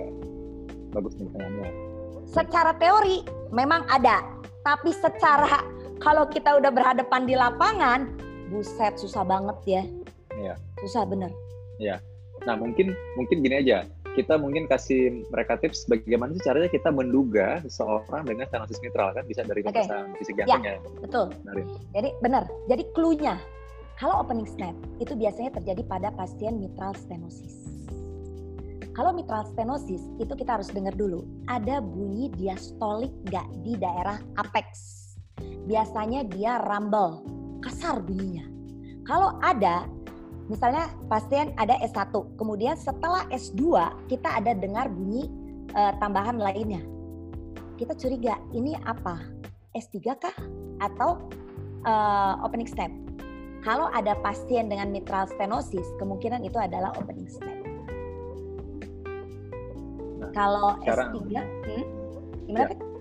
[0.96, 1.70] bagus nih pertanyaannya.
[2.24, 3.20] Secara teori
[3.52, 4.24] memang ada,
[4.64, 5.60] tapi secara
[6.00, 8.08] kalau kita udah berhadapan di lapangan,
[8.48, 9.82] buset susah banget ya.
[10.40, 10.54] Iya.
[10.80, 11.28] Susah bener.
[11.76, 12.00] Iya.
[12.48, 13.84] Nah mungkin mungkin gini aja
[14.14, 19.26] kita mungkin kasih mereka tips bagaimana sih caranya kita menduga seseorang dengan stenosis mitral kan
[19.26, 20.18] bisa dari pemeriksaan okay.
[20.22, 20.78] fisik jantungnya.
[20.78, 21.26] Ya, betul.
[21.42, 21.62] Dari.
[21.92, 22.46] Jadi benar.
[22.70, 23.36] Jadi clue-nya
[23.98, 27.74] kalau opening snap itu biasanya terjadi pada pasien mitral stenosis.
[28.94, 34.66] Kalau mitral stenosis itu kita harus dengar dulu ada bunyi diastolik nggak di daerah apex.
[35.66, 37.26] Biasanya dia rumble,
[37.58, 38.46] kasar bunyinya.
[39.02, 39.90] Kalau ada
[40.44, 43.80] Misalnya pasien ada S1, kemudian setelah S2
[44.12, 45.32] kita ada dengar bunyi
[45.72, 46.84] uh, tambahan lainnya.
[47.80, 49.24] Kita curiga ini apa?
[49.74, 50.36] S3 kah
[50.84, 51.24] atau
[51.88, 52.92] uh, opening step?
[53.64, 57.56] Kalau ada pasien dengan mitral stenosis, kemungkinan itu adalah opening step.
[60.20, 61.84] Nah, Kalau S3, hmm,
[62.44, 62.68] gimana?
[62.68, 62.93] Ya.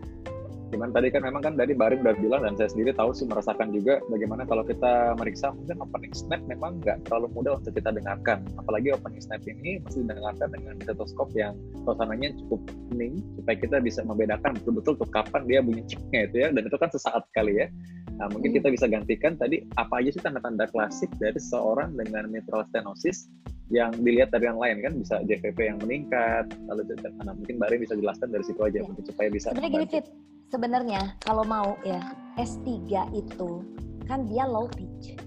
[0.74, 3.70] Cuman tadi kan memang kan tadi Barim udah bilang dan saya sendiri tahu sih merasakan
[3.70, 8.42] juga bagaimana kalau kita meriksa mungkin opening snap memang nggak terlalu mudah untuk kita dengarkan.
[8.58, 11.54] Apalagi opening snap ini masih didengarkan dengan stetoskop yang
[11.86, 16.48] suasananya cukup hening supaya kita bisa membedakan betul-betul tuh kapan dia bunyi ciknya itu ya
[16.50, 17.70] dan itu kan sesaat sekali ya.
[18.18, 22.66] Nah, mungkin kita bisa gantikan tadi apa aja sih tanda-tanda klasik dari seorang dengan mitral
[22.74, 23.30] stenosis
[23.70, 26.94] yang dilihat dari yang lain kan bisa JVP yang meningkat lalu
[27.26, 29.02] nah, mungkin Bari bisa jelaskan dari situ aja ya.
[29.08, 30.06] supaya bisa sebenarnya gini Fit
[30.54, 32.70] sebenarnya kalau mau ya S3
[33.18, 33.66] itu
[34.06, 35.18] kan dia low pitch.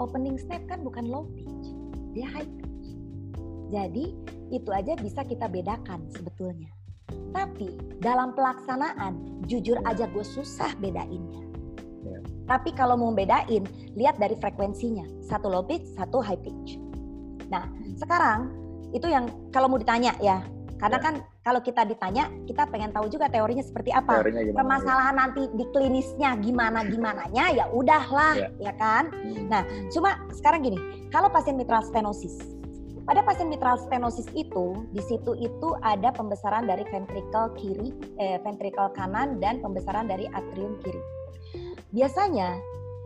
[0.00, 1.76] Opening snap kan bukan low pitch,
[2.16, 2.96] dia high pitch.
[3.68, 4.16] Jadi
[4.48, 6.72] itu aja bisa kita bedakan sebetulnya.
[7.36, 11.44] Tapi dalam pelaksanaan, jujur aja gue susah bedainnya.
[12.00, 12.18] Ya.
[12.48, 15.04] Tapi kalau mau bedain, lihat dari frekuensinya.
[15.20, 16.80] Satu low pitch, satu high pitch.
[17.52, 17.68] Nah,
[18.00, 18.50] sekarang
[18.96, 20.42] itu yang kalau mau ditanya ya,
[20.80, 21.04] karena ya.
[21.04, 24.24] kan kalau kita ditanya, kita pengen tahu juga teorinya seperti apa.
[24.24, 25.20] Teorinya gimana, Permasalahan ya.
[25.20, 29.12] nanti di klinisnya gimana gimananya ya udahlah, ya, ya kan.
[29.12, 29.46] Hmm.
[29.52, 29.62] Nah,
[29.92, 30.80] cuma sekarang gini,
[31.12, 32.40] kalau pasien mitral stenosis,
[33.04, 38.92] pada pasien mitral stenosis itu, di situ itu ada pembesaran dari ventricle kiri, eh, ventricle
[38.96, 41.02] kanan dan pembesaran dari atrium kiri.
[41.90, 42.60] Biasanya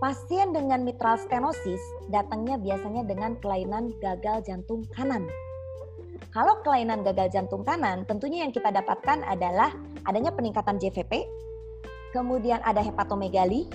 [0.05, 1.81] pasien dengan mitral stenosis
[2.13, 5.25] datangnya biasanya dengan kelainan gagal jantung kanan.
[6.31, 9.71] Kalau kelainan gagal jantung kanan, tentunya yang kita dapatkan adalah
[10.07, 11.27] adanya peningkatan JVP,
[12.15, 13.67] kemudian ada hepatomegali,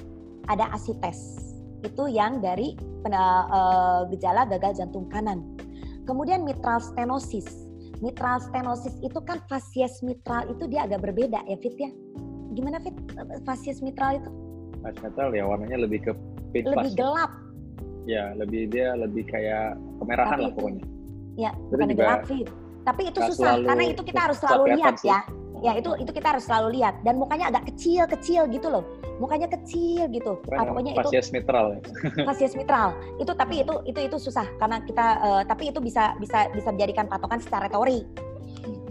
[0.48, 1.52] ada asites.
[1.84, 2.76] Itu yang dari
[3.08, 5.44] uh, gejala gagal jantung kanan.
[6.04, 7.48] Kemudian mitral stenosis.
[8.00, 11.92] Mitral stenosis itu kan fasies mitral itu dia agak berbeda ya Fit ya.
[12.56, 12.96] Gimana Fit?
[13.44, 14.32] Fasies mitral itu?
[14.84, 16.12] Fasies mitral ya warnanya lebih ke
[16.56, 17.32] pit Lebih gelap.
[18.08, 20.99] Ya, lebih dia lebih kayak kemerahan Tapi lah pokoknya
[21.38, 22.42] Ya, bukan sih.
[22.88, 25.12] Tapi itu susah karena itu kita harus selalu lihat sih.
[25.12, 25.22] ya.
[25.60, 28.88] Ya itu itu kita harus selalu lihat dan mukanya agak kecil kecil gitu loh,
[29.20, 30.40] mukanya kecil gitu.
[30.48, 31.66] Keren, Ah, pokoknya itu mitral.
[31.76, 31.80] ya.
[32.32, 32.96] fasies mitral.
[33.20, 37.12] Itu tapi itu itu itu susah karena kita eh, tapi itu bisa bisa bisa dijadikan
[37.12, 38.08] patokan secara teori.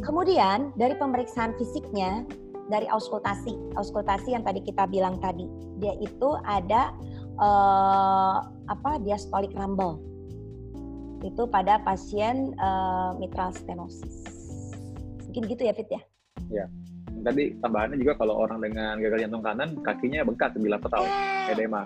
[0.05, 2.29] Kemudian dari pemeriksaan fisiknya
[2.69, 5.49] dari auskultasi, auskultasi yang tadi kita bilang tadi,
[5.81, 6.93] dia itu ada
[7.41, 8.37] eh,
[8.69, 10.05] apa diastolic rumble.
[11.23, 14.27] Itu pada pasien eh, mitral stenosis.
[15.29, 16.03] Mungkin gitu ya Fit ya?
[17.19, 21.83] Tadi tambahannya juga kalau orang dengan gagal jantung kanan, kakinya bengkak bila Eh, edema.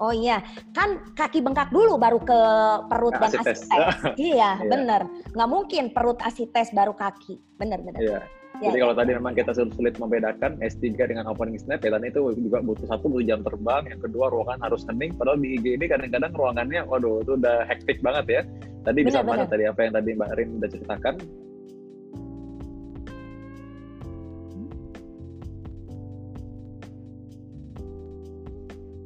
[0.00, 0.42] Oh iya,
[0.74, 2.40] kan kaki bengkak dulu baru ke
[2.90, 3.70] perut Ke dan asites.
[3.70, 4.18] asites.
[4.18, 4.66] iya, Iya.
[4.66, 5.02] bener.
[5.36, 7.38] Nggak mungkin perut asites baru kaki.
[7.60, 8.00] Bener, bener.
[8.02, 8.20] Iya.
[8.62, 8.82] Jadi ya.
[8.86, 13.10] kalau tadi memang kita sulit, membedakan S3 dengan opening snap, ya itu juga butuh satu
[13.10, 15.10] butuh jam terbang, yang kedua ruangan harus hening.
[15.18, 18.40] Padahal di IGD kadang-kadang ruangannya, waduh itu udah hektik banget ya.
[18.86, 21.14] Tadi bisa mana tadi apa yang tadi Mbak Rin udah ceritakan.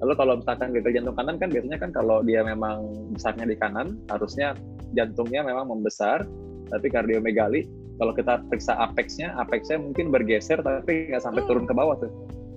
[0.05, 2.85] Lalu kalau misalkan gagal jantung kanan kan biasanya kan kalau dia memang
[3.17, 4.53] besarnya di kanan, harusnya
[4.93, 6.29] jantungnya memang membesar,
[6.69, 7.86] tapi kardiomegali.
[7.97, 11.49] Kalau kita periksa apexnya, apexnya mungkin bergeser tapi nggak sampai Hmm.
[11.49, 12.13] turun ke bawah tuh.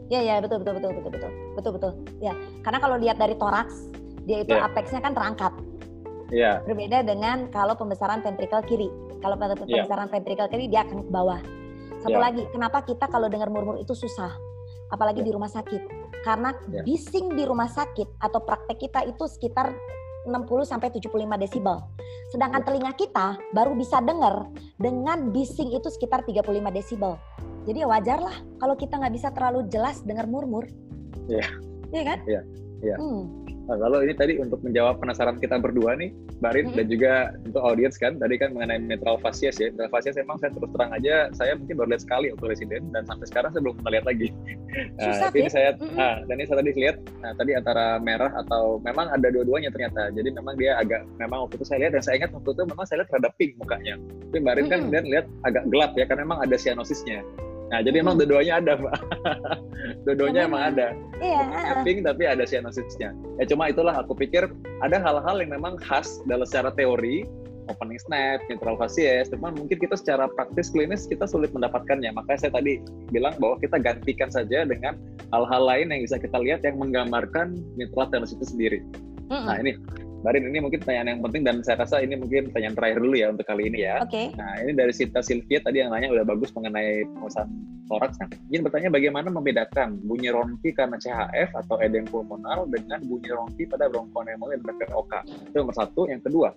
[0.09, 1.91] Iya, iya, betul, betul, betul, betul, betul, betul, betul.
[2.19, 2.33] Ya,
[2.65, 3.87] karena kalau lihat dari toraks,
[4.25, 4.65] dia itu Iya.
[4.67, 5.53] apexnya kan terangkat.
[6.29, 8.89] Iya, Berbeda dengan kalau pembesaran ventrikel kiri.
[9.21, 9.61] Kalau pada Iya.
[9.65, 11.39] pembesaran ventrikel kiri dia akan ke bawah.
[11.99, 12.21] Satu Iya.
[12.21, 14.33] lagi, kenapa kita kalau dengar murmur itu susah?
[14.89, 15.27] Apalagi Iya.
[15.29, 15.81] di rumah sakit.
[16.21, 16.83] Karena Iya.
[16.83, 19.71] bising di rumah sakit atau praktek kita itu sekitar
[20.27, 21.77] 60 sampai 75 desibel.
[22.29, 24.47] Sedangkan telinga kita baru bisa dengar
[24.77, 27.15] dengan bising itu sekitar 35 desibel.
[27.67, 30.67] Jadi ya wajar lah kalau kita nggak bisa terlalu jelas dengar murmur.
[31.29, 31.45] Iya.
[31.89, 32.19] Iya kan?
[32.29, 32.41] Iya,
[32.85, 32.95] iya.
[33.01, 33.48] Hmm.
[33.69, 36.09] Nah, lalu ini tadi untuk menjawab penasaran kita berdua nih,
[36.41, 36.77] Mbak Rin, Mm-mm.
[36.81, 37.11] dan juga
[37.45, 39.69] untuk audiens kan, tadi kan mengenai mitral fascias ya.
[39.69, 43.05] Mitral fascias emang saya terus terang aja, saya mungkin baru lihat sekali waktu residen, dan
[43.05, 44.27] sampai sekarang saya belum pernah lihat lagi.
[44.97, 45.55] Nah, Susah, tapi ini Fit.
[45.61, 45.93] saya, Mm-mm.
[46.01, 50.09] nah, dan ini saya tadi lihat, nah, tadi antara merah atau memang ada dua-duanya ternyata.
[50.17, 52.85] Jadi memang dia agak, memang waktu itu saya lihat, dan saya ingat waktu itu memang
[52.89, 54.01] saya lihat rada pink mukanya.
[54.01, 54.93] Tapi Mbak Rin kan Mm-mm.
[54.97, 57.21] lihat, lihat agak gelap ya, karena memang ada cyanosisnya.
[57.69, 58.97] Nah, jadi emang dua-duanya ada, Mbak.
[60.05, 60.87] dua-duanya Ya, emang ada
[61.21, 62.01] Iya.
[62.01, 63.13] tapi ada cyanosisnya.
[63.37, 64.49] Ya cuma itulah aku pikir
[64.81, 67.27] ada hal-hal yang memang khas dalam secara teori
[67.69, 72.09] opening snap, mitral fascias, cuman mungkin kita secara praktis klinis kita sulit mendapatkannya.
[72.17, 72.81] Makanya saya tadi
[73.13, 74.97] bilang bahwa kita gantikan saja dengan
[75.29, 78.79] hal-hal lain yang bisa kita lihat yang menggambarkan mitral stenosis itu sendiri.
[79.29, 79.45] Mm-mm.
[79.45, 79.77] Nah ini,
[80.19, 83.27] Barin ini mungkin pertanyaan yang penting dan saya rasa ini mungkin pertanyaan terakhir dulu ya
[83.31, 84.03] untuk kali ini ya.
[84.03, 84.35] Oke.
[84.35, 87.47] Nah, ini dari Sita Sylvia tadi yang nanya udah bagus mengenai pengusahaan
[87.87, 88.19] toraks.
[88.19, 93.63] Nah, ingin bertanya bagaimana membedakan bunyi ronki karena CHF atau edem pulmonar dengan bunyi ronki
[93.63, 95.13] pada bronkonemonia dan PPOK.
[95.49, 96.11] Itu nomor satu.
[96.11, 96.51] Yang kedua,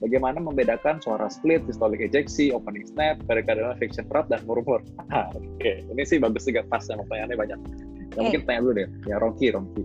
[0.00, 4.80] bagaimana membedakan suara split, systolic ejeksi, opening snap, pericardial fiction trap, dan murmur.
[5.12, 7.58] Ah, Oke, ini sih bagus juga pas sama pertanyaannya banyak.
[7.60, 8.24] Nah, Oke.
[8.24, 9.84] mungkin tanya dulu deh, ya ronki, ronki.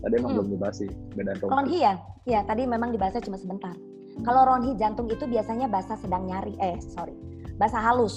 [0.00, 0.38] Tadi emang Hmm.
[0.38, 1.52] belum dibahas sih, bedaan ronki.
[1.52, 1.94] Ronhi ya?
[2.24, 3.74] Ya, tadi memang dibahasnya cuma sebentar.
[4.18, 7.16] Kalau ronhi jantung itu biasanya bahasa sedang nyari, eh sorry,
[7.54, 8.16] bahasa halus.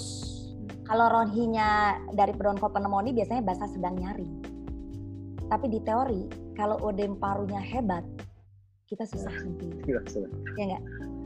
[0.82, 1.68] Kalau ronhinya
[2.10, 4.28] dari bronchopneumonia biasanya bahasa sedang nyari.
[5.44, 8.04] Tapi di teori, kalau odem parunya hebat,
[8.86, 9.32] kita susah.
[9.84, 10.30] Iya, sudah.
[10.56, 10.82] Ya nggak?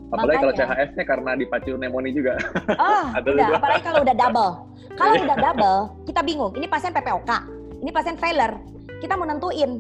[0.09, 2.33] Apalagi kalau Makanya- CHF-nya karena dipacu pneumonia juga.
[2.73, 3.47] Oh, Ada udah.
[3.47, 3.57] dua.
[3.57, 4.53] Apalagi kalau udah double.
[4.97, 5.23] Kalau Iya.
[5.23, 6.53] udah double, kita bingung.
[6.55, 7.31] Ini pasien PPOK,
[7.79, 8.55] ini pasien failure.
[8.99, 9.79] Kita mau nentuin,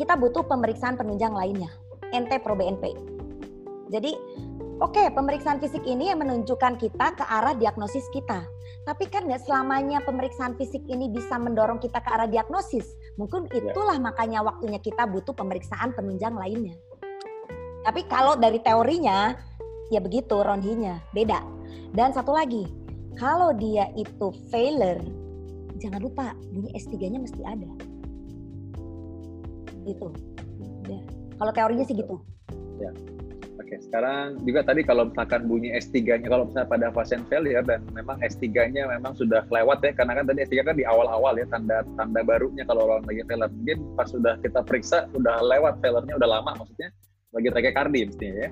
[0.00, 1.68] kita butuh pemeriksaan penunjang lainnya.
[2.16, 2.96] NT Pro BNP.
[3.92, 4.16] Jadi,
[4.80, 8.48] oke, pemeriksaan fisik ini yang menunjukkan kita ke arah diagnosis kita.
[8.88, 12.96] Tapi kan nggak selamanya pemeriksaan fisik ini bisa mendorong kita ke arah diagnosis.
[13.20, 13.76] Mungkin Iya.
[13.76, 16.80] itulah makanya waktunya kita butuh pemeriksaan penunjang lainnya.
[17.84, 19.36] Tapi kalau dari teorinya,
[19.92, 21.44] ya begitu ronhinya, beda.
[21.92, 22.64] Dan satu lagi,
[23.20, 25.04] kalau dia itu failure,
[25.76, 27.89] jangan lupa bunyi S3-nya mesti ada.
[29.86, 30.06] Gitu.
[30.88, 31.00] Ya.
[31.40, 32.16] Kalau teorinya sih gitu.
[33.60, 38.16] Oke, sekarang juga tadi kalau misalkan bunyi S3-nya, kalau misalnya pada pasien failure dan memang
[38.24, 42.20] S3-nya memang sudah lewat ya, karena kan tadi S3 kan di awal-awal ya, tanda tanda
[42.24, 43.52] barunya kalau orang lagi failure.
[43.52, 46.88] Mungkin pas sudah kita periksa, udah lewat failure-nya udah lama maksudnya,
[47.36, 48.50] lagi takikardi mestinya ya.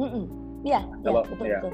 [0.00, 0.24] Mm-mm.
[0.64, 1.60] Iya, iya, Kalau- betul iya.
[1.60, 1.72] betul.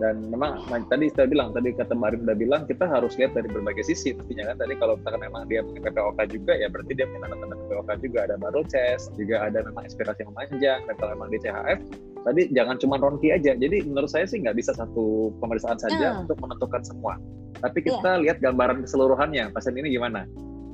[0.00, 3.84] Dan memang tadi saya bilang, tadi kata Marin udah bilang, kita harus lihat dari berbagai
[3.84, 4.56] sisi mestinya kan.
[4.64, 8.18] Tadi kalau misalkan memang dia punya PPOK juga, ya berarti dia punya tanda-tanda PPOK juga.
[8.24, 11.78] Ada barrel chest, juga ada memang inspirasi yang memanjang, dan kalau memang di CHF,
[12.24, 13.52] tadi jangan cuma ronki aja.
[13.52, 16.24] Jadi menurut saya sih nggak bisa satu pemeriksaan saja Hmm.
[16.24, 17.20] untuk menentukan semua.
[17.60, 20.24] Tapi kita lihat gambaran keseluruhannya, pasien ini gimana.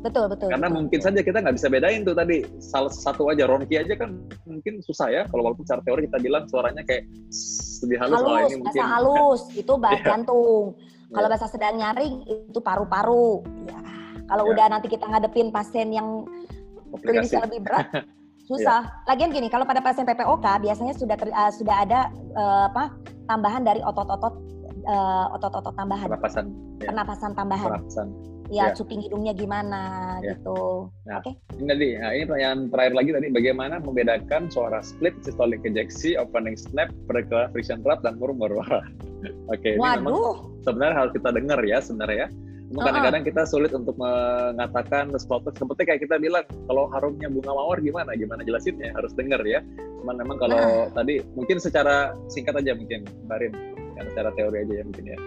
[0.04, 0.48] Betul, betul.
[0.52, 1.08] Karena betul, mungkin betul.
[1.12, 4.10] saja kita nggak bisa bedain tuh tadi salah satu aja ronki aja kan
[4.44, 5.22] mungkin susah ya.
[5.28, 7.04] Kalau walaupun secara teori kita bilang suaranya kayak
[7.82, 10.06] lebih halus, halus, ini mungkin bahasa halus, itu bahas Iya.
[10.06, 10.64] jantung.
[11.06, 13.30] Kalau bahasa sedang nyaring itu paru-paru.
[13.70, 13.78] Ya.
[14.26, 14.50] Kalau Ya.
[14.52, 16.26] udah nanti kita ngadepin pasien yang
[16.98, 17.86] klinisnya lebih berat,
[18.50, 19.04] susah.
[19.06, 22.94] Lagian gini, kalau pada pasien PPOK biasanya sudah ter- eh, sudah ada eh, apa
[23.26, 24.34] tambahan dari otot-otot
[24.86, 26.44] eh, otot-otot tambahan, Pernapasan,
[26.78, 26.90] ya.
[26.90, 27.70] pernapasan tambahan.
[27.74, 28.06] pernapasan.
[28.46, 28.74] Ya, Ya.
[28.78, 29.82] cuping hidungnya gimana
[30.22, 30.38] Ya.
[30.38, 30.86] gitu.
[31.58, 36.54] Ini tadi, nah ini pertanyaan terakhir lagi tadi bagaimana membedakan suara split, systolic ejeksi, opening
[36.54, 38.54] snap, periklan friction trap dan murmur.
[39.52, 42.28] Oke, memang Waduh, sebenarnya harus kita dengar ya sebenarnya ya.
[42.66, 47.78] Cuma kadang-kadang kita sulit untuk mengatakan sesuatu seperti kayak kita bilang kalau harumnya bunga mawar
[47.78, 49.62] gimana gimana jelasinnya harus dengar ya.
[50.02, 53.54] Cuman memang kalau tadi mungkin secara singkat aja mungkin Barin
[54.10, 55.18] secara teori aja ya mungkin ya.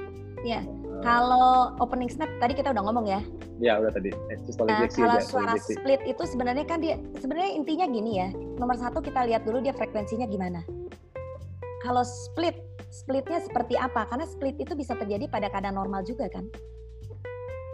[0.43, 0.59] Iya.
[0.63, 3.21] Eh, kalau opening snap tadi kita udah ngomong ya.
[3.57, 5.75] ya udah tadi eh, Nah, kalau aja, suara ejeksi.
[5.75, 8.27] split itu sebenarnya kan dia sebenarnya intinya gini ya.
[8.55, 10.63] Nomor satu kita lihat dulu dia frekuensinya gimana.
[11.79, 12.59] Kalau split,
[12.89, 14.03] splitnya seperti apa?
[14.05, 16.43] Karena split itu bisa terjadi pada keadaan normal juga kan.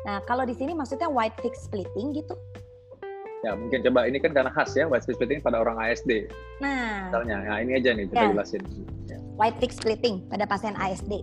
[0.05, 2.37] Nah, kalau di sini maksudnya white fix splitting gitu.
[3.41, 6.25] Ya mungkin coba ini kan karena khas ya white space splitting pada orang ASD
[6.57, 7.37] Nah, misalnya.
[7.43, 8.29] Nah ini aja nih kita Ya.
[8.33, 8.61] jelasin.
[9.05, 9.17] Ya.
[9.37, 11.21] white fix splitting pada pasien ASD.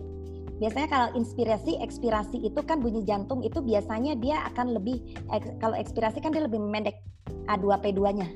[0.61, 5.01] Biasanya kalau inspirasi, ekspirasi itu kan bunyi jantung itu biasanya dia akan lebih
[5.57, 7.01] kalau ekspirasi kan dia lebih pendek
[7.49, 8.29] A2P2-nya.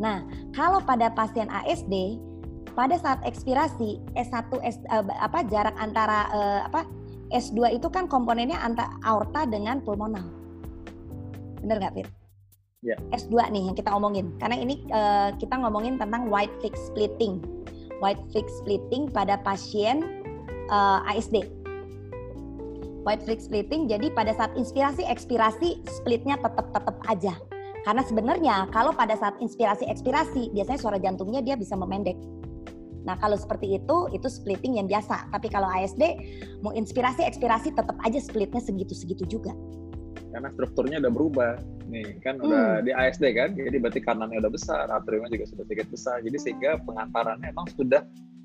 [0.00, 2.20] Nah, kalau pada pasien ASD
[2.74, 6.82] pada saat ekspirasi S1 S eh, apa jarak antara eh, apa
[7.30, 10.26] S2 itu kan komponennya antara aorta dengan pulmonal.
[11.62, 12.08] Bener nggak, Fit?
[12.84, 13.00] Ya.
[13.16, 14.34] S2 nih yang kita omongin.
[14.42, 17.40] Karena ini eh, kita ngomongin tentang white fix splitting.
[18.02, 20.23] White fix splitting pada pasien
[20.68, 21.36] eh, ASD.
[23.04, 27.36] White fix splitting jadi pada saat inspirasi ekspirasi splitnya tetap tetap aja.
[27.84, 32.16] Karena sebenarnya kalau pada saat inspirasi ekspirasi biasanya suara jantungnya dia bisa memendek.
[33.04, 35.28] Nah kalau seperti itu itu splitting yang biasa.
[35.28, 36.00] Tapi kalau ASD
[36.64, 39.52] mau inspirasi ekspirasi tetap aja splitnya segitu-segitu juga.
[40.32, 41.52] Karena strukturnya udah berubah.
[41.92, 42.48] Nih kan Hmm.
[42.48, 46.24] udah di ASD kan, jadi berarti kanannya udah besar, atriumnya juga sudah sedikit besar.
[46.24, 48.00] Jadi sehingga pengantarannya memang sudah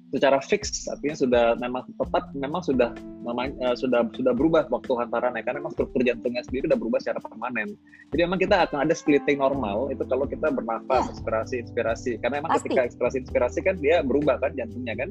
[0.10, 2.90] secara fix, artinya sudah memang tetap memang sudah
[3.22, 7.22] mema- eh, sudah sudah berubah waktu hantarannya karena memang struktur jantungnya sendiri udah berubah secara
[7.22, 7.78] permanen.
[8.10, 11.12] Jadi memang kita akan ada splitting normal itu kalau kita bernafas Ya.
[11.14, 12.74] inspirasi inspirasi karena memang Pasti.
[12.74, 15.10] ketika inspirasi inspirasi kan dia berubah kan jantungnya kan.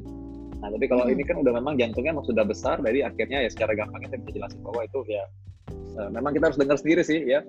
[0.59, 1.13] Nah tapi kalau Mhm.
[1.15, 4.31] ini kan udah memang jantungnya memang sudah besar, jadi akhirnya ya secara gampangnya saya bisa
[4.35, 5.23] jelasin bahwa itu ya
[5.99, 7.39] eh, memang kita harus dengar sendiri sih ya.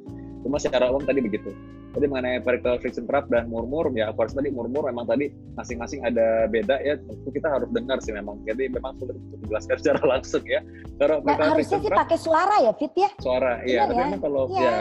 [0.41, 1.53] Cuma secara umum tadi begitu.
[1.91, 6.01] Jadi mengenai perikal friction trap dan murmur, ya aku harus tadi murmur memang tadi masing-masing
[6.01, 6.95] ada beda ya.
[6.97, 8.39] Tentu kita harus dengar sih memang.
[8.47, 10.63] Jadi memang sulit untuk dijelaskan secara langsung ya.
[10.97, 13.11] Kalau Nah, harusnya sih trap pakai suara ya Fit ya.
[13.19, 13.85] suara, Iya.
[13.85, 14.05] Tapi ya?
[14.07, 14.63] memang kalau Iya.
[14.63, 14.75] ya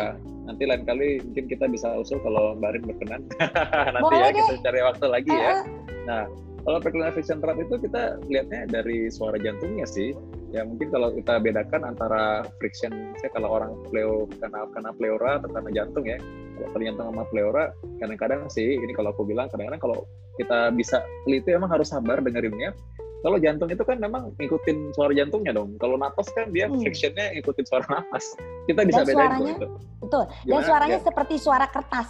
[0.46, 3.22] nanti lain kali mungkin kita bisa usul kalau Mbak Rin berkenan.
[3.94, 4.46] nanti Boleh ya deh.
[4.46, 5.50] kita cari waktu lagi ya.
[5.50, 5.60] Eh,
[6.08, 6.26] eh.
[6.60, 10.12] Kalau perkenalan friction trap itu kita lihatnya dari suara jantungnya sih.
[10.50, 12.92] Ya mungkin kalau kita bedakan antara friction,
[13.22, 16.18] saya kalau orang pleo karena karena pleura atau karena jantung ya.
[16.58, 17.64] Kalau karena jantung sama pleura,
[18.02, 19.98] kadang-kadang sih ini kalau aku bilang kadang-kadang kalau
[20.36, 22.74] kita bisa teliti emang harus sabar dengerinnya.
[23.20, 25.76] Kalau jantung itu kan memang ngikutin suara jantungnya dong.
[25.76, 26.80] Kalau napas kan dia Hmm.
[26.80, 28.32] frictionnya ngikutin suara napas.
[28.64, 29.54] Kita bisa Dan bedain tuh suaranya?
[29.54, 29.68] itu.
[30.00, 30.24] Betul.
[30.24, 30.64] Dan Gimana?
[30.64, 31.04] suaranya Ya.
[31.04, 32.08] seperti suara kertas.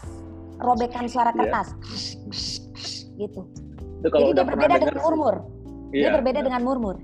[0.59, 1.37] Robekan suara Iya.
[1.41, 1.67] kertas.
[3.17, 3.41] Gitu.
[3.99, 5.03] Itu kalau Jadi udah dia berbeda dengan sih.
[5.03, 5.35] murmur.
[5.89, 6.97] Iya, Dia berbeda dengan murmur.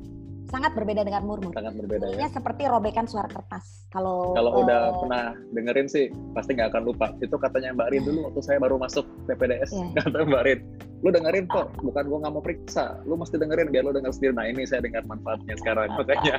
[0.46, 1.52] Sangat berbeda dengan murmur.
[1.58, 2.10] sangat berbeda ya.
[2.16, 3.90] Bunyinya seperti robekan suara kertas.
[3.90, 5.24] Kalau Kalau eh, udah pernah
[5.58, 6.06] dengerin sih
[6.38, 7.12] pasti nggak akan lupa.
[7.18, 9.74] Itu katanya Mbak Rin dulu waktu saya baru masuk PPDS.
[9.74, 9.88] Iya.
[10.06, 10.60] Kata Mbak Rin,
[11.02, 12.86] lu dengerin kok, bukan gua nggak mau periksa.
[13.10, 14.34] Lu mesti dengerin biar lu denger sendiri.
[14.38, 15.90] Nah ini saya dengar manfaatnya sekarang.
[16.00, 16.36] Makanya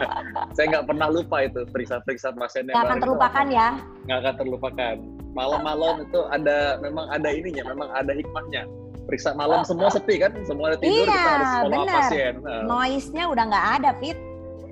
[0.54, 3.68] saya nggak pernah lupa itu periksa-periksa pasiennya nggak akan terlupakan ya.
[4.06, 4.96] Nggak akan terlupakan.
[5.36, 8.64] Malam-malam itu ada, memang ada ininya, memang ada hikmahnya.
[9.06, 11.96] Periksa malam semua sepi kan, semua ada tidur, Iya, kita harus follow up benar.
[12.02, 12.34] pasien.
[12.42, 14.18] Nah, Noise-nya udah nggak ada, Fit.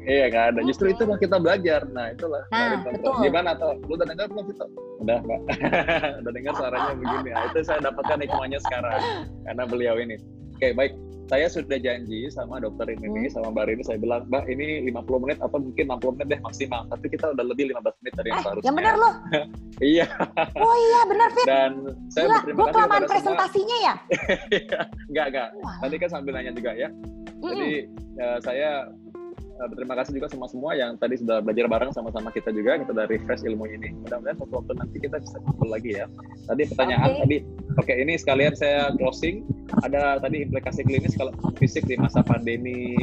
[0.04, 0.60] Iya nggak ada.
[0.68, 0.96] Justru Mm-mm.
[1.00, 1.80] itulah kita belajar.
[1.88, 2.44] Nah itulah.
[2.52, 3.14] Nah, betul.
[3.24, 4.66] Gimana atau lu udah dengar belum Vito?
[5.00, 5.40] Udah mbak.
[6.20, 7.30] udah dengar suaranya begini.
[7.32, 9.00] Nah, itu saya dapatkan hikmahnya sekarang
[9.48, 10.20] karena beliau ini.
[10.54, 10.92] Oke baik.
[11.24, 13.32] Saya sudah janji sama dokter ini Hmm.
[13.32, 13.82] sama Mbak Rini.
[13.82, 16.84] Saya bilang Mbak ini 50 menit atau mungkin 60 menit deh maksimal.
[16.86, 18.66] Tapi kita udah lebih 15 menit dari yang Eh, seharusnya.
[18.66, 19.14] yang benar loh.
[19.74, 20.06] Iya.
[20.54, 21.46] Oh iya, benar, Fit.
[21.46, 21.72] Dan
[22.06, 23.10] saya Gila, berterima kasih kelamaan kepada semua.
[23.10, 23.94] presentasinya ya.
[25.10, 25.48] Enggak enggak.
[25.58, 25.76] Wah.
[25.82, 26.88] Tadi kan sambil nanya juga ya.
[27.36, 27.70] Jadi
[28.14, 28.70] ya, saya
[29.60, 32.80] uh, berterima kasih juga sama semua yang tadi sudah belajar bareng sama-sama kita juga.
[32.80, 33.94] Kita udah refresh ilmu ini.
[34.04, 36.06] Mudah-mudahan suatu waktu nanti kita bisa kumpul lagi ya.
[36.50, 37.20] Tadi pertanyaan Oke.
[37.22, 37.36] tadi.
[37.74, 39.46] Oke, ini sekalian saya closing.
[39.82, 42.94] Ada tadi implikasi klinis kalau fisik di masa pandemi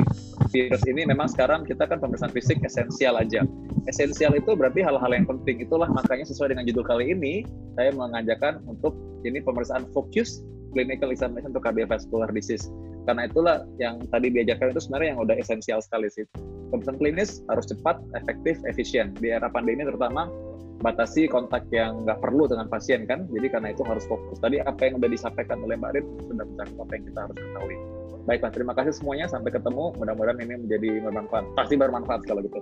[0.52, 3.44] virus ini memang sekarang kita kan pemeriksaan fisik esensial aja.
[3.90, 5.60] Esensial itu berarti hal-hal yang penting.
[5.64, 7.44] Itulah makanya sesuai dengan judul kali ini
[7.76, 8.96] saya mengajakkan untuk
[9.28, 10.40] ini pemeriksaan fokus
[10.72, 12.72] clinical examination untuk cardiovascular disease.
[13.06, 16.26] Karena itulah yang tadi diajarkan itu sebenarnya yang udah esensial sekali sih.
[16.72, 19.12] pemeriksaan klinis harus cepat, efektif, efisien.
[19.20, 20.32] Di era pandemi terutama
[20.80, 23.28] batasi kontak yang nggak perlu dengan pasien kan.
[23.28, 24.40] Jadi karena itu harus fokus.
[24.40, 27.78] Tadi apa yang sudah disampaikan oleh Mbak Rin sudah mencakup apa yang kita harus ketahui.
[28.22, 29.26] Baiklah, terima kasih semuanya.
[29.28, 29.92] Sampai ketemu.
[29.98, 31.46] Mudah-mudahan ini menjadi bermanfaat.
[31.58, 32.60] Pasti bermanfaat kalau gitu.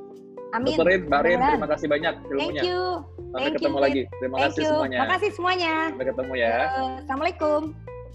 [0.57, 0.73] Amin.
[0.73, 2.41] Dokter Rin, Mbak Rin, terima kasih banyak ilmunya.
[2.41, 2.81] Thank you.
[3.29, 4.01] Sampai Thank ketemu you, lagi.
[4.17, 4.69] Terima Thank kasih you.
[4.73, 4.97] semuanya.
[4.97, 5.73] Terima kasih semuanya.
[5.93, 6.53] Sampai ketemu ya.
[6.57, 7.61] Uh, Assalamualaikum.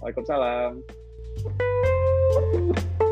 [0.02, 1.03] Waalaikumsalam.
[2.34, 3.03] Thank you.